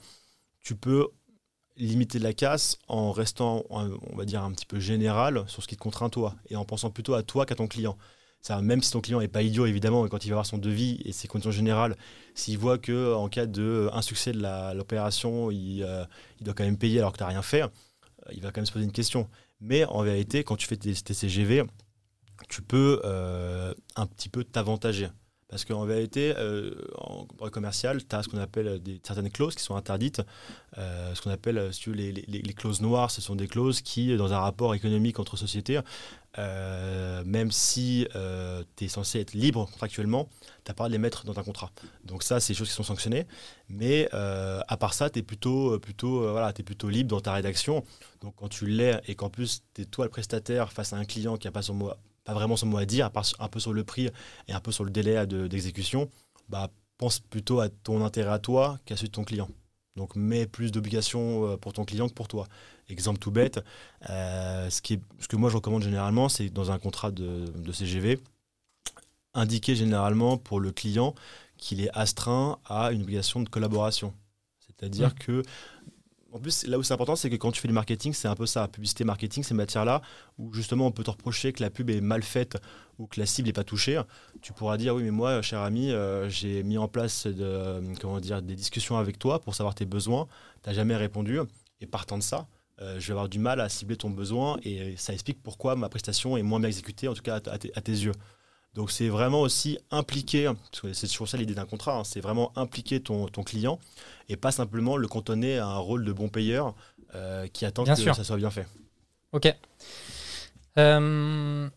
[0.62, 1.08] tu peux
[1.76, 5.76] limiter la casse en restant, on va dire, un petit peu général sur ce qui
[5.76, 7.98] te contraint toi, et en pensant plutôt à toi qu'à ton client
[8.62, 11.12] même si ton client n'est pas idiot, évidemment, quand il va voir son devis et
[11.12, 11.96] ses conditions générales,
[12.34, 16.06] s'il voit qu'en cas d'insuccès de l'opération, il, euh,
[16.40, 17.68] il, doit quand même payer alors que tu n'as rien fait, euh,
[18.32, 19.30] il va quand même se poser une question.
[19.62, 21.64] Mais en vérité, quand tu fais tes, CGV,
[22.48, 25.10] tu peux euh, un petit peu t'avantager.
[25.50, 26.34] Parce qu'en vérité,
[26.98, 30.22] en droit commercial, tu as ce qu'on appelle des, certaines clauses qui sont interdites.
[30.78, 34.40] ce qu'on appelle les, les, les, clauses noires, ce sont des clauses qui, dans un
[34.40, 35.80] rapport économique entre sociétés,
[36.38, 40.30] euh, même si euh, tu es censé être libre contractuellement,
[40.64, 41.72] tu n'as pas à les mettre dans un contrat.
[42.06, 43.26] Donc ça, c'est des choses qui sont sanctionnées.
[43.68, 47.34] Mais euh, à part ça, tu es plutôt, plutôt, voilà, es plutôt libre dans ta
[47.34, 47.84] rédaction.
[48.22, 51.06] Donc quand tu l'es et qu'en plus, tu es toi le prestataire face à un
[51.06, 51.92] client qui n'a pas, son mot,
[52.30, 54.10] pas vraiment son mot à dire, à part un peu sur le prix
[54.48, 56.10] et un peu sur le délai d'exécution,
[56.48, 56.70] bah,
[57.00, 59.50] pense plutôt à ton intérêt à toi qu'à celui de ton client.
[59.96, 62.48] Donc mets plus d'obligations pour ton client que pour toi.
[62.88, 63.60] Exemple tout bête,
[64.10, 67.72] euh, ce, qui est, ce que moi je recommande généralement, c'est dans un contrat de,
[67.72, 68.20] CGV,
[69.34, 71.16] indiquer généralement pour le client
[71.58, 74.14] qu'il est astreint à une obligation de collaboration.
[74.60, 75.20] C'est-à-dire mmh.
[75.20, 75.44] que,
[76.32, 78.36] en plus, là où c'est important, c'est que quand tu fais du marketing, c'est un
[78.36, 80.02] peu ça, publicité, marketing, ces matières-là,
[80.38, 82.58] où justement on peut te reprocher que la pub est mal faite
[82.98, 84.00] ou que la cible n'est pas touchée.
[84.42, 87.28] Tu pourras dire, oui, mais moi, cher ami, euh, j'ai mis en place
[88.00, 90.28] comment dire, des discussions avec toi pour savoir tes besoins,
[90.64, 91.40] tu n'as jamais répondu,
[91.82, 92.48] et partant de ça,
[92.82, 95.90] euh, je vais avoir du mal à cibler ton besoin et ça explique pourquoi ma
[95.90, 98.14] prestation est moins bien exécutée, en tout cas à, tes, yeux.
[98.80, 100.50] Donc c'est vraiment aussi impliquer,
[100.94, 103.78] c'est toujours ça l'idée d'un contrat, hein, c'est vraiment impliquer ton, ton, client
[104.30, 106.74] et pas simplement le cantonner à un rôle de bon payeur
[107.14, 108.66] euh, qui attend que ça soit bien fait.
[109.34, 109.54] Ok.
[110.78, 111.70] Euh,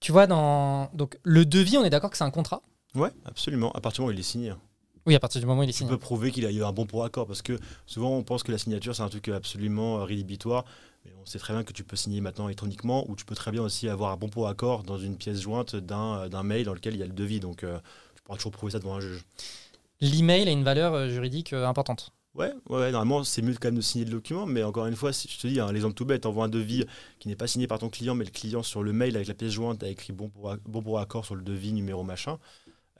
[0.00, 2.60] tu vois, dans donc, le devis, on est d'accord que c'est un contrat?
[2.96, 4.52] Ouais, absolument, à partir du moment où il est signé.
[5.06, 5.88] Oui, à partir du moment où il est signé.
[5.88, 8.42] Tu peux prouver qu'il a eu un bon pour accord parce que souvent on pense
[8.42, 10.64] que la signature c'est un truc absolument euh, rédhibitoire.
[11.04, 13.50] Mais on sait très bien que tu peux signer maintenant électroniquement ou tu peux très
[13.50, 16.74] bien aussi avoir un bon pour accord dans une pièce jointe d'un euh, mail dans
[16.74, 17.40] lequel il y a le devis.
[17.40, 17.78] Donc euh,
[18.14, 19.24] tu pourras toujours prouver ça devant un juge.
[20.00, 22.12] L'email a une valeur juridique importante.
[22.34, 25.12] Ouais, ouais, normalement, c'est mieux quand même de signer le document, mais encore une fois,
[25.12, 26.84] je te dis, hein, l'exemple tout bête, envoie un devis
[27.20, 29.34] qui n'est pas signé par ton client, mais le client sur le mail avec la
[29.34, 32.40] pièce jointe a écrit bon pour, bon pour accord sur le devis, numéro machin.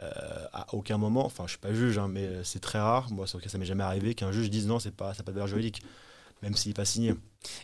[0.02, 0.10] Euh,
[0.52, 3.38] à aucun moment, enfin je suis pas juge, hein, mais c'est très rare, moi ça,
[3.44, 5.48] ça m'est jamais arrivé qu'un juge dise non, c'est pas, ça n'a pas de valeur
[5.48, 5.82] juridique,
[6.42, 7.14] même s'il n'est pas signé.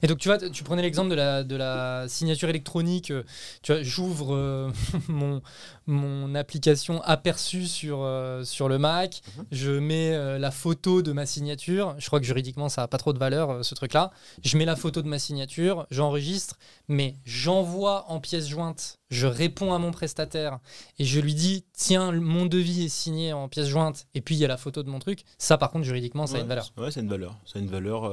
[0.02, 3.10] Et donc, tu vois, tu prenais l'exemple de la, de la signature électronique.
[3.10, 3.22] Euh,
[3.62, 4.70] tu vois, j'ouvre euh,
[5.08, 5.42] mon,
[5.86, 9.22] mon application aperçue sur, euh, sur le Mac.
[9.36, 9.44] Mhm.
[9.52, 11.94] Je mets la photo de ma signature.
[11.98, 14.10] Je crois que juridiquement, ça n'a pas trop de valeur, ce truc-là.
[14.42, 16.58] Je mets la photo de ma signature, j'enregistre,
[16.88, 18.98] mais j'envoie en pièce jointe.
[19.10, 20.60] Je réponds à mon prestataire
[20.98, 24.06] et je lui dis Tiens, mon devis est signé en pièce jointe.
[24.14, 25.24] Et puis, il y a la photo de mon truc.
[25.38, 26.70] Ça, par contre, juridiquement, ça a une valeur.
[26.76, 27.36] Ouais, c'est une valeur.
[27.46, 28.04] Ça a une valeur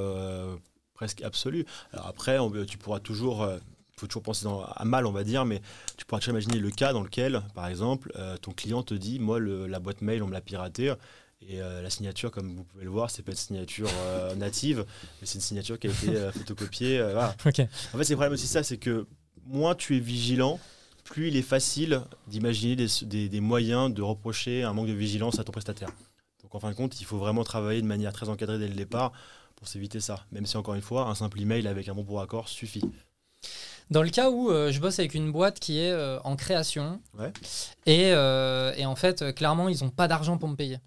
[0.98, 1.66] presque absolu.
[1.94, 3.60] Alors après, on, tu pourras toujours il euh,
[3.96, 4.46] faut toujours penser
[4.76, 5.62] à mal, on va dire, mais
[5.96, 9.20] tu pourras toujours imaginer le cas dans lequel, par exemple, euh, ton client te dit
[9.20, 10.94] Moi, la boîte mail, on me l'a piraté.
[11.48, 13.90] Et euh, la signature, comme vous pouvez le voir, c'est pas une signature
[14.36, 14.86] native,
[15.22, 17.00] mais c'est une signature qui a été photocopiée.
[17.94, 19.06] En fait, c'est le problème aussi ça, c'est que
[19.46, 20.60] moins tu es vigilant,
[21.04, 25.44] plus il est facile d'imaginer des, des, moyens de reprocher un manque de vigilance à
[25.44, 25.90] ton prestataire.
[26.42, 28.74] Donc en fin de compte, il faut vraiment travailler de manière très encadrée dès le
[28.74, 29.14] départ
[29.58, 30.26] pour s'éviter ça.
[30.32, 32.84] Même si, encore une fois, un simple email avec un bon pour accord suffit.
[33.90, 37.02] Dans le cas où euh, je bosse avec une boîte qui est euh, en création,
[37.86, 40.80] et, euh, et, en fait, clairement, ils n'ont pas d'argent pour me payer.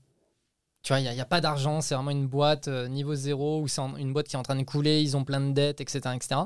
[0.83, 3.83] Tu vois, il n'y a, pas d'argent, c'est vraiment une boîte niveau zéro, ou c'est
[3.99, 6.01] une boîte qui est en train de couler, ils ont plein de dettes, etc.
[6.15, 6.41] etc.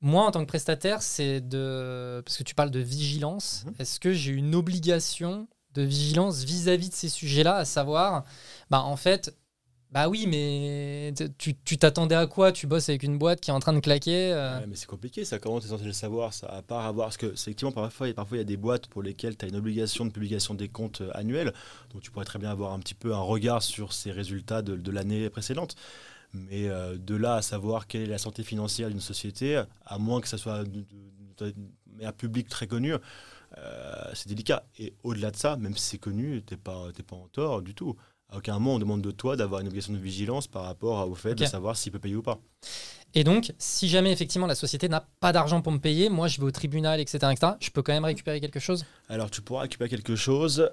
[0.00, 2.22] Moi, en tant que prestataire, c'est de.
[2.24, 3.74] Parce que tu parles de vigilance, mhm.
[3.78, 8.24] est-ce que j'ai une obligation de vigilance vis-à-vis -vis de ces sujets-là, à savoir,
[8.70, 9.34] bah, en fait,
[9.90, 12.52] bah oui, mais tu t'attendais à quoi?
[12.52, 14.60] Tu bosses avec une boîte qui est en train de claquer euh.
[14.68, 15.38] Mais c'est compliqué, ça.
[15.38, 17.06] Comment tu es censé le savoir À part avoir.
[17.06, 19.56] Parce que, effectivement, parfois, parfois, il y a des boîtes pour lesquelles tu as une
[19.56, 21.54] obligation de publication des comptes euh, annuels.
[21.90, 24.90] Donc, tu pourrais très bien avoir un petit peu un regard sur ces résultats de,
[24.90, 25.74] l'année précédente.
[26.34, 30.20] Mais euh, de là à savoir quelle est la santé financière d'une société, à moins
[30.20, 30.64] que ça soit
[32.02, 32.92] un public très connu,
[34.12, 34.66] c'est délicat.
[34.78, 37.74] Et au-delà de ça, même si c'est connu, tu n'es pas, pas en tort du
[37.74, 37.96] tout
[38.30, 41.14] à aucun moment on demande de toi d'avoir une obligation de vigilance par rapport au
[41.14, 42.38] fait de savoir s'il peut payer ou pas.
[43.14, 46.38] Et donc, si jamais effectivement la société n'a pas d'argent pour me payer, moi je
[46.38, 48.84] vais au tribunal, etc., etc., je peux quand même récupérer quelque chose?
[49.08, 50.70] Alors tu pourras récupérer quelque chose.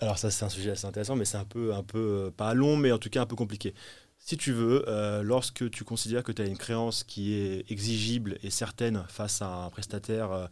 [0.00, 2.54] Alors ça c'est un sujet assez intéressant, mais c'est un peu, un peu, euh, pas
[2.54, 3.74] long, mais en tout cas un peu compliqué.
[4.18, 8.38] Si tu veux, euh, lorsque tu considères que tu as une créance qui est exigible
[8.42, 10.46] et certaine face à un prestataire euh,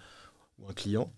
[0.59, 1.11] ou un client,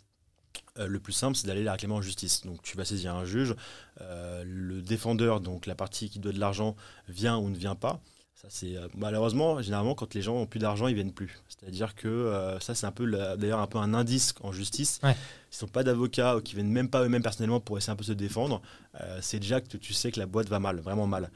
[0.78, 2.43] euh, le plus simple, c'est d'aller la réclamer en justice.
[2.44, 3.55] Donc tu vas saisir un juge,
[4.01, 6.76] euh, le défendeur, donc la partie qui doit de l'argent,
[7.09, 8.01] vient ou ne vient pas.
[8.35, 11.43] Ça, c'est euh, malheureusement généralement quand les gens ont plus d'argent, ils viennent plus.
[11.48, 15.01] C'est-à-dire que ça, c'est un peu d'ailleurs un peu un indice en justice.
[15.02, 15.16] Ouais.
[15.51, 18.02] S'ils n'ont pas d'avocats ou qui viennent même pas eux-mêmes personnellement pour essayer un peu
[18.02, 18.62] de se défendre,
[19.20, 21.32] c'est déjà que tu sais que la boîte va mal, vraiment mal.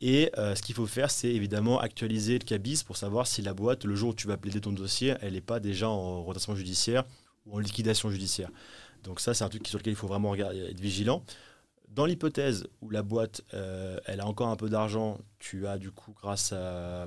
[0.00, 3.84] Et ce qu'il faut faire, c'est évidemment actualiser le cabis pour savoir si la boîte,
[3.84, 7.04] le jour où tu vas plaider ton dossier, elle n'est pas déjà en redressement judiciaire
[7.48, 8.50] ou en liquidation judiciaire.
[9.04, 11.24] Donc ça, c'est un truc sur lequel il faut vraiment regarder, être vigilant.
[11.88, 15.90] Dans l'hypothèse où la boîte, euh, elle a encore un peu d'argent, tu as du
[15.90, 17.06] coup, grâce à,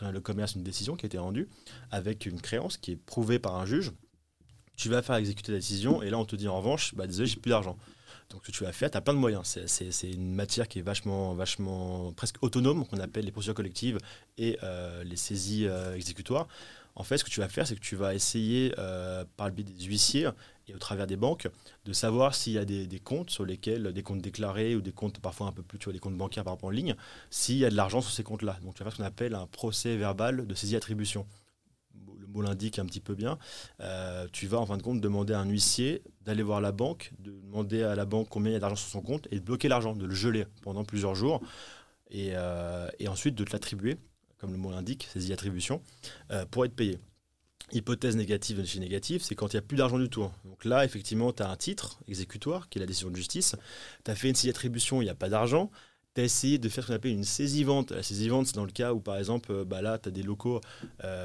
[0.00, 1.48] le commerce, une décision qui a été rendue
[1.90, 3.92] avec une créance qui est prouvée par un juge.
[4.76, 7.28] Tu vas faire exécuter la décision et là, on te dit en revanche, bah, désolé,
[7.28, 7.76] j'ai plus d'argent.
[8.30, 9.58] Donc, ce que tu vas faire, tu as plein de moyens.
[9.66, 13.98] C'est une matière qui est vachement, vachement presque autonome, qu'on appelle les procédures collectives
[14.38, 16.48] et euh, les saisies euh, exécutoires.
[16.94, 19.54] En fait, ce que tu vas faire, c'est que tu vas essayer, euh, par le
[19.54, 20.28] biais des huissiers
[20.68, 21.48] et au travers des banques,
[21.84, 25.18] de savoir s'il y a des, comptes sur lesquels, des comptes déclarés ou des comptes
[25.18, 26.94] parfois un peu plus, tu vois, des comptes bancaires par rapport en ligne,
[27.30, 28.58] s'il y a de l'argent sur ces comptes-là.
[28.62, 31.26] Donc, tu vas faire ce qu'on appelle un procès verbal de saisie-attribution.
[32.18, 33.38] Le mot l'indique un petit peu bien.
[33.80, 37.12] Euh, tu vas en fin de compte demander à un huissier d'aller voir la banque,
[37.18, 39.44] de demander à la banque combien il y a d'argent sur son compte et de
[39.44, 41.40] bloquer l'argent, de le geler pendant plusieurs jours.
[42.10, 43.96] Et, euh, et ensuite de te l'attribuer
[44.42, 45.80] comme le mot l'indique, saisie attribution,
[46.32, 46.98] euh, pour être payé.
[47.70, 50.28] Hypothèse négative de chez négative, c'est quand il n'y a plus d'argent du tout.
[50.44, 53.54] Donc là, effectivement, tu as un titre exécutoire, qui est la décision de justice.
[54.04, 55.70] Tu as fait une saisie attribution, il n'y a pas d'argent.
[56.14, 57.90] Tu as essayé de faire ce qu'on appelle une saisie-vente.
[57.92, 60.60] La saisie-vente, c'est dans le cas où, par exemple, bah là, tu as des locaux,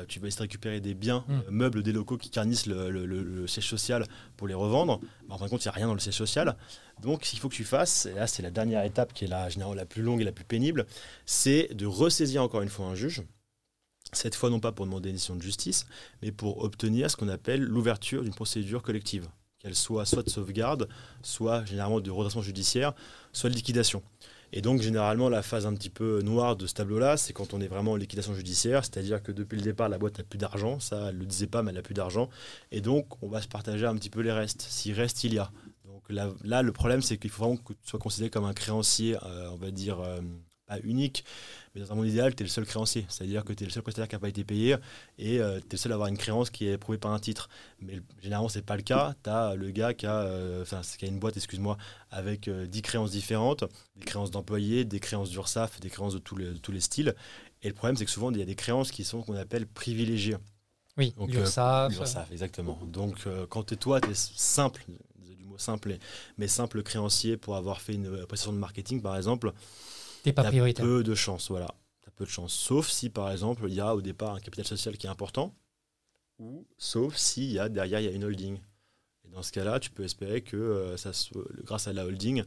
[0.08, 1.42] tu vas essayer de récupérer des biens, Mm.
[1.50, 4.06] meubles des locaux qui garnissent le, le- le- le siège social
[4.38, 5.00] pour les revendre.
[5.28, 6.56] Bah, en fin de compte, il n'y a rien dans le siège social.
[7.02, 9.28] Donc, ce qu'il faut que tu fasses, et là, c'est la dernière étape qui est
[9.28, 10.86] la, généralement la plus longue et la plus pénible,
[11.26, 13.24] c'est de ressaisir encore une fois un juge.
[14.14, 15.86] Cette fois, non pas pour demander une décision de justice,
[16.22, 19.28] mais pour obtenir ce qu'on appelle l'ouverture d'une procédure collective,
[19.60, 20.88] qu'elle soit soit de sauvegarde,
[21.22, 22.94] soit généralement de redressement judiciaire,
[23.34, 24.02] soit de liquidation.
[24.54, 27.62] Et donc, généralement, la phase un petit peu noire de ce tableau-là, c'est quand on
[27.62, 30.80] est vraiment en liquidation judiciaire, c'est-à-dire que depuis le départ, la boîte n'a plus d'argent,
[30.80, 32.30] ça, le disait pas, mais elle n'a plus d'argent.
[32.72, 35.40] Et donc, on va se partager un petit peu les restes, si reste, il y
[35.40, 35.52] a.
[35.86, 38.54] Donc là, là le problème, c'est qu'il faut vraiment que tu sois considéré comme un
[38.54, 40.22] créancier, euh, on va dire, euh,
[40.68, 41.24] pas unique,
[41.74, 43.06] mais dans un monde idéal, tu es le seul créancier.
[43.10, 44.76] C'est-à-dire que tu es le seul prestataire qui n'a pas été payé
[45.18, 47.50] et tu es le seul à avoir une créance qui est prouvée par un titre.
[47.82, 49.16] Mais le- généralement, c'est pas le cas.
[49.24, 50.66] Tu as le gars qui a, euh,
[50.98, 51.78] qui a une boîte, excuse-moi,
[52.12, 53.64] avec euh, 10 créances différentes,
[53.96, 57.16] des créances d'employés, des créances d'URSAF, des créances de tous les, de tous les styles.
[57.64, 59.66] Et le problème, c'est que souvent, il y a des créances qui sont qu'on appelle
[59.68, 60.38] privilégiées.
[60.98, 61.92] Oui, Donc, l'URSSAF.
[61.94, 62.80] L'URSSAF, exactement.
[62.86, 64.84] Donc, euh, quand tu es toi, tu es simple,
[65.20, 65.98] du mot simple,
[66.38, 69.52] mais simple créancier pour avoir fait une euh, prestation de marketing, par exemple,
[70.28, 70.86] T'es pas prioritaire.
[70.86, 71.68] peu de chance, voilà.
[72.04, 72.54] T'as peu de chance.
[72.54, 75.54] Sauf si, par exemple, il y a au départ un capital social qui est important,
[76.40, 78.60] ou sauf s'il y a derrière il y a une holding.
[79.26, 82.44] Et dans ce cas-là, tu peux espérer que euh, ça soit- grâce à la holding,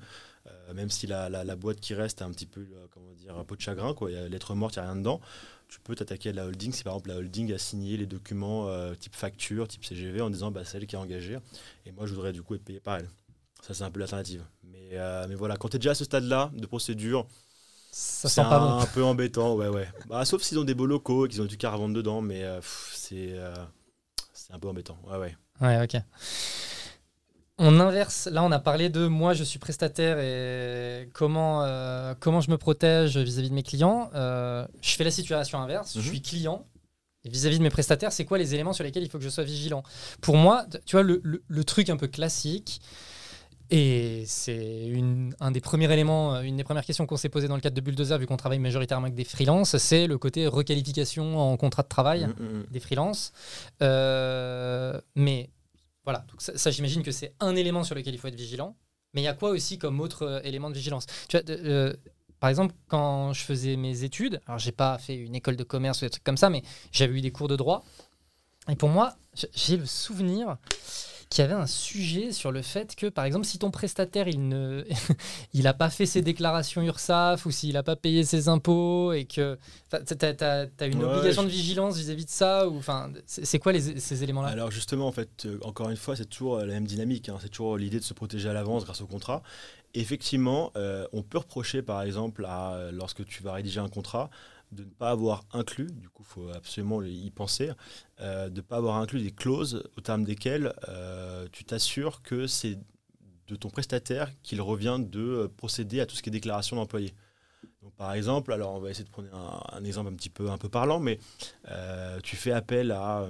[0.47, 3.13] euh, même si la, la- la boîte qui reste a un petit peu, euh, comment
[3.13, 4.97] dire, un pot de chagrin, quoi, il y a lettre morte, il n'y a rien
[4.97, 5.21] dedans,
[5.69, 8.69] tu peux t'attaquer à la holding si par exemple la holding a signé les documents
[8.97, 11.39] type facture, type CGV, en disant bah, c'est elle qui a engagé,
[11.87, 13.09] et moi je voudrais du coup être payé par elle.
[13.63, 14.43] Ça, c'est un peu l'alternative.
[14.65, 14.97] Mais,
[15.29, 17.27] mais voilà, quand tu es déjà à ce stade-là de procédure,
[17.93, 18.87] Ça sent pas un, bon.
[18.95, 19.89] peu embêtant, ouais, ouais.
[20.09, 22.21] Bah, sauf s'ils ont des beaux locaux et qu'ils ont du car à vendre dedans,
[22.21, 22.61] mais euh,
[22.93, 23.55] c'est euh,
[24.33, 24.99] c'est un peu embêtant.
[25.09, 25.37] Ouais, ouais.
[25.61, 26.01] Ouais, ok.
[27.59, 28.27] On inverse.
[28.33, 32.57] Là, on a parlé de moi, je suis prestataire et comment, euh, comment je me
[32.57, 34.11] protège vis-à-vis de mes clients.
[34.15, 35.95] Euh, je fais la situation inverse.
[35.97, 36.03] Mhm.
[36.03, 36.67] Je suis client.
[37.27, 39.45] Vis-à-vis de mes prestataires, c'est quoi les éléments sur lesquels il faut que je sois
[39.45, 39.83] vigilant?
[40.23, 42.81] Pour moi, tu vois, le, le- le truc un peu classique,
[43.71, 44.93] et c'est
[45.41, 47.77] un des premiers éléments, euh, une des premières questions qu'on s'est posées dans le cadre
[47.77, 51.83] de Bulldozer, vu qu'on travaille majoritairement avec des freelances, c'est le côté requalification en contrat
[51.83, 52.67] de travail Mm, mm, mm.
[52.71, 53.33] des freelances.
[53.83, 55.51] Euh, mais
[56.05, 58.77] voilà, donc ça, ça, j'imagine que c'est un élément sur lequel il faut être vigilant.
[59.15, 61.07] Mais il y a quoi aussi comme autre euh, élément de vigilance?
[61.29, 61.93] Tu vois, de- euh,
[62.39, 66.01] Par exemple, quand je faisais mes études, alors j'ai pas fait une école de commerce
[66.03, 67.85] ou des trucs comme ça, mais j'avais eu des cours de droit.
[68.69, 69.15] Et pour moi,
[69.55, 70.57] j'ai le souvenir
[71.31, 74.49] qu'il y avait un sujet sur le fait que, par exemple, si ton prestataire il
[74.49, 74.85] ne,
[75.55, 79.25] il a pas fait ses déclarations URSAF ou s'il a pas payé ses impôts et
[79.27, 79.57] que
[79.89, 83.71] t'as- t'as une Ouais, obligation je- de vigilance vis-à-vis de ça ou enfin, c'est, quoi
[83.73, 84.49] les- ces éléments-là?
[84.49, 87.29] Alors justement, en fait, euh, encore une fois, c'est toujours la même dynamique.
[87.29, 87.39] hein.
[87.41, 89.43] C'est toujours l'idée de se protéger à l'avance grâce au contrat.
[89.95, 94.31] Effectivement, euh, on peut reprocher, par exemple, à, euh, lorsque tu vas rédiger un contrat,
[94.73, 97.71] de ne pas avoir inclus, du coup, il faut absolument y penser,
[98.21, 102.47] euh, de ne pas avoir inclus des clauses au terme desquelles euh, tu t'assures que
[102.47, 102.79] c'est
[103.49, 107.13] de ton prestataire qu'il revient de euh, procéder à tout ce qui est déclaration d'employé.
[107.83, 110.59] Donc, par exemple, alors on va essayer de prendre un, exemple un petit peu, un
[110.59, 111.19] peu parlant, mais
[112.23, 113.27] tu fais appel à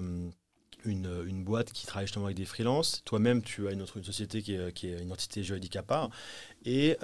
[0.84, 3.02] une, boîte qui travaille justement avec des freelances.
[3.04, 5.82] Toi-même, tu as une, autre, une société qui est, qui est une entité juridique à
[5.82, 6.10] part.
[6.64, 6.96] Et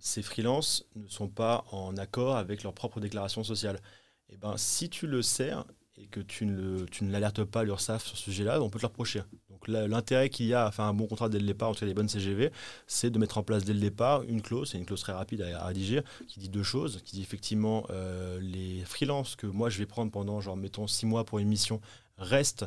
[0.00, 3.80] ces freelances ne sont pas en accord avec leur propre déclaration sociale.
[4.28, 5.64] Et ben, si tu le sers
[5.96, 9.22] et que tu ne, l'alertes pas l'URSSAF sur ce sujet-là, on peut te le reprocher.
[9.50, 11.80] Donc l'intérêt qu'il y a à faire un bon contrat dès le départ, en tout
[11.80, 12.50] cas les bonnes CGV,
[12.86, 15.42] c'est de mettre en place dès le départ une clause, c'est une clause très rapide
[15.42, 19.68] à, à rédiger, qui dit deux choses, qui dit effectivement euh, les freelances que moi
[19.68, 21.80] je vais prendre pendant, genre mettons, six mois pour une mission,
[22.16, 22.66] restent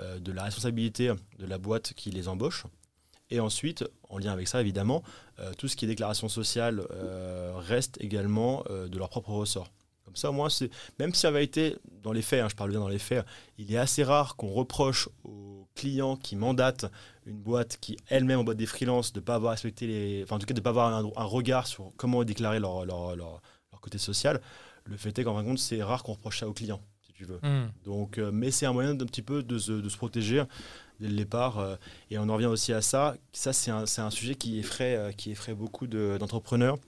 [0.00, 2.64] euh, de la responsabilité de la boîte qui les embauche.
[3.30, 5.02] Et ensuite, en lien avec ça, évidemment,
[5.40, 9.70] euh, tout ce qui est déclaration sociale euh, reste également euh, de leur propre ressort.
[10.04, 10.48] Comme ça, au moins,
[10.98, 13.24] même si ça va été dans les faits, hein, je parle bien dans les faits,
[13.56, 16.84] il est assez rare qu'on reproche aux clients qui mandatent
[17.24, 20.36] une boîte qui elle-même en boîte des freelances de ne pas avoir respecté les, enfin
[20.36, 23.40] en tout cas de pas avoir un, un regard sur comment déclarer leur, leur, leur,
[23.72, 24.42] leur côté social.
[24.84, 27.14] Le fait est qu'en fin de compte, c'est rare qu'on reproche ça aux clients, si
[27.14, 27.40] tu veux.
[27.42, 27.70] Hmm.
[27.84, 30.44] Donc, mais c'est un moyen d'un petit peu de se, de se protéger
[31.00, 31.58] dès le départ.
[31.58, 31.76] euh,
[32.10, 33.16] et on en revient aussi à ça.
[33.32, 36.78] Ça, c'est un, un sujet qui effraie, euh, qui effraie beaucoup de- d'entrepreneurs.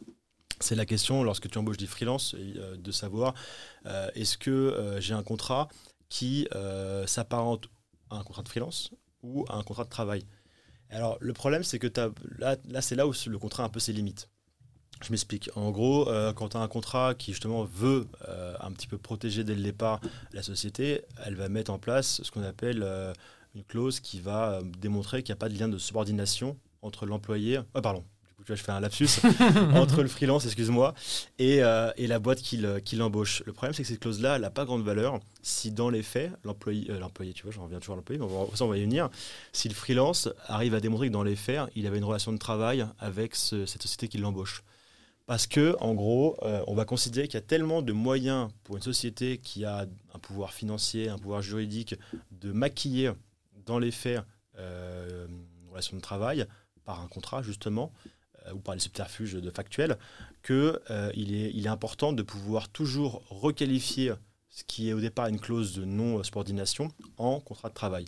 [0.61, 3.35] c'est la question, lorsque tu embauches des freelances, euh, de savoir
[4.15, 5.69] est-ce que j'ai un contrat
[6.09, 6.49] qui
[7.07, 7.69] s'apparente
[8.11, 8.91] à un contrat de freelance
[9.23, 10.25] ou à un contrat de travail?
[10.91, 13.69] Alors, le problème, c'est que t'as- là, là c'est là où le contrat a un
[13.69, 14.29] peu ses limites.
[15.03, 15.51] Je m'explique.
[15.57, 16.07] En gros,
[16.37, 18.07] quand tu as un contrat qui justement veut
[18.61, 20.01] un petit peu protéger dès le départ
[20.33, 22.83] la société, elle va mettre en place ce qu'on appelle
[23.57, 27.07] une clause qui va euh, démontrer qu'il n'y a pas de lien de subordination entre
[27.07, 27.61] l'employé.
[27.75, 28.05] Ah, pardon.
[28.39, 29.09] Du coup, je fais un lapsus,
[29.75, 30.95] entre le freelance, excuse-moi,
[31.39, 32.59] et, euh, et, la boîte qui
[32.97, 33.43] l'embauche.
[33.47, 36.31] Le problème, c'est que cette clause-là, elle n'a pas grande valeur si dans les faits,
[36.45, 38.77] l'employé, euh, l'employé, tu vois, j'en reviens toujours à l'employé, mais on va, on va
[38.77, 39.09] y venir,
[39.53, 42.39] si le freelance arrive à démontrer que dans les faits, il avait une relation de
[42.39, 44.63] travail avec cette société qui l'embauche.
[45.27, 48.77] Parce que, en gros, euh, on va considérer qu'il y a tellement de moyens pour
[48.77, 51.97] une société qui a un pouvoir financier, un pouvoir juridique,
[52.31, 53.11] de maquiller
[53.67, 54.23] dans les faits
[54.59, 55.27] euh,
[55.71, 56.47] relation de travail
[56.85, 57.93] par un contrat, justement,
[58.47, 59.99] euh, ou par les subterfuges de factuels,
[60.43, 64.15] qu'il est, il est important de pouvoir toujours requalifier
[64.57, 68.07] ce qui est au départ une clause de non-subordination en contrat de travail.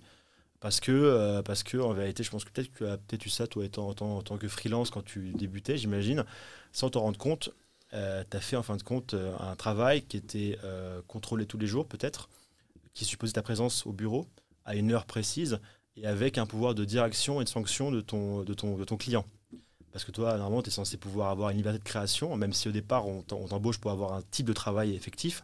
[0.61, 3.27] Parce que, euh, parce que, en vérité, je pense que peut-être que tu as peut-être
[3.27, 6.25] eu ça, toi, étant, en, tant que freelance, quand tu débutais, j'imagine,
[6.73, 7.51] sans t'en rendre compte,
[7.93, 10.59] euh, tu as fait en fin de compte euh, un travail qui était
[11.07, 12.29] contrôlé tous les jours, peut-être,
[12.95, 14.27] qui supposait ta présence au bureau
[14.69, 15.59] à une heure précise
[15.97, 18.97] et avec un pouvoir de direction et de sanction de ton, de ton, de ton
[18.97, 19.25] client.
[19.93, 22.69] Parce que toi, normalement, tu es censé pouvoir avoir une liberté de création, même si
[22.69, 25.43] au départ, on t'embauche pour avoir un type de travail effectif.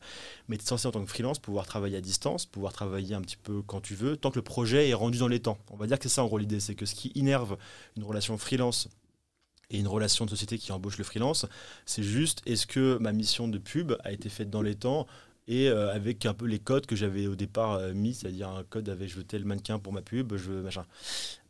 [0.48, 3.22] Mais tu es censé, en tant que freelance, pouvoir travailler à distance, pouvoir travailler un
[3.22, 5.58] petit peu quand tu veux, tant que le projet est rendu dans les temps.
[5.70, 6.60] On va dire que c'est ça, en gros, l'idée.
[6.60, 7.56] C'est que ce qui innerve
[7.96, 8.88] une relation freelance
[9.70, 11.46] et une relation de société qui embauche le freelance,
[11.86, 15.06] c'est juste est-ce que ma mission de pub a été faite dans les temps
[15.46, 18.64] et euh, avec un peu les codes que j'avais au départ euh, mis, c'est-à-dire un
[18.64, 20.84] code avec je veux tel mannequin pour ma pub, je veux machin.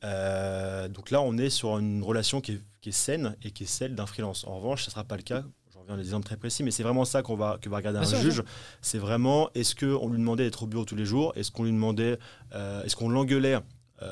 [0.03, 3.95] Euh, donc là, on est sur une relation qui est, saine et qui est celle
[3.95, 4.45] d'un freelance.
[4.47, 5.45] En revanche, ça ne sera pas le cas.
[5.73, 7.77] Je reviens à des exemples très précis, mais c'est vraiment ça qu'on va, que va
[7.77, 8.43] regarder un juge.
[8.83, 11.33] C'est vraiment est-ce qu'on lui demandait d'être au bureau tous les jours?
[11.37, 12.19] Est-ce qu'on lui demandait,
[12.53, 13.59] est-ce qu'on l'engueulait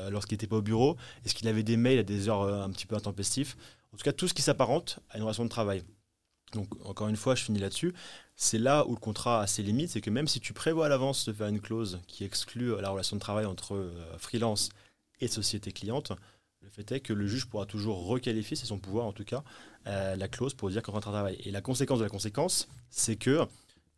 [0.09, 0.97] lorsqu'il n'était pas au bureau?
[1.23, 3.55] Est-ce qu'il avait des mails à des heures un petit peu intempestives?
[3.93, 5.83] En tout cas, tout ce qui s'apparente à une relation de travail.
[6.53, 7.93] Donc, encore une fois, je finis là-dessus.
[8.35, 10.89] C'est là où le contrat a ses limites, c'est que même si tu prévois à
[10.89, 14.69] l'avance de faire une clause qui exclut la relation de travail entre euh, freelance
[15.19, 16.13] et société cliente,
[16.63, 19.43] le fait est que le juge pourra toujours requalifier, c'est son pouvoir en tout cas,
[19.87, 21.35] euh, la clause pour dire qu'on rentre travail.
[21.43, 23.45] Et la conséquence de la conséquence, c'est que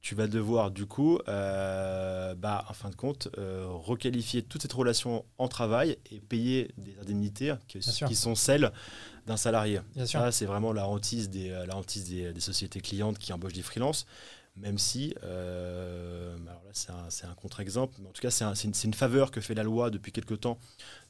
[0.06, 4.74] tu vas devoir du coup, euh, bah, en fin de compte, euh, requalifier toute cette
[4.74, 8.72] relation en travail et payer des indemnités qui, sont celles
[9.26, 9.82] d'un salarié.
[10.06, 13.64] Ça, c'est vraiment la hantise, des, euh, la hantise des, sociétés clientes qui embauchent des
[13.64, 14.06] freelances,
[14.56, 19.32] même si, alors là c'est un, contre-exemple, mais en tout cas c'est une, une, faveur
[19.32, 20.60] que fait la loi depuis quelques temps,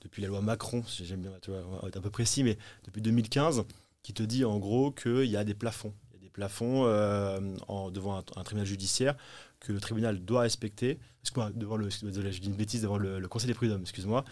[0.03, 3.65] depuis la loi Macron, j'aime bien être un peu précis, mais depuis 2015,
[4.03, 5.93] qui te dit en gros qu'il y a des plafonds
[6.35, 7.39] plafond euh,
[7.69, 9.15] en, devant un, tribunal judiciaire
[9.61, 13.47] que le tribunal doit respecter, excuse-moi, devant le, je dis une bêtise, devant le, conseil
[13.47, 14.25] des prud'hommes, excuse-moi,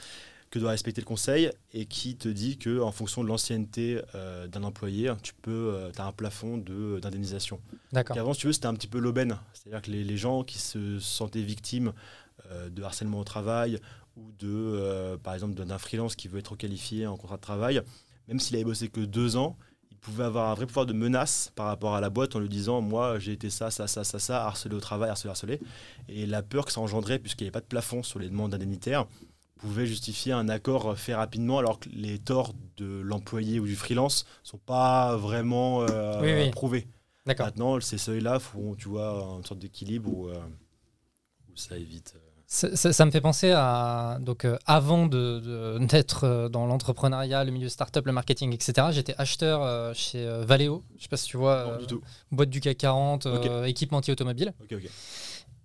[0.52, 4.48] que doit respecter le conseil et qui te dit que en fonction de l'ancienneté euh,
[4.48, 7.60] d'un employé, tu peux, euh, as un plafond de, d'indemnisation.
[7.94, 8.18] D'accord.
[8.18, 9.40] Avant, si tu veux, c'était un petit peu l'aubaine.
[9.54, 11.94] C'est-à-dire que les, les, gens qui se sentaient victimes
[12.70, 13.80] de harcèlement au travail
[14.18, 17.82] ou de, par exemple, d'un freelance qui veut être qualifié en contrat de travail,
[18.28, 19.58] même s'il avait bossé que deux ans,
[20.04, 22.82] pouvait avoir un vrai pouvoir de menace par rapport à la boîte en lui disant
[22.82, 25.60] moi j'ai été ça, ça, ça, ça, ça, harcelé au travail, harcelé, harcelé.
[26.10, 28.54] Et la peur que ça engendrait, puisqu'il n'y avait pas de plafond sur les demandes
[28.54, 29.06] indemnitaires,
[29.64, 34.26] pouvait justifier un accord fait rapidement alors que les torts de l'employé ou du freelance
[34.44, 36.88] ne sont pas vraiment euh, prouvés.
[37.26, 40.38] Maintenant, ces seuils-là font, tu vois, une sorte d'équilibre où, euh,
[41.50, 42.16] où, ça évite.
[42.54, 44.20] Ça, me fait penser à.
[44.22, 49.64] Donc, euh, avant d'être euh, dans l'entrepreneuriat, le milieu startup, le marketing, etc., j'étais acheteur
[49.64, 50.84] euh, chez Valeo.
[50.92, 51.80] Je ne sais pas si tu vois.
[52.32, 53.28] boîte du CAC 40,
[53.66, 54.54] équipementier automobile.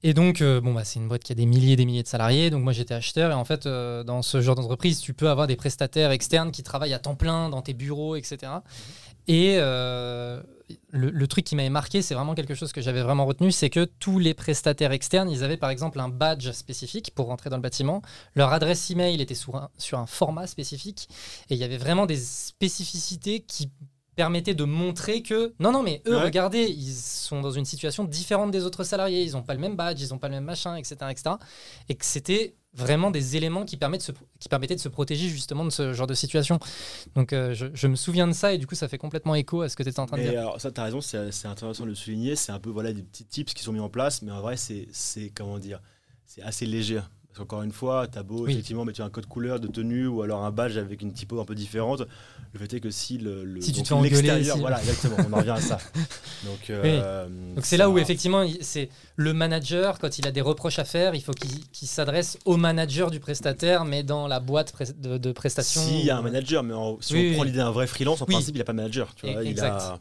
[0.03, 2.09] Et donc, bon, bah, c'est une boîte qui a des milliers et des milliers de
[2.09, 2.49] salariés.
[2.49, 3.33] Donc, moi, j'étais acheteur.
[3.33, 6.95] Et en fait, dans ce genre d'entreprise, tu peux avoir des prestataires externes qui travaillent
[6.95, 8.51] à temps plein dans tes bureaux, etc.
[9.27, 9.59] Et
[10.91, 13.85] le, truc qui m'avait marqué, c'est vraiment quelque chose que j'avais vraiment retenu, c'est que
[13.85, 17.63] tous les prestataires externes, ils avaient par exemple un badge spécifique pour rentrer dans le
[17.63, 18.03] bâtiment.
[18.35, 21.09] Leur adresse email était sur un, sur un format spécifique.
[21.51, 23.71] Et il y avait vraiment des spécificités qui
[24.19, 28.51] permettaient de montrer que non, non, mais eux, regardez, ils sont dans une situation différente
[28.51, 29.23] des autres salariés.
[29.23, 30.97] Ils n'ont pas le même badge, ils n'ont pas le même machin, etc.
[31.09, 31.37] etc.
[31.89, 35.65] et que c'était vraiment des éléments qui, permettent se, qui permettaient de se protéger justement
[35.65, 36.59] de ce genre de situation.
[37.15, 39.69] Donc euh, je, me souviens de ça et du coup ça fait complètement écho à
[39.69, 40.41] ce que tu étais en train de dire.
[40.41, 42.35] Alors ça, tu as raison, c'est intéressant de le souligner.
[42.35, 44.57] C'est un peu voilà, des petits tips qui sont mis en place, mais en vrai,
[44.57, 45.81] c'est comment dire,
[46.27, 47.01] c'est assez léger.
[47.39, 50.51] Qu'encore une fois, t'as beau effectivement mettre un code couleur de tenue ou alors un
[50.51, 52.03] badge avec une typo un peu différente.
[52.53, 55.51] Le fait est que si le, si tu te fais voilà exactement, on en revient
[55.51, 55.79] à ça.
[56.45, 60.79] Donc euh, donc c'est là où effectivement c'est le manager quand il a des reproches
[60.79, 65.19] à faire, il faut qu'il s'adresse au manager du prestataire, mais dans la boîte de,
[65.19, 65.81] de prestations.
[65.81, 68.57] S'il y a un manager, mais si on prend l'idée d'un vrai freelance, en principe
[68.57, 69.15] il n'a pas de manager.
[69.15, 70.01] Tu vois, il a,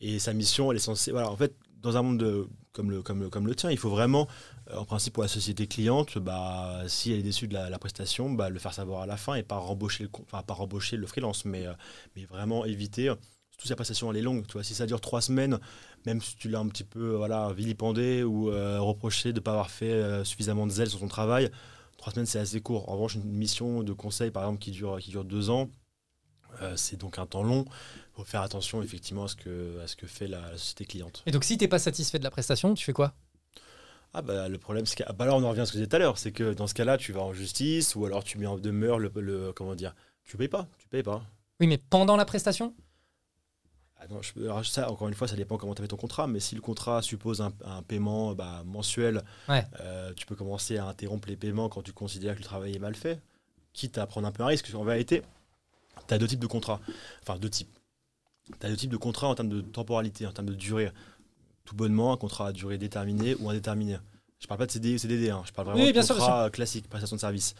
[0.00, 1.10] et sa mission, elle est censée.
[1.10, 3.78] Voilà, en fait, dans un monde de, comme, le, comme, le, comme le tien, il
[3.78, 4.28] faut vraiment
[4.74, 8.50] en principe, pour la société cliente, bah, si elle est déçue de la, prestation, bah,
[8.50, 10.56] le faire savoir à la fin et pas rembaucher le, enfin, pas
[10.92, 11.72] le freelance, mais, euh,
[12.16, 14.46] mais vraiment éviter surtout si la prestation elle est longue.
[14.46, 15.58] Tu vois, si ça dure trois semaines,
[16.06, 19.70] même si tu l'as un petit peu voilà, vilipendé ou reproché de ne pas avoir
[19.70, 21.50] fait suffisamment de zèle sur son travail,
[21.96, 22.88] trois semaines c'est assez court.
[22.88, 25.70] En revanche, une mission de conseil par exemple qui dure, qui dure deux ans,
[26.76, 27.64] c'est donc un temps long.
[27.66, 31.24] Il faut faire attention effectivement à ce que, à ce que fait la, société cliente.
[31.26, 33.12] Et donc si tu n'es pas satisfait de la prestation, tu fais quoi?
[34.14, 35.78] Ah bah, le problème, c'est que ah bah là, on en revient à ce que
[35.78, 38.06] je disais tout à l'heure, c'est que dans ce cas-là, tu vas en justice ou
[38.06, 39.94] alors tu mets en demeure le, le comment dire,
[40.24, 41.22] tu payes pas, tu payes pas.
[41.60, 42.74] Oui, mais pendant la prestation?
[44.00, 46.38] Ah non, je, ça, encore une fois, ça dépend comment tu fait ton contrat, mais
[46.38, 51.36] si le contrat suppose un, paiement bah, mensuel, euh, tu peux commencer à interrompre les
[51.36, 53.20] paiements quand tu considères que le travail est mal fait,
[53.72, 54.72] quitte à prendre un peu un risque.
[54.74, 55.22] En vérité,
[56.06, 56.80] tu as deux types de contrats,
[57.22, 57.76] enfin deux types.
[58.60, 60.92] Tu as deux types de contrats en termes de temporalité, en termes de durée
[61.68, 63.98] tout bonnement un contrat à durée déterminée ou indéterminée.
[64.38, 65.42] Je parle pas de CDI ou CDD, hein.
[65.44, 67.54] je parle vraiment de contrat classique, prestation de service.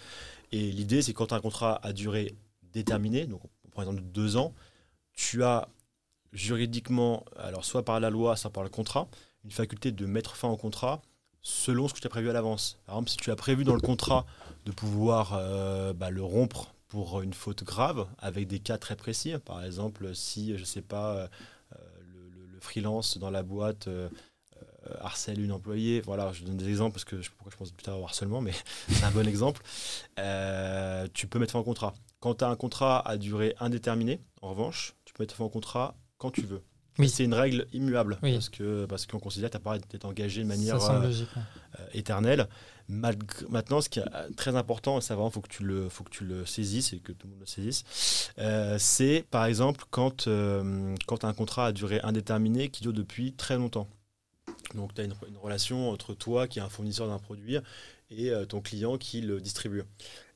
[0.51, 2.35] Et l'idée, c'est quand tu as un contrat à durée
[2.73, 3.43] déterminée, donc
[3.75, 4.55] par exemple deux ans,
[5.13, 5.69] tu as
[6.33, 9.09] juridiquement, alors soit par la loi, soit par le contrat,
[9.45, 11.03] une faculté de mettre fin au contrat
[11.43, 12.79] selon ce que tu as prévu à l'avance.
[12.87, 14.25] Par exemple, si tu as prévu dans le contrat
[14.65, 19.35] de pouvoir euh, bah, le rompre pour une faute grave, avec des cas très précis,
[19.45, 21.29] par exemple, si, je ne sais pas,
[22.61, 24.09] freelance dans la boîte euh,
[24.87, 26.01] euh, harcèle une employée.
[26.01, 28.41] Voilà, je donne des exemples parce que je, pourquoi je pense plus tard au harcèlement,
[28.41, 28.53] mais
[28.89, 29.63] c'est un bon exemple.
[30.19, 31.95] Euh, tu peux mettre fin au contrat.
[32.21, 35.51] Quand tu as un contrat à durée indéterminée, en revanche, tu peux mettre fin au
[35.51, 36.63] contrat quand tu veux.
[36.99, 37.09] Oui.
[37.09, 40.49] C'est une règle immuable parce que parce qu'on considère que tu pas été engagé de
[40.49, 40.79] manière
[41.93, 42.49] éternelle.
[42.89, 46.25] maintenant, ce qui est très important, ça vraiment faut que tu le faut que tu
[46.25, 47.85] le saisisses et que tout le monde le saisisse,
[48.79, 50.29] c'est par exemple quand
[51.07, 53.89] quand as un contrat à durée indéterminée qui dure depuis très longtemps.
[54.75, 57.59] Donc tu as une, relation entre toi qui est un fournisseur d'un produit
[58.11, 59.85] et ton client qui le distribue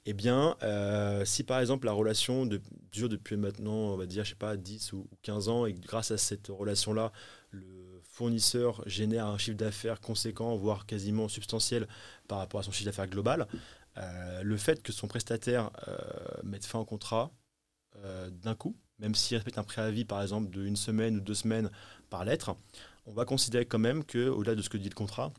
[0.04, 2.46] eh bien, euh, si par exemple la relation
[2.90, 6.10] dure depuis maintenant, on va dire, je sais pas, 10 ou 15 ans, et grâce
[6.10, 7.12] à cette relation-là,
[7.50, 11.86] le fournisseur génère un chiffre d'affaires conséquent, voire quasiment substantiel
[12.26, 13.46] par rapport à son chiffre d'affaires global,
[13.98, 15.96] euh, le fait que son prestataire euh,
[16.42, 17.30] mette fin au contrat
[18.42, 21.70] d'un coup, même s'il respecte un préavis par exemple de une semaine ou deux semaines
[22.08, 22.56] par lettre,
[23.06, 25.32] on va considérer quand même que, au-delà de ce que dit le contrat,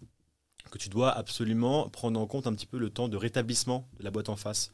[0.71, 4.03] que tu dois absolument prendre en compte un petit peu le temps de rétablissement de
[4.03, 4.71] la boîte en face.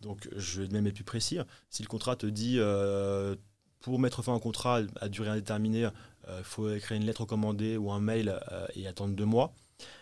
[0.00, 1.38] Donc, je vais même être plus précis.
[1.68, 3.36] Si le contrat te dit, euh,
[3.80, 5.88] pour mettre fin au contrat à durée indéterminée,
[6.26, 9.52] il euh, faut écrire une lettre recommandée ou un mail euh, et attendre deux mois,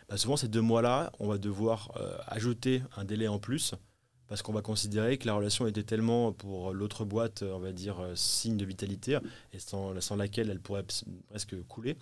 [0.08, 1.92] bah, souvent ces deux mois-là, on va devoir
[2.26, 3.74] ajouter un délai en plus
[4.26, 7.96] parce qu'on va considérer que la relation était tellement pour l'autre boîte, on va dire,
[8.14, 9.18] signe de vitalité,
[9.54, 10.84] et sans laquelle elle pourrait
[11.30, 11.96] presque couler,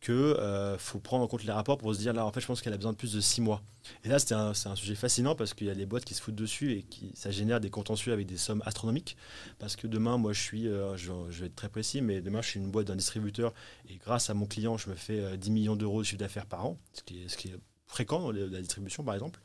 [0.00, 2.46] qu'il euh, faut prendre en compte les rapports pour se dire là en fait je
[2.46, 3.62] pense qu'elle a besoin de plus de six mois.
[4.04, 6.22] Et là c'est un, un, sujet fascinant parce qu'il y a des boîtes qui se
[6.22, 9.16] foutent dessus et qui ça génère des contentieux avec des sommes astronomiques
[9.58, 12.50] parce que demain moi je suis, euh, je, vais être très précis mais demain je
[12.50, 13.52] suis une boîte d'un distributeur
[13.88, 16.46] et grâce à mon client je me fais 10 euh, millions d'euros de chiffre d'affaires
[16.46, 17.56] par an, ce qui est, ce qui est
[17.86, 19.40] fréquent dans la distribution par exemple,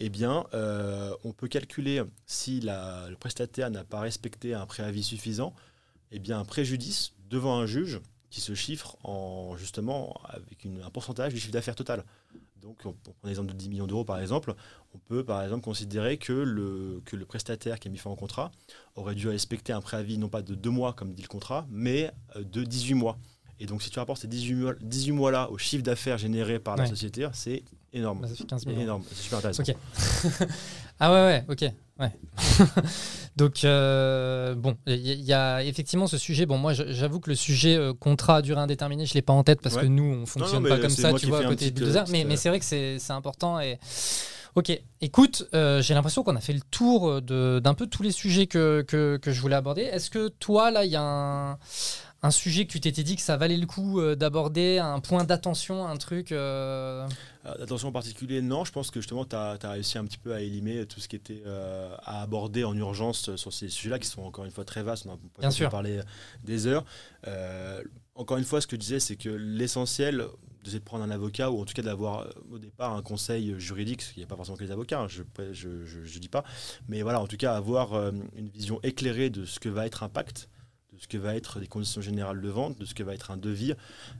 [0.00, 0.44] eh bien,
[1.22, 5.54] on peut calculer si le prestataire n'a pas respecté un préavis suffisant,
[6.10, 8.00] eh bien, un préjudice devant un juge
[8.30, 12.04] qui se chiffre en justement avec un pourcentage du chiffre d'affaires total.
[12.60, 14.54] Donc, on, prend l'exemple de 10 millions d'euros par exemple,
[14.94, 18.16] on peut par exemple considérer que le, que le prestataire qui a mis fin au
[18.16, 18.50] contrat
[18.96, 22.10] aurait dû respecter un préavis non pas de 2 mois comme dit le contrat, mais
[22.34, 23.18] euh, de 18 mois.
[23.58, 27.26] Et donc, si tu rapportes ces 18 mois-là au chiffre d'affaires généré par la société,
[27.32, 27.62] c'est
[27.92, 28.20] énorme.
[28.20, 28.80] Bah, ça fait 15 millions.
[28.80, 29.62] énorme, c'est super intéressant.
[31.00, 31.72] ah ouais, ouais, ok.
[31.98, 32.12] Ouais.
[33.36, 36.44] donc, euh, bon, il y, a effectivement ce sujet.
[36.44, 39.32] Bon, moi, j'avoue que le sujet euh, contrat à durée indéterminée, je ne l'ai pas
[39.32, 41.74] en tête parce que nous, on fonctionne pas comme ça, tu vois, à côté de
[41.74, 42.04] Bulldozer.
[42.10, 43.60] Mais, mais c'est vrai que c'est important.
[43.60, 43.78] Et...
[44.56, 48.46] Ok, écoute, euh, j'ai l'impression qu'on a fait le tour d'un peu tous les sujets
[48.46, 49.82] que, que, que je voulais aborder.
[49.82, 51.58] Est-ce que toi, là, il y a un
[52.22, 55.24] un sujet que tu t'étais dit que ça valait le coup euh, d'aborder, un point
[55.24, 57.06] d'attention, un truc euh
[57.44, 58.64] euh, D'attention en particulier, non.
[58.64, 61.16] Je pense que justement, tu as, réussi un petit peu à éliminer tout ce qui
[61.16, 65.06] était à aborder en urgence sur ces sujets-là, qui sont encore une fois très vastes.
[65.06, 65.70] On a Bien sûr.
[65.70, 66.00] parler
[66.42, 66.84] des heures.
[68.16, 70.24] encore une fois, ce que je disais, c'est que l'essentiel,
[70.64, 74.02] c'est de prendre un avocat ou en tout cas d'avoir au départ un conseil juridique,
[74.16, 76.42] il n'y a pas forcément que les avocats, hein, je ne je, dis pas,
[76.88, 80.08] mais voilà, en tout cas avoir une vision éclairée de ce que va être un
[80.08, 80.48] pacte
[80.96, 83.30] de ce que va être les conditions générales de vente, de ce que va être
[83.30, 83.74] un devis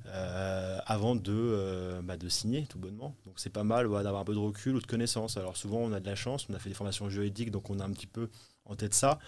[0.06, 3.14] euh, avant de, euh, bah, de signer tout bonnement.
[3.24, 5.36] Donc c'est pas mal d'avoir un peu de recul ou de connaissances.
[5.36, 7.80] Alors souvent on a de la chance, on a fait des formations juridiques, donc on
[7.80, 8.28] a un petit peu
[8.66, 9.18] en tête ça,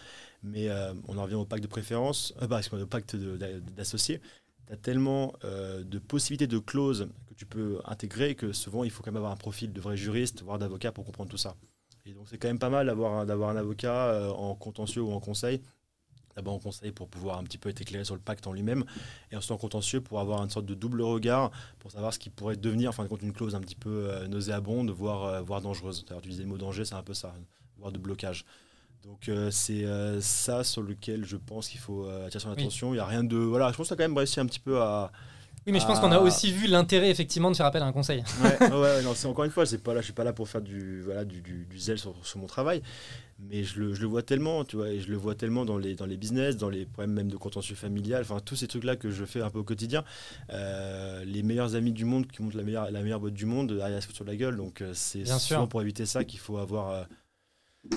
[0.42, 4.20] mais euh, on en revient au pacte de préférence, bah, au pacte d'associés.
[4.66, 9.02] Tu as tellement de possibilités de clauses que tu peux intégrer que souvent il faut
[9.02, 11.56] quand même avoir un profil de vrai juriste, voire d'avocat pour comprendre tout ça.
[12.04, 15.62] Et donc c'est quand même pas mal d'avoir un avocat en contentieux ou en conseil
[16.39, 18.85] d'abord en conseil pour pouvoir un petit peu être éclairé sur le pacte en lui-même,
[19.32, 21.51] et ensuite en contentieux pour avoir une sorte de double regard,
[21.81, 24.09] pour savoir ce qui pourrait devenir, en fin de compte, une clause un petit peu
[24.10, 26.05] euh, nauséabonde, voire, euh, voire dangereuse.
[26.10, 27.35] Alors, tu disais le mot danger, c'est un peu ça,
[27.78, 28.44] voire de blocage.
[29.05, 32.94] Donc euh, c'est euh, ça sur lequel je pense qu'il faut euh, attirer son attention.
[32.94, 34.47] Il y a rien de voilà, je pense que tu as quand même réussi un
[34.47, 35.12] petit peu à
[35.66, 37.93] Oui, mais je pense qu'on a aussi vu l'intérêt effectivement de faire appel à un
[37.93, 38.24] conseil.
[38.43, 40.32] ouais, ouais, ouais, non, c'est encore une fois, c'est pas là, je suis pas là
[40.32, 42.82] pour faire du voilà du, du- du zèle sur, sur mon travail,
[43.39, 45.78] mais je le, je le vois tellement, tu vois, et je le vois tellement dans
[45.78, 48.85] les dans les business, dans les problèmes même de contentieux familial, enfin tous ces trucs
[48.85, 50.05] là que je fais un peu au quotidien.
[50.51, 53.73] Euh, les meilleurs amis du monde qui montent la meilleure la meilleure boîte du monde,
[53.73, 55.69] derrière se foutre sur la gueule, donc euh, c'est Bien souvent sûr.
[55.69, 57.05] pour éviter ça qu'il faut avoir euh,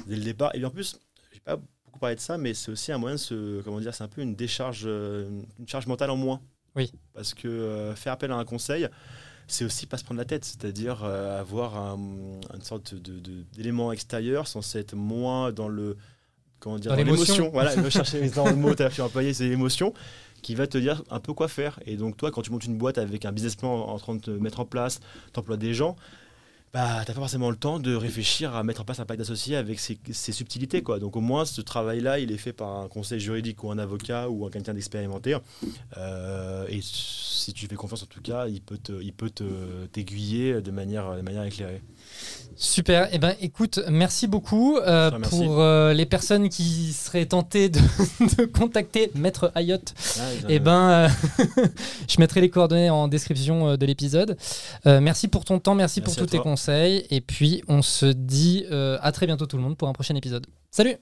[0.07, 0.55] dès le départ.
[0.55, 0.99] Et en plus,
[1.31, 3.93] j'ai pas beaucoup parlé de ça, mais c'est aussi un moyen de se comment dire,
[3.95, 6.39] c'est un peu une décharge, une charge mentale en moins.
[6.76, 6.91] Oui.
[7.13, 8.88] Parce que euh, faire appel à un conseil
[9.47, 11.97] c'est aussi pas se prendre la tête, c'est-à-dire euh, avoir un-
[12.53, 15.97] une sorte de- de- d'élément extérieur censé être moins dans le
[16.59, 17.49] comment dire Dans dans l'émotion.
[17.51, 19.93] Voilà, je chercher dans le mot, tu as employé, c'est l'émotion
[20.41, 21.80] qui va te dire un peu quoi faire.
[21.85, 24.22] Et donc toi, quand tu montes une boîte avec un business plan en train de
[24.22, 24.99] te mettre en place,
[25.34, 25.95] t'emploies des gens.
[26.73, 29.57] Bah, t'as pas forcément le temps de réfléchir à mettre en place un pacte d'associés
[29.57, 30.99] avec ses, subtilités, quoi.
[30.99, 34.30] Donc au moins, ce travail-là, il est fait par un conseil juridique ou un avocat
[34.30, 35.35] ou un quelqu'un d'expérimenté.
[35.98, 39.30] Euh, et si tu fais confiance, en tout cas, il peut
[39.91, 41.81] t'aiguiller de manière, de manière éclairée.
[42.61, 43.09] Super.
[43.11, 47.79] Eh ben, écoute, merci beaucoup euh, pour euh, les personnes qui seraient tentées de,
[48.38, 49.95] de contacter Maître Ayotte.
[50.47, 51.09] Eh ben, euh,
[52.07, 54.38] je mettrai les coordonnées en description de l'épisode.
[54.85, 57.05] Merci pour ton temps, merci, Merci pour tous tes conseils.
[57.09, 60.45] Et puis, on se dit à très bientôt tout le monde pour un prochain épisode.
[60.69, 60.97] Salut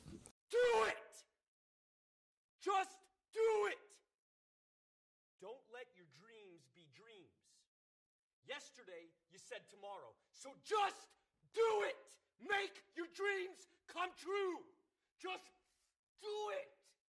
[10.70, 11.02] just
[11.58, 11.98] do it!
[12.46, 14.62] Make your dreams come true!
[15.18, 15.50] Just
[16.22, 16.79] do it!